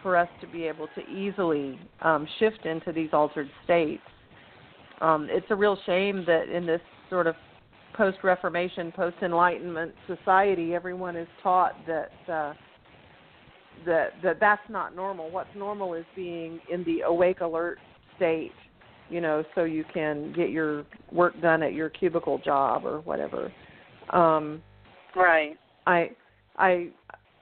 for 0.00 0.16
us 0.16 0.28
to 0.40 0.46
be 0.46 0.62
able 0.62 0.86
to 0.94 1.00
easily 1.10 1.76
um, 2.02 2.24
shift 2.38 2.66
into 2.66 2.92
these 2.92 3.10
altered 3.12 3.50
states. 3.64 4.02
Um, 5.00 5.26
it's 5.28 5.46
a 5.50 5.56
real 5.56 5.76
shame 5.86 6.24
that 6.28 6.48
in 6.48 6.66
this 6.66 6.80
sort 7.08 7.26
of 7.26 7.34
post 7.94 8.18
Reformation, 8.22 8.92
post 8.92 9.16
Enlightenment 9.22 9.92
society, 10.06 10.74
everyone 10.74 11.16
is 11.16 11.28
taught 11.42 11.74
that 11.86 12.32
uh, 12.32 12.54
that 13.86 14.10
that 14.22 14.38
that's 14.40 14.68
not 14.68 14.94
normal. 14.94 15.30
What's 15.30 15.54
normal 15.56 15.94
is 15.94 16.04
being 16.14 16.60
in 16.70 16.84
the 16.84 17.02
awake 17.02 17.40
alert 17.40 17.78
state, 18.16 18.52
you 19.08 19.20
know, 19.20 19.44
so 19.54 19.64
you 19.64 19.84
can 19.92 20.32
get 20.32 20.50
your 20.50 20.84
work 21.12 21.40
done 21.40 21.62
at 21.62 21.72
your 21.72 21.88
cubicle 21.88 22.38
job 22.38 22.84
or 22.84 23.00
whatever. 23.00 23.52
Um, 24.10 24.62
right 25.16 25.56
I 25.86 26.10
I 26.56 26.88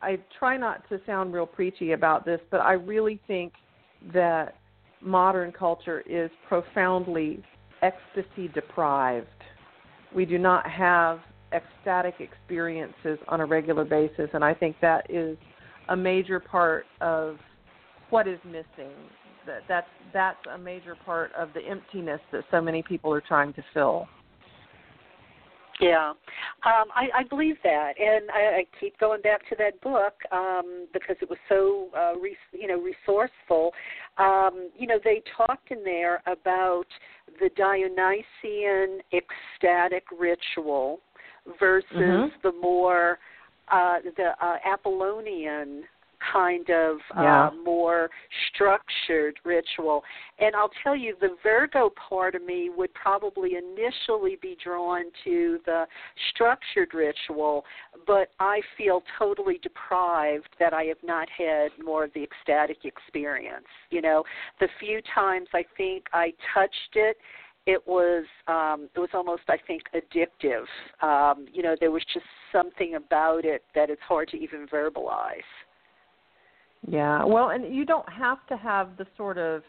I 0.01 0.19
try 0.39 0.57
not 0.57 0.89
to 0.89 1.01
sound 1.07 1.33
real 1.33 1.47
preachy 1.47 1.93
about 1.93 2.25
this, 2.25 2.41
but 2.51 2.59
I 2.59 2.73
really 2.73 3.21
think 3.27 3.53
that 4.13 4.55
modern 5.01 5.53
culture 5.53 6.03
is 6.09 6.31
profoundly 6.49 7.43
ecstasy 7.83 8.49
deprived. 8.55 9.27
We 10.15 10.25
do 10.25 10.39
not 10.39 10.69
have 10.71 11.21
ecstatic 11.53 12.15
experiences 12.21 13.19
on 13.29 13.41
a 13.41 13.47
regular 13.47 13.85
basis, 13.85 14.29
and 14.33 14.45
I 14.45 14.55
think 14.55 14.77
that 14.81 15.11
is 15.11 15.37
a 15.89 15.97
major 15.97 16.41
part 16.41 16.87
of 17.01 17.37
what 18.11 18.29
is 18.29 18.39
missing. 18.45 18.93
That 19.47 19.63
that's 19.69 19.89
that's 20.13 20.39
a 20.53 20.59
major 20.59 20.97
part 21.07 21.33
of 21.35 21.51
the 21.55 21.61
emptiness 21.61 22.21
that 22.33 22.45
so 22.51 22.61
many 22.61 22.83
people 22.83 23.13
are 23.13 23.21
trying 23.21 23.53
to 23.55 23.63
fill. 23.73 24.07
Yeah, 25.81 26.11
um, 26.11 26.89
I, 26.95 27.09
I 27.19 27.23
believe 27.29 27.57
that, 27.63 27.93
and 28.01 28.31
I, 28.31 28.59
I 28.59 28.65
keep 28.81 28.99
going 28.99 29.23
back 29.23 29.49
to 29.49 29.57
that 29.59 29.81
book 29.81 30.15
um, 30.33 30.89
because 30.93 31.15
it 31.23 31.31
was 31.31 31.39
so, 31.49 31.89
uh, 31.97 32.19
re, 32.19 32.37
you 32.53 32.67
know, 32.67 32.81
resourceful. 32.81 33.73
Um, 34.19 34.71
you 34.77 34.89
know, 34.89 34.99
they 35.05 35.23
talked 35.37 35.71
in 35.71 35.85
there 35.85 36.21
about 36.27 36.87
the 37.39 37.51
Dionysian 37.57 39.01
ecstatic 39.13 40.05
ritual 40.19 41.01
versus 41.61 41.87
Mhm. 41.95 42.31
the 42.43 42.53
more 42.61 43.19
uh, 43.71 44.01
the 44.17 44.33
uh, 44.45 44.57
Apollonian 44.65 45.85
kind 46.21 46.69
of 46.71 47.01
Yeah. 47.17 47.49
uh, 47.49 47.51
more 47.65 48.11
structured 48.49 49.39
ritual. 49.45 50.05
And 50.39 50.55
I'll 50.55 50.73
tell 50.83 50.97
you, 50.97 51.17
the 51.21 51.37
Virgo 51.43 51.91
part 51.91 52.35
of 52.35 52.43
me 52.43 52.71
would 52.71 52.93
probably 52.95 53.57
initially 53.57 54.37
be 54.37 54.57
drawn 54.63 55.11
to 55.25 55.61
the 55.65 55.87
structured 56.31 56.95
ritual, 56.95 57.65
but 58.07 58.31
I 58.41 58.61
feel 58.77 59.03
totally 59.19 59.59
deprived 59.59 60.49
that 60.59 60.73
I 60.73 60.85
have 60.85 61.03
not 61.03 61.29
had 61.31 61.71
more 61.83 62.05
of 62.05 62.13
the 62.15 62.23
ecstatic 62.23 62.85
experience. 62.85 63.67
You 63.91 64.03
know, 64.03 64.25
the 64.61 64.69
few 64.79 65.01
times 65.15 65.49
I 65.55 65.65
think 65.77 66.07
I 66.13 66.33
touched 66.55 66.95
it, 66.95 67.19
it 67.67 67.87
was 67.87 68.25
um 68.47 68.89
it 68.95 68.99
was 68.99 69.11
almost 69.13 69.43
i 69.49 69.59
think 69.67 69.83
addictive 69.95 70.65
um 71.03 71.47
you 71.53 71.63
know 71.63 71.77
there 71.79 71.91
was 71.91 72.03
just 72.15 72.25
something 72.51 72.95
about 72.95 73.45
it 73.45 73.63
that 73.75 73.91
it's 73.91 74.01
hard 74.03 74.27
to 74.29 74.39
even 74.39 74.67
verbalize 74.69 75.51
Yeah. 76.87 77.25
Well, 77.25 77.51
and 77.51 77.75
you 77.75 77.85
don't 77.85 78.09
have 78.09 78.47
to 78.49 78.57
have 78.57 78.97
the 78.97 79.07
sort 79.17 79.39
of 79.39 79.63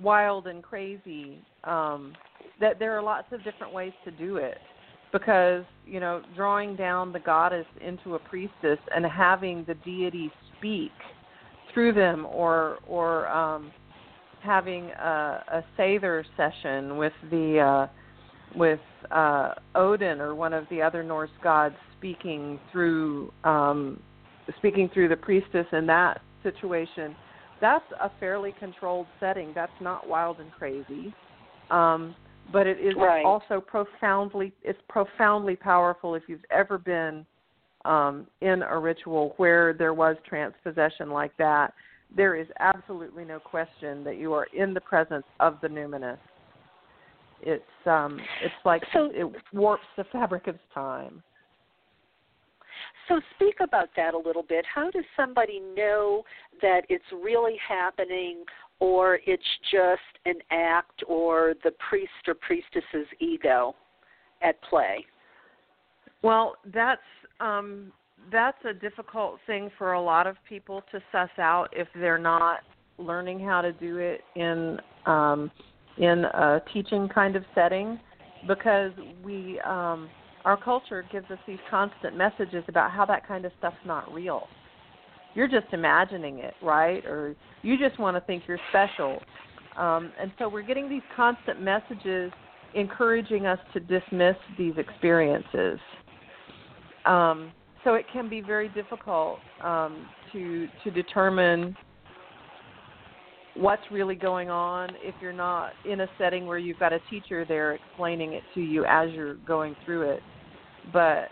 wild 0.00 0.46
and 0.46 0.62
crazy 0.62 1.38
um 1.64 2.12
that 2.60 2.78
there 2.78 2.96
are 2.96 3.02
lots 3.02 3.26
of 3.32 3.42
different 3.42 3.72
ways 3.72 3.92
to 4.04 4.12
do 4.12 4.36
it 4.36 4.58
because, 5.12 5.64
you 5.86 5.98
know, 5.98 6.22
drawing 6.36 6.76
down 6.76 7.12
the 7.12 7.18
goddess 7.18 7.66
into 7.84 8.14
a 8.14 8.18
priestess 8.18 8.78
and 8.94 9.04
having 9.06 9.64
the 9.66 9.74
deity 9.74 10.30
speak 10.56 10.92
through 11.72 11.92
them 11.92 12.26
or 12.26 12.78
or 12.86 13.26
um 13.28 13.72
having 14.40 14.84
a 14.90 15.44
a 15.52 15.64
seidr 15.78 16.24
session 16.36 16.96
with 16.96 17.12
the 17.30 17.58
uh 17.58 17.86
with 18.56 18.80
uh 19.10 19.54
Odin 19.74 20.20
or 20.20 20.34
one 20.34 20.52
of 20.52 20.64
the 20.70 20.80
other 20.80 21.02
Norse 21.02 21.30
gods 21.42 21.74
speaking 21.98 22.60
through 22.70 23.32
um 23.44 24.00
speaking 24.58 24.88
through 24.94 25.08
the 25.08 25.16
priestess 25.16 25.66
in 25.72 25.86
that 25.86 26.20
situation, 26.42 27.14
that's 27.60 27.84
a 28.00 28.10
fairly 28.20 28.54
controlled 28.58 29.06
setting. 29.20 29.52
That's 29.54 29.72
not 29.80 30.08
wild 30.08 30.38
and 30.40 30.50
crazy. 30.52 31.12
Um, 31.70 32.14
but 32.52 32.66
it 32.66 32.78
is 32.78 32.94
Right. 32.96 33.24
also 33.24 33.60
profoundly 33.60 34.52
it's 34.62 34.80
profoundly 34.88 35.54
powerful 35.56 36.14
if 36.14 36.22
you've 36.28 36.44
ever 36.50 36.78
been 36.78 37.26
um, 37.84 38.26
in 38.40 38.62
a 38.62 38.78
ritual 38.78 39.34
where 39.36 39.72
there 39.72 39.94
was 39.94 40.16
trance 40.26 40.54
possession 40.64 41.10
like 41.10 41.36
that. 41.36 41.74
There 42.16 42.36
is 42.36 42.46
absolutely 42.58 43.24
no 43.24 43.38
question 43.38 44.02
that 44.04 44.16
you 44.16 44.32
are 44.32 44.46
in 44.54 44.72
the 44.72 44.80
presence 44.80 45.26
of 45.40 45.58
the 45.60 45.68
numinous. 45.68 46.18
It's 47.42 47.62
um, 47.86 48.18
it's 48.42 48.54
like 48.64 48.82
So- 48.92 49.10
it 49.12 49.26
warps 49.52 49.84
the 49.96 50.04
fabric 50.04 50.46
of 50.46 50.56
time. 50.74 51.22
So 53.08 53.20
speak 53.34 53.56
about 53.60 53.88
that 53.96 54.14
a 54.14 54.18
little 54.18 54.42
bit. 54.42 54.64
How 54.72 54.90
does 54.90 55.04
somebody 55.16 55.60
know 55.76 56.22
that 56.62 56.82
it's 56.88 57.04
really 57.12 57.56
happening 57.66 58.44
or 58.80 59.18
it's 59.26 59.42
just 59.70 60.00
an 60.26 60.36
act 60.50 61.02
or 61.08 61.54
the 61.64 61.72
priest 61.88 62.12
or 62.26 62.34
priestess's 62.34 63.06
ego 63.18 63.74
at 64.42 64.60
play? 64.62 65.04
Well, 66.22 66.56
that's 66.72 67.00
um, 67.40 67.92
that's 68.30 68.58
a 68.68 68.74
difficult 68.74 69.38
thing 69.46 69.70
for 69.78 69.92
a 69.92 70.00
lot 70.00 70.26
of 70.26 70.36
people 70.48 70.82
to 70.92 71.00
suss 71.12 71.30
out 71.38 71.68
if 71.72 71.88
they're 71.94 72.18
not 72.18 72.60
learning 72.98 73.40
how 73.40 73.60
to 73.60 73.72
do 73.72 73.98
it 73.98 74.20
in 74.34 74.78
um, 75.06 75.50
in 75.96 76.24
a 76.24 76.60
teaching 76.72 77.08
kind 77.08 77.36
of 77.36 77.44
setting, 77.54 77.98
because 78.46 78.92
we 79.24 79.60
um, 79.60 80.08
our 80.48 80.56
culture 80.56 81.04
gives 81.12 81.30
us 81.30 81.36
these 81.46 81.58
constant 81.68 82.16
messages 82.16 82.64
about 82.68 82.90
how 82.90 83.04
that 83.04 83.28
kind 83.28 83.44
of 83.44 83.52
stuff's 83.58 83.76
not 83.84 84.10
real. 84.10 84.46
You're 85.34 85.46
just 85.46 85.66
imagining 85.74 86.38
it, 86.38 86.54
right? 86.62 87.04
Or 87.04 87.36
you 87.60 87.76
just 87.76 88.00
want 88.00 88.16
to 88.16 88.22
think 88.22 88.44
you're 88.48 88.58
special. 88.70 89.20
Um, 89.76 90.10
and 90.18 90.32
so 90.38 90.48
we're 90.48 90.62
getting 90.62 90.88
these 90.88 91.02
constant 91.14 91.60
messages 91.60 92.32
encouraging 92.74 93.44
us 93.44 93.58
to 93.74 93.80
dismiss 93.80 94.36
these 94.56 94.72
experiences. 94.78 95.78
Um, 97.04 97.52
so 97.84 97.92
it 97.92 98.06
can 98.10 98.30
be 98.30 98.40
very 98.40 98.70
difficult 98.70 99.40
um, 99.62 100.08
to 100.32 100.66
to 100.82 100.90
determine 100.90 101.76
what's 103.54 103.82
really 103.90 104.14
going 104.14 104.48
on 104.48 104.88
if 105.02 105.14
you're 105.20 105.32
not 105.32 105.72
in 105.84 106.00
a 106.00 106.06
setting 106.16 106.46
where 106.46 106.58
you've 106.58 106.78
got 106.78 106.94
a 106.94 107.00
teacher 107.10 107.44
there 107.44 107.74
explaining 107.74 108.32
it 108.32 108.42
to 108.54 108.60
you 108.60 108.86
as 108.86 109.10
you're 109.12 109.34
going 109.34 109.76
through 109.84 110.10
it. 110.10 110.22
But 110.92 111.28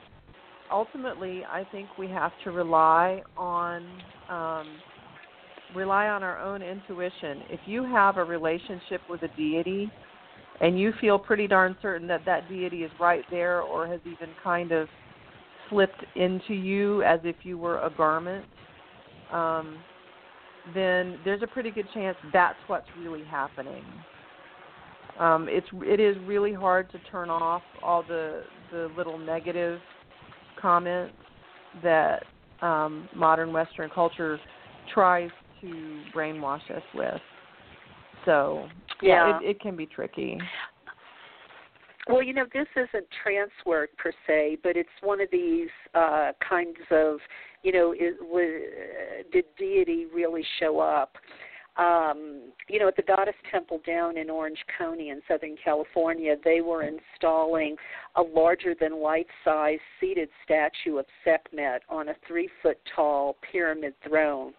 ultimately, 0.71 1.45
I 1.51 1.65
think 1.73 1.89
we 1.99 2.09
have 2.09 2.33
to 2.45 2.51
rely 2.51 3.23
on 3.37 3.87
um, 4.29 4.67
rely 5.75 6.09
on 6.09 6.23
our 6.23 6.41
own 6.41 6.63
intuition. 6.63 7.43
If 7.51 7.61
you 7.67 7.85
have 7.85 8.17
a 8.17 8.25
relationship 8.25 9.01
with 9.09 9.23
a 9.23 9.29
deity 9.37 9.91
and 10.61 10.79
you 10.79 10.93
feel 11.01 11.19
pretty 11.19 11.47
darn 11.47 11.77
certain 11.83 12.09
that 12.09 12.25
that 12.25 12.49
deity 12.49 12.83
is 12.83 12.91
right 12.99 13.25
there 13.31 13.63
or 13.63 13.87
has 13.87 14.01
even 14.07 14.35
kind 14.43 14.73
of 14.73 14.89
slipped 15.69 16.05
into 16.15 16.55
you 16.55 17.03
as 17.03 17.21
if 17.25 17.37
you 17.43 17.59
were 17.59 17.81
a 17.81 17.91
garment, 17.91 18.45
um, 19.33 19.77
then 20.75 21.19
there's 21.25 21.43
a 21.43 21.47
pretty 21.47 21.71
good 21.71 21.87
chance 21.93 22.17
that's 22.33 22.59
what's 22.69 22.89
really 23.01 23.25
happening. 23.25 23.85
Um, 25.19 25.49
it's 25.49 25.67
it 25.73 25.99
is 26.01 26.17
really 26.27 26.53
hard 26.53 26.91
to 26.93 26.99
turn 27.11 27.31
off 27.31 27.63
all 27.83 28.03
the 28.03 28.43
the 28.71 28.91
little 28.97 29.19
negative 29.19 29.81
comments 30.61 31.15
that 31.83 32.25
um, 32.63 33.09
modern 33.15 33.53
Western 33.53 33.91
culture 33.91 34.39
tries 34.93 35.31
to 35.61 36.03
brainwash 36.15 36.71
us 36.75 36.83
with. 36.95 37.21
So 38.25 38.69
Yeah. 39.03 39.39
it, 39.41 39.51
it 39.51 39.61
can 39.61 39.77
be 39.77 39.87
tricky. 39.87 40.39
Well, 42.09 42.23
you 42.23 42.33
know, 42.33 42.47
this 42.55 42.69
isn't 42.77 43.07
trance 43.23 43.51
work 43.65 43.91
per 43.99 44.13
se, 44.27 44.59
but 44.63 44.77
it's 44.77 44.89
one 45.03 45.21
of 45.21 45.29
these 45.33 45.69
uh, 45.95 46.33
kinds 46.49 46.77
of, 46.91 47.19
you 47.63 47.73
know, 47.73 47.93
is, 47.93 48.15
was, 48.21 48.63
did 49.33 49.45
deity 49.59 50.07
really 50.15 50.45
show 50.61 50.79
up? 50.79 51.17
Um, 51.79 52.53
you 52.69 52.79
know, 52.79 52.89
at 52.89 52.97
the 52.97 53.03
Goddess 53.03 53.35
Temple 53.51 53.81
down 53.87 54.17
in 54.17 54.31
Orange 54.31 54.65
County 54.79 55.11
in 55.11 55.21
Southern 55.29 55.57
California, 55.63 56.37
they 56.43 56.61
were 56.61 56.83
installing 56.85 57.77
a 58.17 58.23
larger 58.23 58.75
than 58.79 59.01
life 59.01 59.27
size 59.45 59.79
seated 60.01 60.29
statue 60.45 60.99
of 60.99 61.07
Sekhmet 61.25 61.83
on 61.89 62.09
a 62.09 62.15
three 62.27 62.49
foot 62.63 62.79
tall 62.95 63.37
pyramid 63.53 63.95
throne 64.07 64.53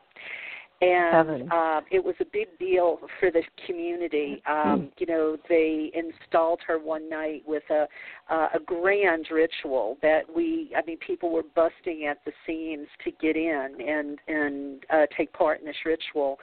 and 0.80 1.52
uh, 1.52 1.82
it 1.90 2.04
was 2.04 2.14
a 2.20 2.26
big 2.26 2.48
deal 2.60 3.00
for 3.20 3.32
the 3.32 3.42
community. 3.66 4.42
Um, 4.48 4.92
you 5.00 5.08
know, 5.08 5.38
they 5.50 5.92
installed 5.96 6.60
her 6.68 6.78
one 6.78 7.10
night 7.10 7.42
with 7.48 7.64
a 7.72 7.88
uh, 8.30 8.50
a 8.54 8.60
grand 8.60 9.28
ritual 9.32 9.98
that 10.02 10.22
we, 10.34 10.72
I 10.78 10.86
mean, 10.86 10.98
people 11.00 11.32
were 11.32 11.44
busting 11.56 12.06
at 12.06 12.20
the 12.26 12.32
seams 12.46 12.88
to 13.06 13.12
get 13.12 13.36
in 13.36 13.78
and 13.88 14.20
and 14.28 14.84
uh, 14.94 15.08
take 15.18 15.34
part 15.34 15.60
in 15.60 15.66
this 15.66 15.76
ritual. 15.84 16.38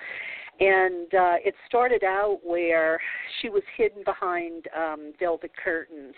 And 0.61 1.13
uh, 1.15 1.37
it 1.45 1.55
started 1.67 2.05
out 2.05 2.39
where 2.45 3.01
she 3.41 3.49
was 3.49 3.63
hidden 3.77 4.05
behind 4.05 4.69
um, 4.77 5.13
velvet 5.19 5.51
curtains 5.63 6.15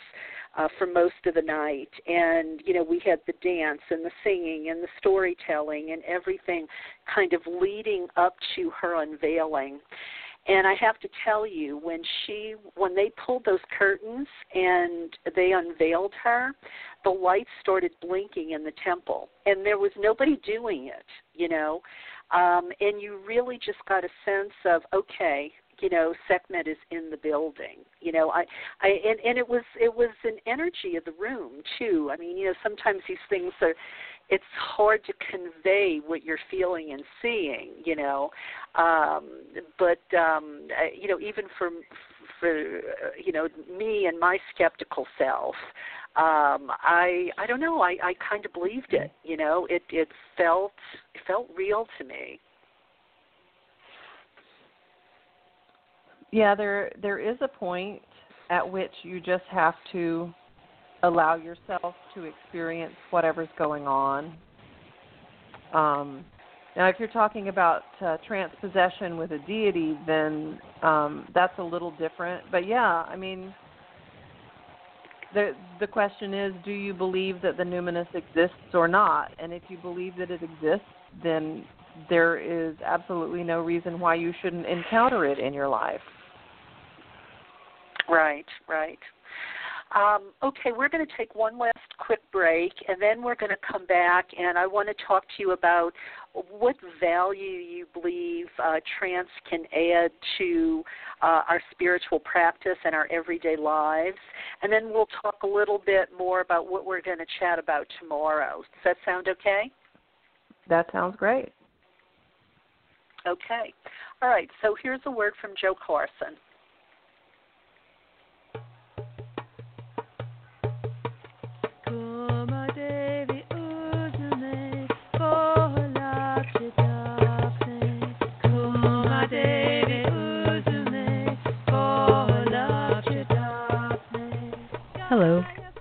uh, 0.57 0.69
for 0.79 0.87
most 0.87 1.15
of 1.27 1.35
the 1.35 1.43
night, 1.43 1.91
and 2.07 2.61
you 2.65 2.75
know 2.75 2.83
we 2.83 3.01
had 3.05 3.21
the 3.27 3.35
dance 3.43 3.81
and 3.91 4.05
the 4.05 4.11
singing 4.25 4.69
and 4.71 4.83
the 4.83 4.89
storytelling 4.99 5.93
and 5.93 6.03
everything 6.05 6.67
kind 7.15 7.33
of 7.33 7.41
leading 7.47 8.07
up 8.17 8.35
to 8.55 8.71
her 8.81 9.03
unveiling. 9.03 9.81
And 10.49 10.65
I 10.65 10.75
have 10.81 11.01
to 11.01 11.09
tell 11.25 11.47
you, 11.47 11.79
when 11.83 12.01
she 12.25 12.55
when 12.77 12.95
they 12.95 13.11
pulled 13.25 13.45
those 13.45 13.61
curtains 13.77 14.29
and 14.55 15.13
they 15.35 15.53
unveiled 15.53 16.13
her, 16.23 16.53
the 17.05 17.11
lights 17.11 17.51
started 17.61 17.91
blinking 18.01 18.53
in 18.53 18.65
the 18.65 18.73
temple, 18.85 19.29
and 19.45 19.67
there 19.67 19.79
was 19.79 19.91
nobody 19.99 20.37
doing 20.47 20.87
it, 20.87 21.07
you 21.35 21.49
know. 21.49 21.81
Um, 22.33 22.71
and 22.81 23.01
you 23.01 23.21
really 23.27 23.59
just 23.65 23.79
got 23.89 24.05
a 24.05 24.09
sense 24.25 24.53
of 24.65 24.83
okay, 24.93 25.53
you 25.81 25.91
know, 25.91 26.15
Sekhmet 26.27 26.67
is 26.67 26.77
in 26.91 27.11
the 27.11 27.17
building. 27.17 27.85
You 28.01 28.13
know, 28.13 28.31
I, 28.31 28.45
I, 28.81 28.89
and 28.89 29.21
and 29.21 29.39
it 29.39 29.49
was 29.49 29.63
it 29.81 29.95
was 29.95 30.11
an 30.25 30.39
energy 30.47 30.97
of 30.97 31.05
the 31.05 31.13
room 31.13 31.63
too. 31.79 32.11
I 32.13 32.17
mean, 32.17 32.37
you 32.37 32.47
know, 32.47 32.55
sometimes 32.63 33.01
these 33.09 33.19
things 33.29 33.53
are 33.61 33.75
it's 34.29 34.45
hard 34.59 35.05
to 35.05 35.13
convey 35.31 36.01
what 36.05 36.25
you're 36.25 36.39
feeling 36.51 36.93
and 36.93 37.03
seeing, 37.23 37.71
you 37.85 37.95
know. 37.95 38.31
Um, 38.75 39.29
but 39.79 40.01
um, 40.19 40.67
you 40.99 41.09
know, 41.09 41.21
even 41.21 41.45
for 41.59 41.71
for 42.41 42.81
you 43.23 43.33
know 43.33 43.49
me 43.77 44.07
and 44.07 44.19
my 44.19 44.39
skeptical 44.55 45.07
self, 45.19 45.55
um, 46.17 46.71
I 46.83 47.29
I 47.39 47.47
don't 47.47 47.61
know. 47.61 47.81
I 47.81 47.97
I 48.03 48.15
kind 48.29 48.45
of 48.45 48.53
believed 48.53 48.93
it. 48.93 49.13
You 49.25 49.37
know, 49.37 49.67
it 49.71 49.83
it 49.91 50.09
felt 50.37 50.73
it 51.15 51.21
felt 51.27 51.49
real 51.57 51.87
to 51.99 52.05
me. 52.05 52.41
Yeah, 56.33 56.55
there 56.55 56.91
there 57.01 57.19
is 57.19 57.37
a 57.41 57.49
point 57.49 58.03
at 58.51 58.71
which 58.71 58.93
you 59.03 59.21
just 59.21 59.45
have 59.51 59.75
to 59.93 60.33
allow 61.03 61.35
yourself 61.35 61.95
to 62.15 62.25
experience 62.25 62.95
whatever's 63.11 63.49
going 63.59 63.87
on. 63.87 64.37
Um, 65.75 66.25
now, 66.77 66.89
if 66.89 66.97
you're 66.99 67.09
talking 67.09 67.49
about 67.49 67.85
uh, 68.03 68.19
trance 68.27 68.53
possession 68.61 69.17
with 69.17 69.31
a 69.31 69.39
deity, 69.39 69.97
then 70.07 70.59
um, 70.83 71.27
that's 71.35 71.59
a 71.59 71.63
little 71.63 71.91
different. 71.93 72.45
But 72.51 72.67
yeah, 72.67 73.05
I 73.09 73.17
mean, 73.17 73.55
the 75.33 75.55
the 75.81 75.87
question 75.87 76.35
is, 76.35 76.53
do 76.67 76.73
you 76.73 76.93
believe 76.93 77.41
that 77.41 77.57
the 77.57 77.63
numinous 77.63 78.07
exists 78.15 78.75
or 78.75 78.89
not? 78.89 79.31
And 79.39 79.55
if 79.55 79.63
you 79.69 79.79
believe 79.79 80.17
that 80.19 80.31
it 80.31 80.43
exists, 80.43 80.87
then 81.23 81.65
there 82.11 82.39
is 82.39 82.77
absolutely 82.85 83.43
no 83.43 83.63
reason 83.63 83.99
why 83.99 84.17
you 84.17 84.35
shouldn't 84.43 84.67
encounter 84.67 85.25
it 85.25 85.39
in 85.39 85.55
your 85.55 85.69
life. 85.69 86.01
Right, 88.07 88.47
right. 88.69 88.99
Um, 89.97 90.33
okay, 90.43 90.73
we're 90.77 90.91
going 90.91 91.07
to 91.07 91.13
take 91.17 91.35
one 91.35 91.59
last 91.59 91.79
quick 91.99 92.21
break, 92.31 92.73
and 92.87 93.01
then 93.01 93.23
we're 93.23 93.35
going 93.35 93.51
to 93.51 93.57
come 93.67 93.87
back, 93.87 94.27
and 94.39 94.59
I 94.59 94.67
want 94.67 94.89
to 94.89 94.95
talk 95.07 95.23
to 95.23 95.35
you 95.39 95.53
about 95.53 95.93
what 96.51 96.77
value 97.01 97.43
you 97.43 97.87
believe 97.95 98.47
uh, 98.63 98.75
trance 98.99 99.29
can 99.49 99.65
add 99.73 100.11
to 100.37 100.85
uh, 101.23 101.43
our 101.49 101.63
spiritual 101.71 102.21
practice 102.21 102.77
and 102.85 102.95
our 102.95 103.09
everyday 103.11 103.57
lives, 103.57 104.19
and 104.63 104.71
then 104.71 104.91
we'll 104.93 105.09
talk 105.23 105.37
a 105.45 105.47
little 105.47 105.81
bit 105.87 106.11
more 106.17 106.43
about 106.43 106.71
what 106.71 106.85
we're 106.85 107.01
going 107.01 107.19
to 107.19 107.27
chat 107.41 107.59
about 107.59 107.87
tomorrow. 107.99 108.59
Does 108.59 108.85
that 108.85 108.97
sound 109.07 109.29
okay? 109.29 109.71
That 110.69 110.93
sounds 110.93 111.17
great. 111.17 111.53
Okay. 113.27 113.73
All 114.21 114.29
right, 114.29 114.51
so 114.61 114.77
here's 114.83 115.01
a 115.07 115.11
word 115.11 115.33
from 115.41 115.53
Joe 115.59 115.75
Carson. 115.87 116.37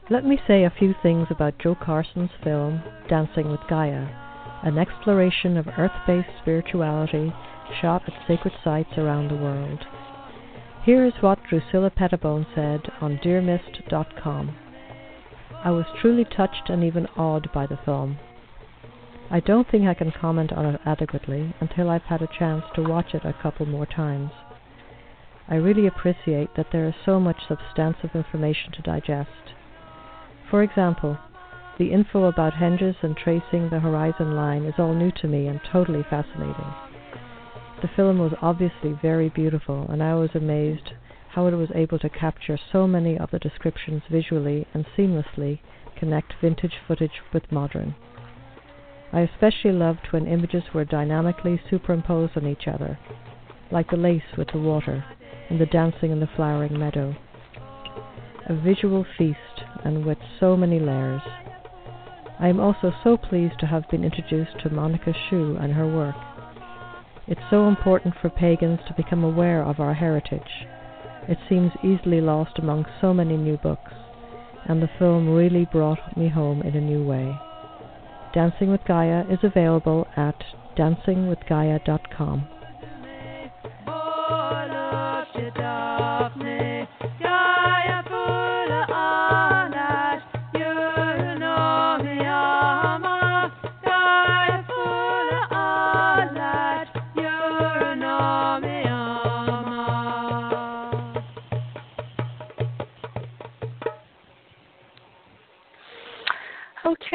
Let 0.08 0.24
me 0.24 0.40
say 0.48 0.64
a 0.64 0.70
few 0.70 0.94
things 1.02 1.30
about 1.32 1.58
Joe 1.58 1.74
Carson's 1.74 2.30
film, 2.44 2.84
Dancing 3.10 3.50
with 3.50 3.62
Gaia, 3.68 4.08
an 4.62 4.78
exploration 4.78 5.58
of 5.58 5.68
earth 5.80 5.98
based 6.06 6.30
spirituality 6.40 7.34
shot 7.82 8.04
at 8.08 8.28
sacred 8.28 8.54
sites 8.64 9.00
around 9.00 9.30
the 9.30 9.36
world. 9.36 9.84
Here 10.84 11.04
is 11.04 11.14
what 11.22 11.44
Drusilla 11.50 11.90
Pettibone 11.90 12.46
said 12.54 12.92
on 13.02 13.18
DearMist.com. 13.18 14.56
I 15.64 15.72
was 15.72 15.86
truly 16.00 16.24
touched 16.26 16.70
and 16.70 16.84
even 16.84 17.08
awed 17.18 17.52
by 17.52 17.66
the 17.66 17.80
film. 17.84 18.20
I 19.32 19.40
don't 19.40 19.68
think 19.68 19.88
I 19.88 19.96
can 19.96 20.12
comment 20.12 20.54
on 20.54 20.68
it 20.68 20.82
adequately 20.86 21.56
until 21.60 21.90
I've 21.90 22.04
had 22.04 22.22
a 22.22 22.30
chance 22.38 22.64
to 22.76 22.88
watch 22.88 23.16
it 23.16 23.26
a 23.26 23.34
couple 23.42 23.66
more 23.66 23.88
times. 23.88 24.30
I 25.48 25.56
really 25.56 25.88
appreciate 25.88 26.56
that 26.56 26.68
there 26.72 26.88
is 26.88 26.94
so 27.04 27.20
much 27.20 27.48
substantive 27.48 28.12
information 28.14 28.72
to 28.74 28.84
digest. 28.84 29.56
For 30.50 30.64
example, 30.64 31.18
the 31.78 31.92
info 31.92 32.26
about 32.26 32.54
henges 32.54 32.96
and 33.02 33.18
tracing 33.18 33.70
the 33.70 33.80
horizon 33.80 34.36
line 34.36 34.64
is 34.64 34.76
all 34.78 34.94
new 34.94 35.12
to 35.12 35.28
me 35.28 35.48
and 35.48 35.60
totally 35.72 36.04
fascinating. 36.04 36.74
The 37.82 37.90
film 37.96 38.20
was 38.20 38.34
obviously 38.42 38.94
very 39.02 39.30
beautiful, 39.30 39.86
and 39.90 40.02
I 40.02 40.16
was 40.16 40.30
amazed 40.34 40.94
how 41.30 41.48
it 41.48 41.54
was 41.54 41.70
able 41.76 42.00
to 42.00 42.10
capture 42.10 42.58
so 42.72 42.88
many 42.88 43.18
of 43.18 43.32
the 43.32 43.40
descriptions 43.40 44.04
visually 44.10 44.66
and 44.74 44.86
seamlessly 44.96 45.60
connect 45.98 46.34
vintage 46.40 46.78
footage 46.88 47.22
with 47.34 47.52
modern. 47.52 47.96
I 49.12 49.22
especially 49.22 49.74
loved 49.74 50.08
when 50.12 50.28
images 50.28 50.64
were 50.74 50.86
dynamically 50.86 51.60
superimposed 51.70 52.38
on 52.38 52.48
each 52.48 52.68
other, 52.68 52.98
like 53.72 53.90
the 53.90 53.98
lace 53.98 54.38
with 54.38 54.50
the 54.52 54.60
water 54.60 55.04
and 55.50 55.60
the 55.60 55.66
dancing 55.66 56.12
in 56.12 56.20
the 56.20 56.30
flowering 56.36 56.80
meadow. 56.80 57.16
A 58.48 58.54
visual 58.54 59.06
feast 59.18 59.64
and 59.84 60.06
with 60.06 60.20
so 60.40 60.56
many 60.56 60.80
layers. 60.80 61.22
I 62.40 62.48
am 62.48 62.60
also 62.60 62.94
so 63.04 63.18
pleased 63.18 63.60
to 63.60 63.66
have 63.66 63.90
been 63.90 64.04
introduced 64.04 64.60
to 64.62 64.70
Monica 64.70 65.14
Sjöö 65.14 65.64
and 65.64 65.74
her 65.74 65.88
work. 65.88 66.16
It's 67.28 67.50
so 67.50 67.68
important 67.68 68.14
for 68.22 68.30
pagans 68.30 68.80
to 68.88 68.94
become 68.94 69.24
aware 69.24 69.64
of 69.64 69.80
our 69.80 69.96
heritage. 69.96 70.68
It 71.28 71.40
seems 71.50 71.72
easily 71.84 72.22
lost 72.22 72.60
among 72.60 72.86
so 73.02 73.14
many 73.14 73.36
new 73.36 73.58
books, 73.58 73.94
and 74.66 74.80
the 74.80 74.90
film 75.00 75.34
really 75.34 75.66
brought 75.72 76.16
me 76.16 76.30
home 76.30 76.62
in 76.62 76.76
a 76.76 76.82
new 76.82 77.04
way. 77.04 77.40
Dancing 78.34 78.70
with 78.70 78.86
Gaia 78.86 79.24
is 79.28 79.40
available 79.42 80.08
at 80.16 80.44
dancingwithgaia.com. 80.78 82.48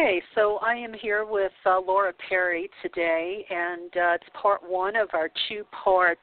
Okay, 0.00 0.22
so 0.34 0.56
I 0.62 0.76
am 0.76 0.94
here 0.94 1.26
with 1.26 1.52
uh, 1.66 1.78
Laura 1.78 2.14
Perry 2.26 2.70
today, 2.80 3.44
and 3.50 3.94
uh, 3.94 4.14
it's 4.14 4.24
part 4.32 4.62
one 4.66 4.96
of 4.96 5.10
our 5.12 5.28
two 5.46 5.62
part 5.72 6.18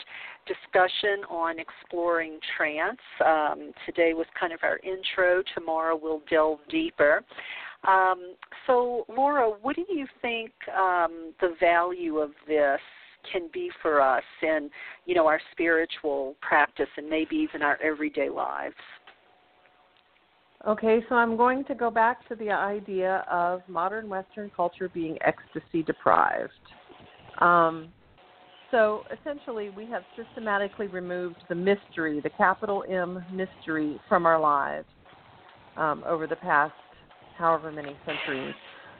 discussion 0.47 1.23
on 1.29 1.57
exploring 1.59 2.39
trance. 2.57 2.97
Um, 3.23 3.73
today 3.85 4.15
was 4.15 4.25
kind 4.39 4.51
of 4.51 4.61
our 4.63 4.79
intro, 4.79 5.43
tomorrow 5.53 5.95
we'll 5.95 6.23
delve 6.27 6.57
deeper. 6.71 7.21
Um, 7.87 8.33
so, 8.65 9.05
Laura, 9.15 9.47
what 9.61 9.75
do 9.75 9.85
you 9.87 10.07
think 10.23 10.53
um, 10.75 11.35
the 11.39 11.55
value 11.59 12.17
of 12.17 12.31
this 12.47 12.79
can 13.31 13.47
be 13.53 13.69
for 13.83 14.01
us 14.01 14.23
in, 14.41 14.71
you 15.05 15.13
know, 15.13 15.27
our 15.27 15.39
spiritual 15.51 16.35
practice 16.41 16.89
and 16.97 17.07
maybe 17.07 17.35
even 17.35 17.61
our 17.61 17.79
everyday 17.83 18.29
lives? 18.29 18.73
Okay, 20.65 21.03
so 21.07 21.15
I'm 21.15 21.37
going 21.37 21.63
to 21.65 21.75
go 21.75 21.91
back 21.91 22.27
to 22.29 22.35
the 22.35 22.49
idea 22.49 23.23
of 23.29 23.61
modern 23.67 24.09
Western 24.09 24.49
culture 24.55 24.89
being 24.89 25.17
ecstasy 25.21 25.83
deprived. 25.83 26.51
Um, 27.39 27.89
so 28.71 29.03
essentially, 29.11 29.69
we 29.69 29.85
have 29.87 30.03
systematically 30.17 30.87
removed 30.87 31.37
the 31.47 31.55
mystery, 31.55 32.19
the 32.21 32.31
capital 32.31 32.83
M 32.89 33.23
mystery, 33.31 33.99
from 34.09 34.25
our 34.25 34.39
lives 34.39 34.87
um, 35.77 36.03
over 36.07 36.25
the 36.27 36.35
past 36.35 36.73
however 37.37 37.71
many 37.71 37.95
centuries. 38.05 38.55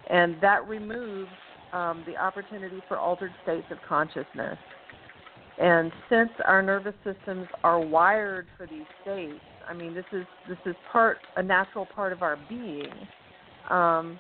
And 0.10 0.36
that 0.42 0.66
removes 0.68 1.32
um, 1.74 2.04
the 2.06 2.16
opportunity 2.16 2.82
for 2.88 2.98
altered 2.98 3.34
states 3.44 3.66
of 3.72 3.80
consciousness. 3.88 4.58
And 5.58 5.92
since 6.08 6.30
our 6.46 6.62
nervous 6.62 6.94
systems 7.04 7.48
are 7.64 7.80
wired 7.80 8.46
for 8.56 8.68
these 8.68 8.86
states, 9.02 9.42
I 9.70 9.74
mean, 9.74 9.94
this 9.94 10.06
is 10.12 10.26
this 10.48 10.58
is 10.66 10.76
part 10.92 11.20
a 11.36 11.44
natural 11.44 11.86
part 11.86 12.14
of 12.14 12.22
our 12.22 12.38
being. 12.50 12.92
Um, 13.70 14.20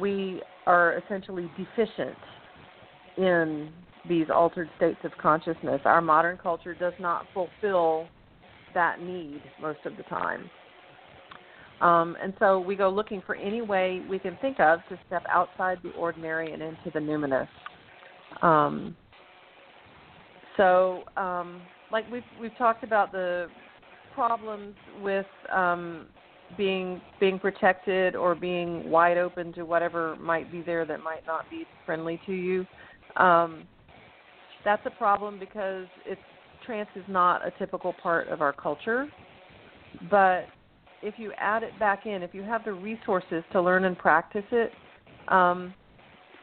we 0.00 0.42
are 0.66 0.98
essentially 1.04 1.50
deficient 1.56 2.16
in 3.18 3.70
these 4.08 4.26
altered 4.34 4.68
states 4.76 4.98
of 5.04 5.12
consciousness. 5.20 5.80
Our 5.84 6.00
modern 6.00 6.38
culture 6.38 6.74
does 6.74 6.94
not 6.98 7.26
fulfill 7.34 8.06
that 8.74 9.00
need 9.00 9.42
most 9.60 9.80
of 9.84 9.96
the 9.96 10.02
time. 10.04 10.50
Um, 11.80 12.16
and 12.22 12.32
so 12.38 12.60
we 12.60 12.76
go 12.76 12.88
looking 12.88 13.22
for 13.26 13.34
any 13.34 13.60
way 13.60 14.02
we 14.08 14.18
can 14.18 14.38
think 14.40 14.60
of 14.60 14.80
to 14.88 14.98
step 15.06 15.24
outside 15.28 15.78
the 15.82 15.90
ordinary 15.90 16.52
and 16.52 16.62
into 16.62 16.90
the 16.94 17.00
numinous. 17.00 17.48
Um, 18.40 18.96
so, 20.56 21.02
um, 21.16 21.62
like 21.90 22.10
we've 22.10 22.22
we've 22.40 22.56
talked 22.56 22.84
about 22.84 23.12
the 23.12 23.48
problems 24.14 24.74
with 25.00 25.26
um, 25.52 26.06
being 26.56 27.00
being 27.20 27.38
protected 27.38 28.14
or 28.14 28.34
being 28.34 28.88
wide 28.90 29.18
open 29.18 29.52
to 29.54 29.64
whatever 29.64 30.16
might 30.16 30.50
be 30.52 30.62
there 30.62 30.84
that 30.84 31.02
might 31.02 31.26
not 31.26 31.48
be 31.50 31.64
friendly 31.86 32.20
to 32.26 32.32
you. 32.32 32.66
Um, 33.16 33.66
that's 34.64 34.82
a 34.86 34.90
problem 34.90 35.38
because 35.38 35.86
it's 36.06 36.20
trance 36.64 36.88
is 36.94 37.04
not 37.08 37.46
a 37.46 37.50
typical 37.58 37.92
part 37.92 38.28
of 38.28 38.40
our 38.40 38.52
culture. 38.52 39.08
But 40.10 40.44
if 41.02 41.14
you 41.18 41.32
add 41.36 41.62
it 41.62 41.76
back 41.78 42.06
in, 42.06 42.22
if 42.22 42.32
you 42.32 42.42
have 42.42 42.64
the 42.64 42.72
resources 42.72 43.42
to 43.52 43.60
learn 43.60 43.84
and 43.84 43.98
practice 43.98 44.44
it, 44.52 44.70
um, 45.28 45.74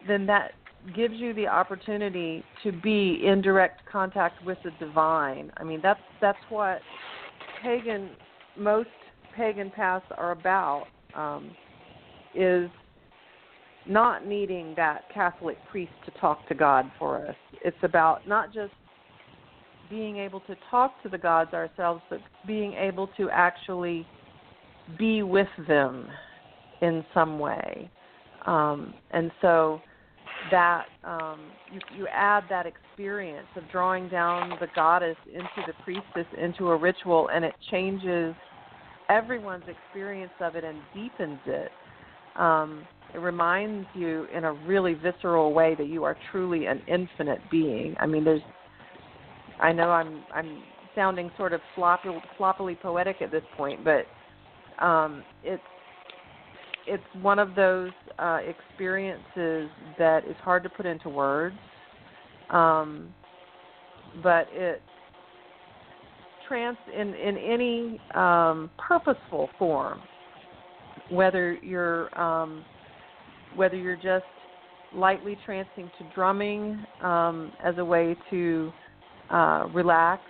then 0.08 0.26
that 0.26 0.52
gives 0.96 1.16
you 1.16 1.34
the 1.34 1.48
opportunity 1.48 2.44
to 2.64 2.72
be 2.72 3.22
in 3.26 3.42
direct 3.42 3.82
contact 3.90 4.44
with 4.46 4.58
the 4.64 4.72
divine. 4.80 5.52
I 5.58 5.64
mean, 5.64 5.80
that's 5.82 6.00
that's 6.22 6.38
what 6.50 6.80
pagan 7.62 8.10
most 8.58 8.90
pagan 9.36 9.72
paths 9.72 10.06
are 10.18 10.32
about 10.32 10.86
um, 11.16 11.52
is 12.36 12.70
not 13.88 14.26
needing 14.26 14.74
that 14.76 15.04
Catholic 15.14 15.58
priest 15.72 15.92
to 16.06 16.12
talk 16.20 16.48
to 16.48 16.56
God 16.56 16.92
for 17.00 17.26
us. 17.26 17.36
It's 17.64 17.78
about 17.82 18.28
not 18.28 18.54
just 18.54 18.74
being 19.90 20.18
able 20.18 20.42
to 20.42 20.56
talk 20.70 21.02
to 21.04 21.10
the 21.10 21.18
gods 21.18 21.54
ourselves, 21.54 22.02
but 22.10 22.20
being 22.46 22.74
able 22.74 23.08
to 23.18 23.30
actually 23.32 24.06
be 24.98 25.24
with 25.24 25.48
them 25.68 26.08
in 26.82 27.04
some 27.14 27.40
way. 27.40 27.90
Um, 28.46 28.94
and 29.12 29.32
so 29.42 29.82
that 30.52 30.86
um, 31.04 31.40
you, 31.72 31.80
you 31.98 32.08
add 32.08 32.44
that 32.50 32.66
experience 32.66 33.48
of 33.56 33.64
drawing 33.72 34.10
down 34.10 34.52
the 34.60 34.68
goddess 34.76 35.18
into 35.34 35.48
the 35.68 35.74
priestess 35.84 36.28
into 36.42 36.70
a 36.70 36.78
ritual, 36.78 37.30
and 37.34 37.46
it 37.46 37.54
changes 37.72 38.36
everyone's 39.10 39.64
experience 39.68 40.32
of 40.40 40.56
it 40.56 40.64
and 40.64 40.80
deepens 40.94 41.40
it. 41.46 41.72
Um, 42.36 42.88
it 43.14 43.18
reminds 43.18 43.88
you 43.96 44.28
in 44.36 44.44
a 44.44 44.54
really 44.54 44.94
visceral 44.94 45.52
way 45.54 45.76
that 45.76 45.88
you 45.88 46.04
are 46.04 46.16
truly 46.32 46.68
an 46.68 46.82
infinite 46.88 47.40
being. 47.50 47.96
I 48.00 48.06
mean, 48.06 48.24
there's 48.24 48.42
I 49.60 49.74
know 49.74 49.90
I'm 49.90 50.24
I'm 50.34 50.62
sounding 50.96 51.32
sort 51.38 51.54
of 51.54 51.62
sloppy, 51.76 52.10
sloppily 52.38 52.76
poetic 52.76 53.22
at 53.22 53.32
this 53.32 53.44
point, 53.58 53.82
but 53.84 54.06
um, 54.84 55.24
it's 55.44 55.62
it's 56.90 57.24
one 57.24 57.40
of 57.40 57.56
those 57.56 57.92
uh, 58.18 58.40
experiences 58.48 59.70
that 59.98 60.22
is 60.28 60.36
hard 60.44 60.64
to 60.64 60.70
put 60.70 60.86
into 60.86 61.10
words, 61.10 61.56
um, 62.50 63.14
but 64.24 64.48
it 64.52 64.82
trance 66.48 66.78
in 66.98 67.14
in 67.14 67.38
any 67.38 68.02
um, 68.16 68.72
purposeful 68.78 69.50
form, 69.60 70.02
whether 71.12 71.54
you're 71.64 72.20
um, 72.20 72.66
whether 73.56 73.76
you're 73.76 73.96
just 73.96 74.26
lightly 74.94 75.38
trancing 75.48 75.90
to 76.00 76.04
drumming 76.16 76.84
um, 77.04 77.52
as 77.64 77.78
a 77.78 77.86
way 77.86 78.16
to 78.32 78.72
uh, 79.30 79.68
relax 79.74 80.24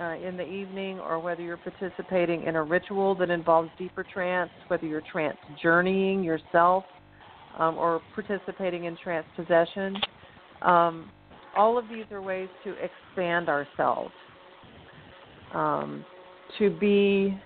uh, 0.00 0.16
in 0.16 0.36
the 0.36 0.46
evening, 0.46 0.98
or 1.00 1.18
whether 1.18 1.42
you're 1.42 1.56
participating 1.56 2.44
in 2.44 2.56
a 2.56 2.62
ritual 2.62 3.14
that 3.14 3.30
involves 3.30 3.70
deeper 3.78 4.04
trance, 4.04 4.50
whether 4.68 4.86
you're 4.86 5.02
trance 5.12 5.38
journeying 5.62 6.22
yourself, 6.22 6.84
um, 7.58 7.76
or 7.78 8.00
participating 8.14 8.84
in 8.84 8.96
trance 9.02 9.26
possession. 9.34 9.96
Um, 10.62 11.10
all 11.56 11.78
of 11.78 11.88
these 11.88 12.04
are 12.10 12.20
ways 12.20 12.48
to 12.64 12.74
expand 12.74 13.48
ourselves, 13.48 14.12
um, 15.54 16.04
to 16.58 16.70
be 16.70 17.40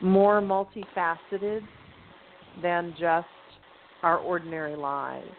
more 0.00 0.40
multifaceted 0.40 1.60
than 2.62 2.94
just 2.98 3.26
our 4.02 4.18
ordinary 4.18 4.76
lives. 4.76 5.30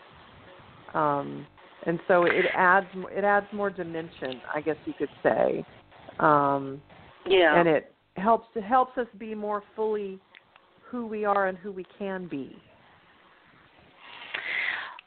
Um, 0.93 1.45
and 1.85 1.99
so 2.07 2.23
it 2.23 2.45
adds 2.55 2.87
it 3.11 3.23
adds 3.23 3.45
more 3.51 3.69
dimension, 3.69 4.41
I 4.53 4.61
guess 4.61 4.77
you 4.85 4.93
could 4.97 5.09
say, 5.21 5.63
um, 6.19 6.81
Yeah. 7.25 7.59
and 7.59 7.67
it 7.67 7.93
helps 8.17 8.47
it 8.55 8.63
helps 8.63 8.97
us 8.97 9.07
be 9.17 9.35
more 9.35 9.63
fully 9.75 10.19
who 10.89 11.05
we 11.07 11.25
are 11.25 11.47
and 11.47 11.57
who 11.57 11.71
we 11.71 11.85
can 11.97 12.27
be. 12.27 12.55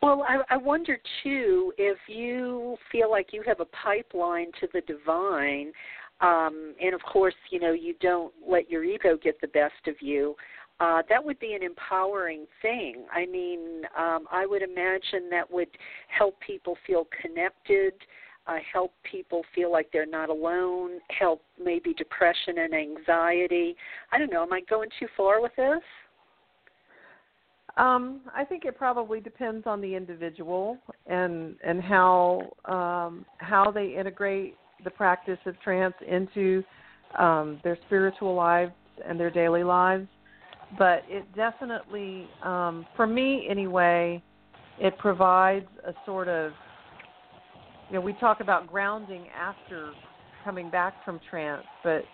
Well, 0.01 0.25
I, 0.29 0.43
I 0.51 0.57
wonder 0.57 0.99
too 1.23 1.73
if 1.77 1.99
you 2.07 2.77
feel 2.93 3.11
like 3.11 3.33
you 3.33 3.43
have 3.47 3.61
a 3.61 3.65
pipeline 3.65 4.53
to 4.61 4.69
the 4.73 4.81
divine, 4.83 5.73
um, 6.21 6.75
and 6.81 6.95
of 6.95 7.03
course, 7.03 7.35
you 7.51 7.59
know, 7.59 7.73
you 7.73 7.95
don't 8.01 8.33
let 8.47 8.71
your 8.71 8.85
ego 8.85 9.17
get 9.21 9.41
the 9.41 9.49
best 9.49 9.87
of 9.87 9.97
you. 10.01 10.37
Uh, 10.81 11.03
that 11.09 11.25
would 11.25 11.41
be 11.41 11.55
an 11.55 11.63
empowering 11.65 12.47
thing. 12.63 13.05
I 13.13 13.27
mean, 13.27 13.83
um, 13.99 14.27
I 14.31 14.47
would 14.47 14.63
imagine 14.63 15.29
that 15.31 15.51
would 15.51 15.69
help 16.17 16.39
people 16.41 16.77
feel 16.87 17.09
connected, 17.21 17.95
uh, 18.49 18.57
help 18.73 18.93
people 19.09 19.43
feel 19.55 19.71
like 19.71 19.89
they're 19.93 20.07
not 20.07 20.31
alone, 20.31 20.93
help 21.17 21.43
maybe 21.63 21.93
depression 21.95 22.59
and 22.59 22.75
anxiety. 22.75 23.77
I 24.11 24.19
don't 24.19 24.33
know. 24.33 24.43
Am 24.43 24.53
I 24.53 24.63
going 24.69 24.89
too 24.99 25.07
far 25.17 25.41
with 25.43 25.53
this? 25.57 25.83
Um, 27.77 28.23
I 28.35 28.45
think 28.45 28.65
it 28.65 28.77
probably 28.77 29.21
depends 29.21 29.67
on 29.67 29.81
the 29.81 29.95
individual 29.95 30.79
and 31.07 31.55
and 31.65 31.81
how 31.81 32.51
um, 32.65 33.25
how 33.37 33.71
they 33.71 33.95
integrate 33.97 34.57
the 34.83 34.91
practice 34.91 35.39
of 35.47 35.61
trance 35.61 35.95
into 36.07 36.65
um, 37.19 37.61
their 37.63 37.79
spiritual 37.87 38.35
lives 38.35 38.73
and 39.07 39.21
their 39.21 39.31
daily 39.31 39.63
lives. 39.63 40.09
But 40.77 41.03
it 41.09 41.25
definitely, 41.35 42.29
um, 42.43 42.85
for 42.97 43.07
me 43.07 43.47
anyway, 43.49 44.23
it 44.79 44.99
provides 44.99 45.67
a 45.87 45.93
sort 46.05 46.29
of 46.29 46.53
you 47.89 47.95
know 47.95 48.01
we 48.01 48.13
talk 48.15 48.41
about 48.41 48.67
grounding 48.67 49.27
after 49.37 49.93
coming 50.45 50.71
back 50.71 50.95
from 51.05 51.21
trance, 51.31 51.67
but 51.83 52.05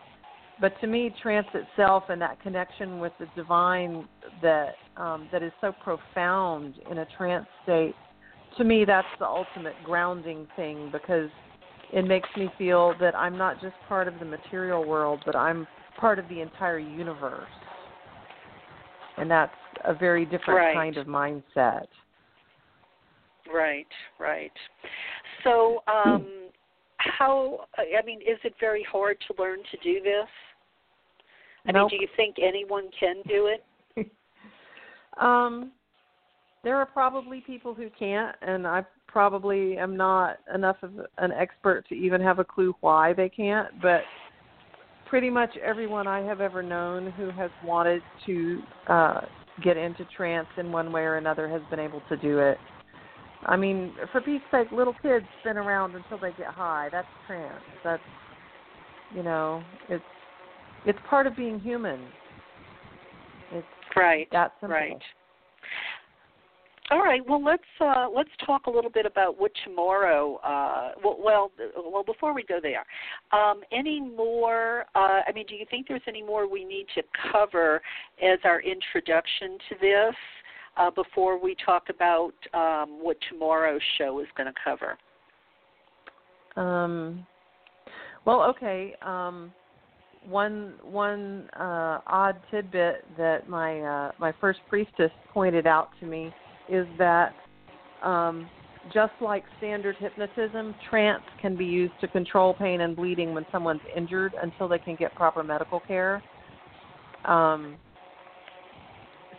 but 0.61 0.79
to 0.81 0.87
me, 0.87 1.13
trance 1.21 1.49
itself 1.53 2.05
and 2.09 2.21
that 2.23 2.41
connection 2.41 3.01
with 3.01 3.13
the 3.19 3.27
divine 3.35 4.07
that 4.41 4.75
um, 4.97 5.29
that 5.33 5.43
is 5.43 5.53
so 5.61 5.73
profound 5.73 6.75
in 6.91 6.99
a 6.99 7.07
trance 7.17 7.47
state, 7.65 7.95
to 8.57 8.65
me, 8.65 8.85
that's 8.85 9.09
the 9.19 9.27
ultimate 9.27 9.75
grounding 9.85 10.47
thing 10.55 10.91
because 10.93 11.29
it 11.93 12.03
makes 12.07 12.29
me 12.37 12.49
feel 12.57 12.95
that 13.01 13.17
I'm 13.17 13.37
not 13.37 13.61
just 13.61 13.75
part 13.89 14.07
of 14.07 14.19
the 14.19 14.25
material 14.25 14.85
world, 14.85 15.23
but 15.27 15.35
I'm 15.35 15.67
part 15.99 16.19
of 16.19 16.29
the 16.29 16.41
entire 16.41 16.79
universe, 16.79 17.49
and 19.17 19.31
that's 19.31 19.53
a 19.85 19.95
very 19.95 20.25
different 20.25 20.61
Right. 20.61 20.75
kind 20.75 20.97
of 20.97 21.07
mindset. 21.07 21.87
Right, 23.53 23.87
right. 24.19 24.53
So, 25.45 25.83
um, 25.87 26.49
how? 26.97 27.67
I 27.77 28.05
mean, 28.05 28.21
is 28.23 28.39
it 28.45 28.55
very 28.59 28.85
hard 28.91 29.19
to 29.29 29.41
learn 29.41 29.59
to 29.71 29.77
do 29.83 30.03
this? 30.03 30.29
I 31.67 31.73
Nope. 31.73 31.91
mean, 31.91 32.01
do 32.01 32.05
you 32.05 32.09
think 32.17 32.37
anyone 32.43 32.91
can 32.99 33.17
do 33.29 33.47
it? 33.47 33.65
Um, 35.21 35.71
there 36.65 36.77
are 36.77 36.87
probably 36.87 37.41
people 37.41 37.75
who 37.75 37.89
can't, 37.97 38.35
and 38.43 38.67
I 38.67 38.85
probably 39.07 39.77
am 39.79 39.97
not 39.97 40.39
enough 40.53 40.77
of 40.83 40.93
an 41.19 41.31
expert 41.31 41.87
to 41.91 41.95
even 41.95 42.21
have 42.21 42.41
a 42.41 42.45
clue 42.45 42.75
why 42.81 43.13
they 43.13 43.29
can't. 43.29 43.69
But 43.81 44.01
pretty 45.07 45.31
much 45.31 45.57
everyone 45.59 46.07
I 46.07 46.21
have 46.23 46.41
ever 46.41 46.63
known 46.63 47.13
who 47.13 47.31
has 47.31 47.51
wanted 47.65 48.03
to 48.27 48.63
uh, 48.89 49.21
get 49.63 49.77
into 49.77 50.05
trance 50.17 50.49
in 50.57 50.73
one 50.73 50.91
way 50.91 51.03
or 51.03 51.17
another 51.17 51.49
has 51.49 51.63
been 51.71 51.79
able 51.79 52.03
to 52.09 52.17
do 52.17 52.39
it. 52.39 52.59
I 53.47 53.57
mean, 53.57 53.93
for 54.13 54.21
Pete's 54.21 54.45
sake, 54.51 54.69
little 54.73 54.95
kids 55.03 55.27
spin 55.41 55.57
around 55.57 55.95
until 55.95 56.19
they 56.19 56.33
get 56.39 56.49
high. 56.49 56.89
That's 56.91 57.09
trance. 57.27 57.63
That's 57.83 58.03
you 59.15 59.23
know, 59.23 59.63
it's 59.89 60.05
it's 60.87 60.99
part 61.09 61.27
of 61.27 61.37
being 61.37 61.61
human. 61.61 62.01
It's 63.53 63.67
Right. 63.97 64.29
that 64.33 64.53
simple. 64.61 64.77
Right. 64.77 65.03
All 66.91 67.03
right. 67.03 67.23
Well, 67.27 67.43
let's 67.43 67.63
uh, 67.81 68.09
let's 68.15 68.29
talk 68.45 68.67
a 68.67 68.71
little 68.71 68.91
bit 68.91 69.07
about 69.07 69.41
what 69.41 69.53
tomorrow. 69.65 70.37
Uh, 70.45 70.93
well, 71.03 71.19
well, 71.19 71.53
well, 71.77 72.05
before 72.05 72.35
we 72.35 72.43
go 72.43 72.59
there, 72.61 72.85
um, 73.33 73.63
any 73.73 74.01
more? 74.01 74.85
Uh, 74.95 75.21
I 75.27 75.33
mean, 75.35 75.47
do 75.49 75.55
you 75.55 75.65
think 75.71 75.89
there's 75.89 76.03
any 76.07 76.23
more 76.23 76.47
we 76.47 76.63
need 76.63 76.87
to 76.95 77.03
cover 77.33 77.81
as 78.23 78.39
our 78.45 78.61
introduction 78.61 79.57
to 79.71 79.77
this 79.81 80.15
uh, 80.77 80.91
before 80.91 81.43
we 81.43 81.57
talk 81.65 81.85
about 81.89 82.33
um, 82.53 83.03
what 83.03 83.17
tomorrow's 83.31 83.81
show 83.99 84.21
is 84.21 84.27
going 84.37 84.47
to 84.47 84.61
cover? 84.65 84.97
Um, 86.57 87.27
well, 88.25 88.43
okay. 88.43 88.95
Um, 89.03 89.53
one 90.27 90.75
one 90.83 91.49
uh, 91.59 92.01
odd 92.07 92.37
tidbit 92.51 93.05
that 93.19 93.49
my 93.49 93.81
uh, 93.81 94.13
my 94.19 94.33
first 94.41 94.61
priestess 94.69 95.11
pointed 95.33 95.67
out 95.67 95.91
to 96.01 96.07
me 96.07 96.33
is 96.69 96.87
that 96.99 97.35
um, 98.03 98.49
just 98.93 99.13
like 99.21 99.45
standard 99.59 99.97
hypnotism, 99.99 100.75
trance 100.91 101.23
can 101.41 101.57
be 101.57 101.65
used 101.65 101.95
to 102.01 102.09
control 102.09 102.55
pain 102.55 102.83
and 102.83 102.97
bleeding 102.97 103.35
when 103.35 103.45
someone's 103.51 103.81
injured 103.97 104.33
until 104.43 104.69
they 104.69 104.79
can 104.79 104.97
get 104.97 105.15
proper 105.15 105.43
medical 105.43 105.81
care. 105.81 106.23
Um, 107.25 107.77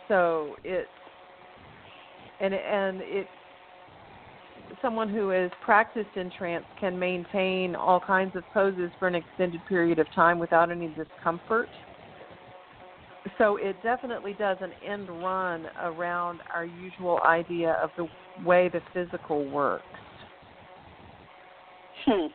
so 0.08 0.56
it 0.64 0.86
and 2.40 2.54
and 2.54 3.00
it 3.02 3.26
someone 4.82 5.08
who 5.08 5.30
is 5.30 5.50
practiced 5.64 6.16
in 6.16 6.30
trance 6.30 6.64
can 6.78 6.98
maintain 6.98 7.74
all 7.74 8.00
kinds 8.00 8.34
of 8.36 8.42
poses 8.52 8.90
for 8.98 9.08
an 9.08 9.14
extended 9.14 9.60
period 9.68 9.98
of 9.98 10.06
time 10.14 10.38
without 10.38 10.70
any 10.70 10.88
discomfort. 10.88 11.68
So 13.38 13.56
it 13.56 13.76
definitely 13.82 14.34
does 14.34 14.56
an 14.60 14.72
end 14.86 15.08
run 15.08 15.66
around 15.82 16.40
our 16.54 16.64
usual 16.64 17.20
idea 17.22 17.72
of 17.82 17.90
the 17.96 18.06
way 18.44 18.68
the 18.68 18.80
physical 18.94 19.44
works. 19.50 19.84
Hmm. 22.04 22.26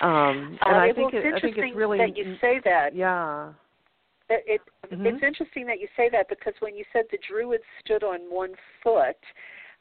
Um, 0.00 0.58
and 0.64 0.76
Uh, 0.76 0.78
I 0.78 0.86
well, 0.86 0.94
think 0.94 1.14
it's 1.14 1.26
it, 1.26 1.34
I 1.34 1.40
think 1.40 1.58
it's 1.58 1.76
really 1.76 1.98
that 1.98 2.16
you 2.16 2.36
say 2.40 2.60
that. 2.64 2.94
yeah. 2.94 3.52
It, 4.30 4.60
Mhm. 4.90 5.06
it's 5.06 5.22
interesting 5.22 5.66
that 5.66 5.80
you 5.80 5.88
say 5.96 6.08
that 6.10 6.28
because 6.28 6.54
when 6.60 6.76
you 6.76 6.84
said 6.92 7.06
the 7.10 7.18
druid 7.18 7.62
stood 7.80 8.04
on 8.04 8.20
one 8.30 8.54
foot, 8.82 9.16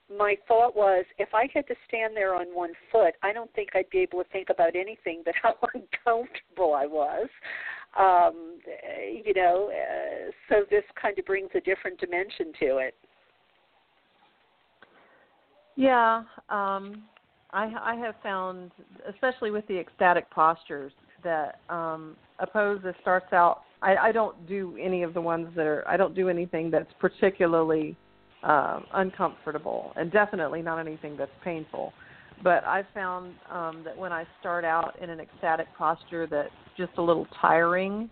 my 0.09 0.37
thought 0.47 0.75
was 0.75 1.05
if 1.17 1.33
I 1.33 1.47
had 1.53 1.67
to 1.67 1.75
stand 1.87 2.15
there 2.15 2.33
on 2.33 2.47
one 2.55 2.73
foot, 2.91 3.15
I 3.23 3.33
don't 3.33 3.53
think 3.53 3.75
I'd 3.75 3.89
be 3.89 3.99
able 3.99 4.23
to 4.23 4.29
think 4.29 4.49
about 4.49 4.75
anything 4.75 5.21
but 5.25 5.35
how 5.35 5.55
uncomfortable 5.73 6.73
I 6.73 6.85
was. 6.85 7.29
Um, 7.97 8.59
you 9.25 9.33
know, 9.33 9.69
uh, 9.71 10.31
so 10.49 10.65
this 10.69 10.83
kind 11.01 11.17
of 11.17 11.25
brings 11.25 11.49
a 11.55 11.61
different 11.61 11.99
dimension 11.99 12.53
to 12.59 12.77
it. 12.77 12.95
Yeah, 15.75 16.23
um, 16.49 17.03
I, 17.51 17.71
I 17.81 17.95
have 17.95 18.15
found, 18.23 18.71
especially 19.07 19.51
with 19.51 19.67
the 19.67 19.77
ecstatic 19.77 20.29
postures, 20.31 20.91
that 21.23 21.59
um, 21.69 22.15
a 22.39 22.47
pose 22.47 22.81
that 22.83 22.95
starts 23.01 23.31
out. 23.33 23.61
I, 23.81 23.95
I 23.95 24.11
don't 24.11 24.47
do 24.47 24.77
any 24.81 25.03
of 25.03 25.13
the 25.13 25.21
ones 25.21 25.47
that 25.55 25.65
are. 25.65 25.87
I 25.87 25.97
don't 25.97 26.15
do 26.15 26.29
anything 26.29 26.71
that's 26.71 26.91
particularly 26.99 27.95
uh, 28.43 28.79
uncomfortable, 28.93 29.93
and 29.95 30.11
definitely 30.11 30.61
not 30.61 30.79
anything 30.79 31.15
that's 31.17 31.31
painful. 31.43 31.93
But 32.43 32.63
I've 32.65 32.85
found 32.93 33.33
um, 33.51 33.81
that 33.83 33.97
when 33.97 34.11
I 34.11 34.25
start 34.39 34.63
out 34.63 34.93
in 35.01 35.09
an 35.09 35.19
ecstatic 35.19 35.67
posture 35.77 36.27
that's 36.27 36.49
just 36.75 36.91
a 36.97 37.01
little 37.01 37.27
tiring, 37.41 38.09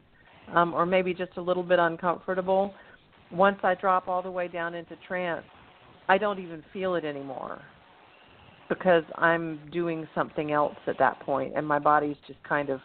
um, 0.53 0.73
or 0.73 0.85
maybe 0.85 1.13
just 1.13 1.37
a 1.37 1.41
little 1.41 1.63
bit 1.63 1.79
uncomfortable, 1.79 2.73
once 3.31 3.57
I 3.63 3.75
drop 3.75 4.07
all 4.07 4.21
the 4.21 4.31
way 4.31 4.47
down 4.47 4.73
into 4.73 4.95
trance, 5.07 5.45
I 6.07 6.17
don't 6.17 6.39
even 6.39 6.63
feel 6.73 6.95
it 6.95 7.05
anymore 7.05 7.61
because 8.69 9.03
I'm 9.15 9.59
doing 9.71 10.07
something 10.15 10.51
else 10.51 10.75
at 10.87 10.97
that 10.99 11.19
point, 11.19 11.53
and 11.55 11.67
my 11.67 11.79
body's 11.79 12.17
just 12.27 12.41
kind 12.43 12.69
of 12.69 12.79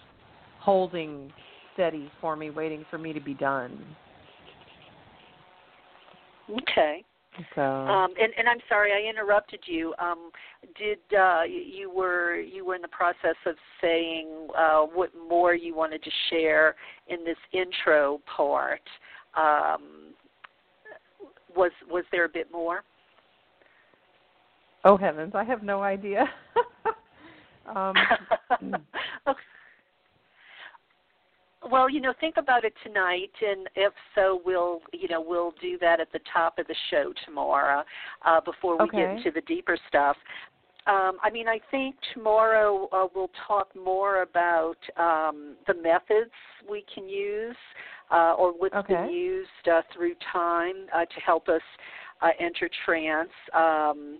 holding 0.61 1.33
steady 1.81 2.11
for 2.20 2.37
me, 2.37 2.51
waiting 2.51 2.85
for 2.91 2.99
me 2.99 3.14
to 3.14 3.20
be 3.20 3.33
done. 3.33 3.83
Okay. 6.51 7.03
So 7.55 7.62
Um, 7.62 8.12
and, 8.20 8.33
and 8.37 8.49
I'm 8.49 8.59
sorry 8.68 8.93
I 8.93 9.09
interrupted 9.09 9.61
you. 9.64 9.95
Um, 9.99 10.31
did 10.76 10.99
uh, 11.18 11.43
you, 11.45 11.91
were 11.91 12.37
you 12.37 12.66
were 12.66 12.74
in 12.74 12.83
the 12.83 12.89
process 12.89 13.37
of 13.47 13.55
saying 13.81 14.49
uh, 14.59 14.81
what 14.83 15.11
more 15.28 15.55
you 15.55 15.74
wanted 15.74 16.03
to 16.03 16.11
share 16.28 16.74
in 17.09 17.24
this 17.24 17.39
intro 17.53 18.20
part? 18.37 18.83
Um, 19.37 20.12
was 21.57 21.70
was 21.89 22.05
there 22.12 22.26
a 22.26 22.28
bit 22.28 22.53
more? 22.53 22.83
oh 24.85 24.97
heavens, 24.97 25.33
I 25.35 25.45
have 25.45 25.62
no 25.62 25.83
idea. 25.83 26.28
um, 27.74 27.95
Okay. 29.28 29.41
Well, 31.69 31.91
you 31.91 32.01
know, 32.01 32.15
think 32.19 32.37
about 32.39 32.65
it 32.65 32.73
tonight, 32.83 33.33
and 33.43 33.69
if 33.77 33.93
so, 34.15 34.41
we'll, 34.47 34.81
you 34.93 35.09
know, 35.09 35.21
we'll 35.21 35.53
do 35.61 35.77
that 35.79 36.01
at 36.01 36.11
the 36.13 36.21
top 36.33 36.59
of 36.59 36.67
the 36.67 36.75
show 36.91 37.13
tomorrow, 37.27 37.85
uh, 38.25 38.41
before 38.41 38.79
we 38.79 38.89
get 38.89 38.95
Okay. 39.01 39.17
into 39.17 39.31
the 39.31 39.43
deeper 39.43 39.77
stuff. 39.89 40.17
Um, 40.87 41.19
I 41.23 41.31
mean, 41.31 41.47
I 41.47 41.61
think 41.71 41.97
tomorrow 42.15 42.89
uh, 42.93 43.09
we'll 43.15 43.31
talk 43.47 43.69
more 43.77 44.23
about 44.23 44.79
um, 44.97 45.57
the 45.67 45.75
methods 45.75 46.31
we 46.69 46.85
can 46.93 47.07
use, 47.07 47.57
uh, 48.11 48.35
or 48.39 48.53
what's 48.53 48.87
been 48.87 49.11
used 49.11 49.69
uh, 49.71 49.83
through 49.95 50.15
time 50.33 50.87
uh, 50.95 51.05
to 51.05 51.21
help 51.25 51.51
us 51.51 51.61
uh, 52.23 52.31
enter 52.41 52.71
trance. 52.87 53.29
Um, 53.55 54.19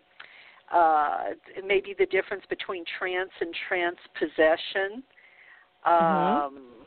uh, 0.71 1.31
maybe 1.67 1.95
the 1.99 2.07
difference 2.07 2.45
between 2.51 2.85
trance 2.99 3.31
and 3.41 3.55
trance 3.67 3.99
possession. 4.19 5.03
Mhm. 5.87 6.47
Um, 6.47 6.80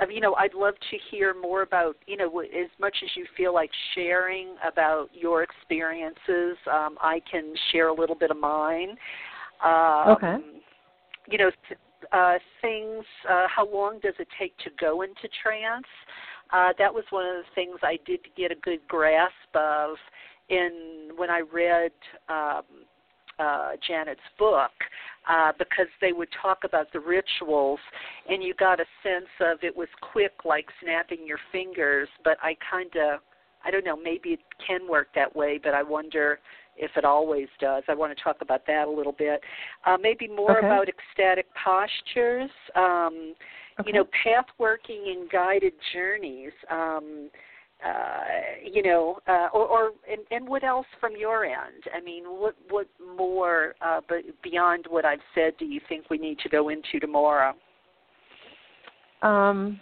uh, 0.00 0.08
you 0.08 0.20
know, 0.20 0.34
I'd 0.34 0.54
love 0.54 0.74
to 0.90 0.96
hear 1.10 1.34
more 1.34 1.62
about, 1.62 1.96
you 2.06 2.16
know, 2.16 2.40
as 2.40 2.70
much 2.80 2.96
as 3.02 3.10
you 3.16 3.26
feel 3.36 3.52
like 3.52 3.70
sharing 3.94 4.56
about 4.66 5.08
your 5.12 5.42
experiences. 5.42 6.56
Um, 6.70 6.96
I 7.00 7.20
can 7.30 7.54
share 7.72 7.88
a 7.88 7.94
little 7.94 8.14
bit 8.14 8.30
of 8.30 8.36
mine. 8.38 8.96
Um, 9.64 10.08
Okay. 10.10 10.36
You 11.30 11.38
know, 11.38 11.50
uh, 12.12 12.38
things. 12.62 13.04
Uh, 13.28 13.46
how 13.54 13.68
long 13.70 13.98
does 14.02 14.14
it 14.18 14.28
take 14.38 14.56
to 14.58 14.70
go 14.80 15.02
into 15.02 15.28
trance? 15.42 15.84
Uh, 16.50 16.72
that 16.78 16.92
was 16.92 17.04
one 17.10 17.26
of 17.26 17.34
the 17.34 17.54
things 17.54 17.78
I 17.82 17.98
did 18.06 18.20
get 18.36 18.50
a 18.50 18.54
good 18.54 18.80
grasp 18.88 19.34
of 19.54 19.96
in 20.48 21.10
when 21.16 21.28
I 21.28 21.42
read 21.52 21.92
um, 22.28 22.62
uh, 23.38 23.72
Janet's 23.86 24.20
book 24.38 24.70
uh, 25.28 25.52
because 25.58 25.86
they 26.00 26.12
would 26.12 26.28
talk 26.40 26.60
about 26.64 26.92
the 26.92 27.00
rituals, 27.00 27.80
and 28.28 28.42
you 28.42 28.54
got 28.54 28.80
a 28.80 28.84
sense 29.02 29.28
of 29.40 29.58
it 29.62 29.76
was 29.76 29.88
quick, 30.00 30.32
like 30.44 30.66
snapping 30.82 31.26
your 31.26 31.38
fingers. 31.52 32.08
But 32.24 32.38
I 32.42 32.56
kind 32.70 32.90
of, 32.96 33.20
I 33.64 33.70
don't 33.70 33.84
know, 33.84 33.96
maybe 33.96 34.30
it 34.30 34.40
can 34.66 34.88
work 34.88 35.08
that 35.14 35.34
way, 35.34 35.60
but 35.62 35.74
I 35.74 35.82
wonder 35.82 36.38
if 36.76 36.92
it 36.96 37.04
always 37.04 37.48
does. 37.60 37.82
I 37.88 37.94
want 37.94 38.16
to 38.16 38.22
talk 38.22 38.36
about 38.40 38.66
that 38.68 38.86
a 38.86 38.90
little 38.90 39.12
bit. 39.12 39.40
Uh, 39.84 39.96
maybe 40.00 40.28
more 40.28 40.58
Okay. 40.58 40.66
about 40.66 40.86
ecstatic 40.88 41.46
postures. 41.54 42.50
Um, 42.74 43.34
okay. 43.80 43.88
You 43.88 43.92
know, 43.92 44.04
path 44.24 44.46
working 44.58 45.04
and 45.08 45.28
guided 45.30 45.74
journeys. 45.92 46.52
Um, 46.70 47.30
uh, 47.84 48.24
you 48.64 48.82
know, 48.82 49.18
uh, 49.28 49.48
or, 49.52 49.66
or 49.66 49.92
and, 50.10 50.22
and 50.30 50.48
what 50.48 50.64
else 50.64 50.86
from 51.00 51.16
your 51.16 51.44
end? 51.44 51.84
I 51.94 52.00
mean, 52.00 52.24
what 52.24 52.56
what 52.70 52.88
more, 53.16 53.74
uh, 53.80 54.00
but 54.08 54.18
beyond 54.42 54.86
what 54.88 55.04
I've 55.04 55.20
said, 55.34 55.52
do 55.58 55.64
you 55.64 55.80
think 55.88 56.10
we 56.10 56.18
need 56.18 56.38
to 56.40 56.48
go 56.48 56.70
into 56.70 56.98
tomorrow? 57.00 57.54
Um, 59.22 59.80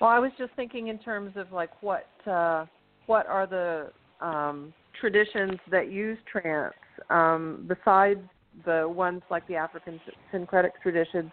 well, 0.00 0.10
I 0.10 0.18
was 0.18 0.32
just 0.38 0.52
thinking 0.56 0.88
in 0.88 0.98
terms 0.98 1.32
of 1.36 1.52
like 1.52 1.70
what 1.82 2.06
uh, 2.26 2.66
what 3.06 3.26
are 3.26 3.46
the 3.46 3.90
um, 4.20 4.72
traditions 5.00 5.58
that 5.70 5.90
use 5.90 6.18
trance 6.30 6.74
um, 7.10 7.66
besides 7.68 8.20
the 8.64 8.88
ones 8.88 9.22
like 9.30 9.46
the 9.48 9.56
African 9.56 10.00
syncretic 10.30 10.80
traditions. 10.82 11.30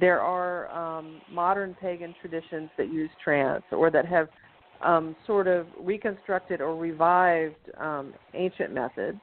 There 0.00 0.20
are 0.20 0.70
um, 0.70 1.20
modern 1.30 1.74
pagan 1.74 2.14
traditions 2.20 2.70
that 2.78 2.90
use 2.90 3.10
trance 3.22 3.62
or 3.70 3.90
that 3.90 4.06
have 4.06 4.28
um, 4.80 5.14
sort 5.26 5.46
of 5.46 5.66
reconstructed 5.78 6.60
or 6.60 6.74
revived 6.74 7.54
um, 7.78 8.14
ancient 8.34 8.72
methods, 8.72 9.20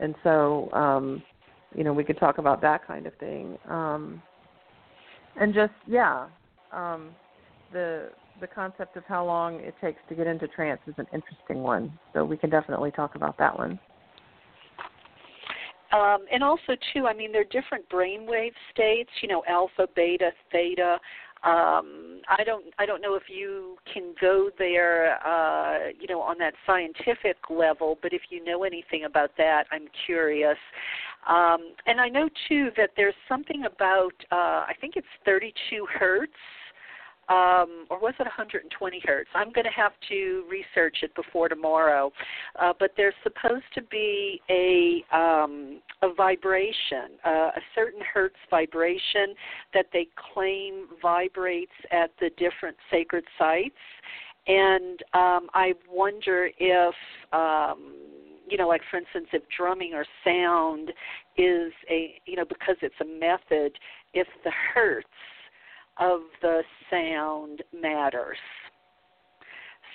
and 0.00 0.14
so 0.24 0.68
um, 0.72 1.22
you 1.76 1.84
know 1.84 1.92
we 1.92 2.02
could 2.02 2.18
talk 2.18 2.38
about 2.38 2.60
that 2.62 2.86
kind 2.86 3.06
of 3.06 3.14
thing. 3.14 3.56
Um, 3.68 4.20
and 5.40 5.54
just 5.54 5.72
yeah, 5.86 6.26
um, 6.72 7.10
the 7.72 8.10
the 8.40 8.46
concept 8.46 8.96
of 8.96 9.04
how 9.06 9.24
long 9.24 9.60
it 9.60 9.74
takes 9.80 10.00
to 10.08 10.14
get 10.14 10.26
into 10.26 10.48
trance 10.48 10.80
is 10.86 10.94
an 10.98 11.06
interesting 11.12 11.62
one. 11.62 11.92
So 12.12 12.24
we 12.24 12.36
can 12.36 12.50
definitely 12.50 12.90
talk 12.90 13.14
about 13.14 13.38
that 13.38 13.56
one. 13.56 13.78
Um, 15.92 16.26
and 16.32 16.42
also, 16.42 16.76
too, 16.92 17.06
I 17.06 17.14
mean, 17.14 17.32
there 17.32 17.42
are 17.42 17.60
different 17.62 17.88
brainwave 17.88 18.52
states. 18.72 19.10
You 19.22 19.28
know, 19.28 19.42
alpha, 19.48 19.88
beta, 19.94 20.30
theta. 20.52 20.98
Um, 21.42 22.20
I 22.28 22.44
don't, 22.44 22.66
I 22.78 22.84
don't 22.84 23.00
know 23.00 23.14
if 23.14 23.22
you 23.28 23.78
can 23.90 24.14
go 24.20 24.50
there, 24.58 25.16
uh, 25.26 25.88
you 25.98 26.06
know, 26.06 26.20
on 26.20 26.36
that 26.38 26.52
scientific 26.66 27.36
level. 27.48 27.98
But 28.02 28.12
if 28.12 28.22
you 28.28 28.44
know 28.44 28.62
anything 28.64 29.04
about 29.04 29.30
that, 29.38 29.64
I'm 29.72 29.86
curious. 30.04 30.58
Um, 31.26 31.72
and 31.86 32.00
I 32.00 32.08
know 32.08 32.28
too 32.48 32.70
that 32.76 32.90
there's 32.96 33.14
something 33.28 33.64
about, 33.64 34.12
uh, 34.30 34.64
I 34.68 34.74
think 34.80 34.96
it's 34.96 35.06
32 35.24 35.86
hertz 35.98 36.32
um, 37.30 37.86
or 37.88 38.00
was 38.00 38.14
it 38.18 38.24
120 38.24 39.00
hertz? 39.04 39.30
I'm 39.34 39.52
going 39.52 39.64
to 39.64 39.70
have 39.70 39.92
to 40.08 40.44
research 40.50 40.98
it 41.02 41.14
before 41.14 41.48
tomorrow. 41.48 42.12
Uh, 42.60 42.72
but 42.78 42.90
there's 42.96 43.14
supposed 43.22 43.64
to 43.74 43.82
be 43.82 44.40
a 44.50 45.04
um, 45.16 45.80
a 46.02 46.12
vibration, 46.12 47.16
uh, 47.24 47.50
a 47.54 47.60
certain 47.74 48.00
hertz 48.12 48.34
vibration 48.50 49.34
that 49.72 49.86
they 49.92 50.08
claim 50.34 50.88
vibrates 51.00 51.72
at 51.92 52.10
the 52.18 52.30
different 52.30 52.76
sacred 52.90 53.24
sites, 53.38 53.74
and 54.48 55.00
um, 55.14 55.48
I 55.54 55.74
wonder 55.88 56.50
if. 56.58 56.94
Um, 57.32 57.94
you 58.48 58.56
know, 58.56 58.66
like 58.66 58.80
for 58.90 58.96
instance, 58.96 59.28
if 59.32 59.44
drumming 59.56 59.94
or 59.94 60.04
sound 60.24 60.88
is 61.36 61.72
a, 61.88 62.20
you 62.26 62.34
know, 62.34 62.44
because 62.44 62.74
it's 62.82 62.96
a 63.00 63.04
method, 63.04 63.78
if 64.12 64.26
the 64.42 64.50
hertz 64.74 65.06
of 66.00 66.20
the 66.42 66.62
sound 66.90 67.62
matters. 67.78 68.38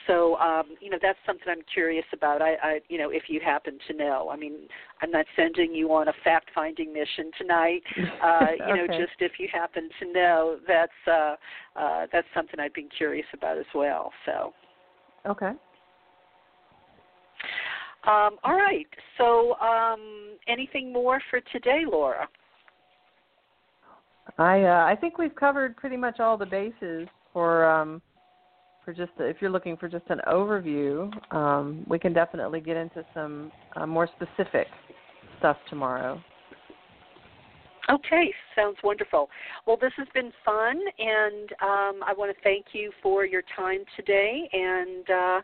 So, 0.08 0.36
um, 0.36 0.76
you 0.80 0.92
know, 0.92 1.00
that's 1.02 1.18
something 1.26 1.48
I'm 1.50 1.64
curious 1.74 2.06
about. 2.14 2.42
I, 2.42 2.54
I, 2.62 2.80
you 2.90 3.00
know, 3.00 3.10
if 3.10 3.24
you 3.28 3.40
happen 3.44 3.80
to 3.88 3.94
know. 3.96 4.30
I 4.32 4.36
mean, 4.36 4.68
I'm 5.02 5.10
not 5.10 5.26
sending 5.36 5.74
you 5.74 5.92
on 5.94 6.10
a 6.10 6.14
fact-finding 6.24 6.94
mission 6.94 7.32
tonight. 7.38 7.82
Uh, 8.24 8.52
you 8.68 8.74
know, 8.74 8.88
just 8.88 9.12
if 9.20 9.34
you 9.38 9.48
happen 9.54 9.88
to 10.00 10.12
know, 10.12 10.58
that's 10.68 10.92
uh, 11.06 11.36
uh, 11.76 12.08
that's 12.12 12.26
something 12.34 12.60
I've 12.60 12.74
been 12.74 12.90
curious 12.98 13.26
about 13.34 13.58
as 13.58 13.66
well. 13.76 14.12
So. 14.26 14.54
Okay. 15.28 15.52
Um, 18.08 18.38
all 18.44 18.56
right. 18.56 18.88
So, 19.18 19.56
um, 19.60 20.38
anything 20.48 20.92
more 20.92 21.20
for 21.30 21.40
today, 21.52 21.84
Laura? 21.88 22.28
I 24.38 24.64
uh, 24.64 24.86
I 24.86 24.96
think 25.00 25.18
we've 25.18 25.36
covered 25.36 25.78
pretty 25.78 25.98
much 25.98 26.20
all 26.20 26.38
the 26.38 26.46
bases 26.46 27.08
for 27.32 27.66
um, 27.70 28.02
for 28.84 28.94
just 28.94 29.12
if 29.20 29.38
you're 29.42 29.52
looking 29.52 29.78
for 29.78 29.88
just 29.88 30.06
an 30.10 30.22
overview. 30.28 31.12
Um, 31.34 31.86
we 31.88 32.00
can 32.00 32.14
definitely 32.14 32.62
get 32.62 32.78
into 32.78 33.06
some 33.14 33.52
uh, 33.76 33.86
more 33.86 34.08
specific 34.16 34.68
stuff 35.40 35.58
tomorrow. 35.70 36.22
Okay, 37.88 38.34
sounds 38.56 38.78
wonderful. 38.84 39.30
Well, 39.68 39.78
this 39.80 39.92
has 39.98 40.08
been 40.16 40.32
fun, 40.44 40.80
and 40.98 41.52
um, 41.62 42.04
I 42.04 42.14
want 42.18 42.36
to 42.36 42.44
thank 42.44 42.66
you 42.74 42.92
for 43.04 43.26
your 43.26 43.44
time 43.56 43.82
today. 43.96 44.50
And 44.52 45.06
uh, 45.10 45.42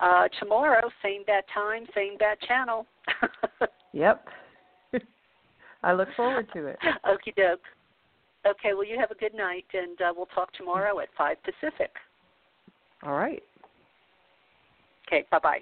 uh, 0.00 0.28
tomorrow, 0.38 0.88
same 1.02 1.24
bat 1.26 1.44
time, 1.52 1.86
same 1.94 2.16
bat 2.18 2.38
channel. 2.46 2.86
Yep. 3.92 4.24
I 5.82 5.92
look 5.92 6.08
forward 6.16 6.46
to 6.52 6.66
it. 6.66 6.78
Okie 7.04 7.34
doke. 7.36 7.58
Okay, 8.46 8.72
well, 8.72 8.84
you 8.84 8.98
have 8.98 9.10
a 9.10 9.14
good 9.14 9.34
night, 9.34 9.66
and 9.74 10.00
uh, 10.00 10.12
we'll 10.16 10.26
talk 10.26 10.52
tomorrow 10.54 11.00
at 11.00 11.08
5 11.16 11.36
Pacific. 11.42 11.90
All 13.02 13.12
right. 13.12 13.42
Okay, 15.06 15.26
bye 15.30 15.38
bye. 15.42 15.60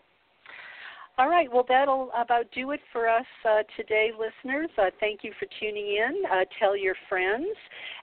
All 1.18 1.28
right, 1.28 1.52
well, 1.52 1.64
that'll 1.68 2.10
about 2.16 2.44
do 2.54 2.70
it 2.70 2.80
for 2.92 3.08
us 3.08 3.26
uh, 3.44 3.62
today, 3.76 4.10
listeners. 4.12 4.70
Uh, 4.78 4.90
thank 5.00 5.24
you 5.24 5.32
for 5.36 5.48
tuning 5.58 5.96
in. 5.96 6.22
Uh, 6.30 6.44
tell 6.60 6.76
your 6.76 6.94
friends. 7.08 7.46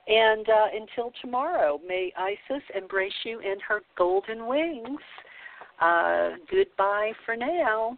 And 0.08 0.50
uh, 0.50 0.66
until 0.82 1.14
tomorrow, 1.22 1.80
may 1.88 2.12
Isis 2.18 2.62
embrace 2.76 3.14
you 3.24 3.40
in 3.40 3.56
her 3.66 3.84
golden 3.98 4.48
wings. 4.48 5.00
Uh, 5.80 6.32
goodbye 6.52 7.14
for 7.26 7.38
now. 7.38 7.98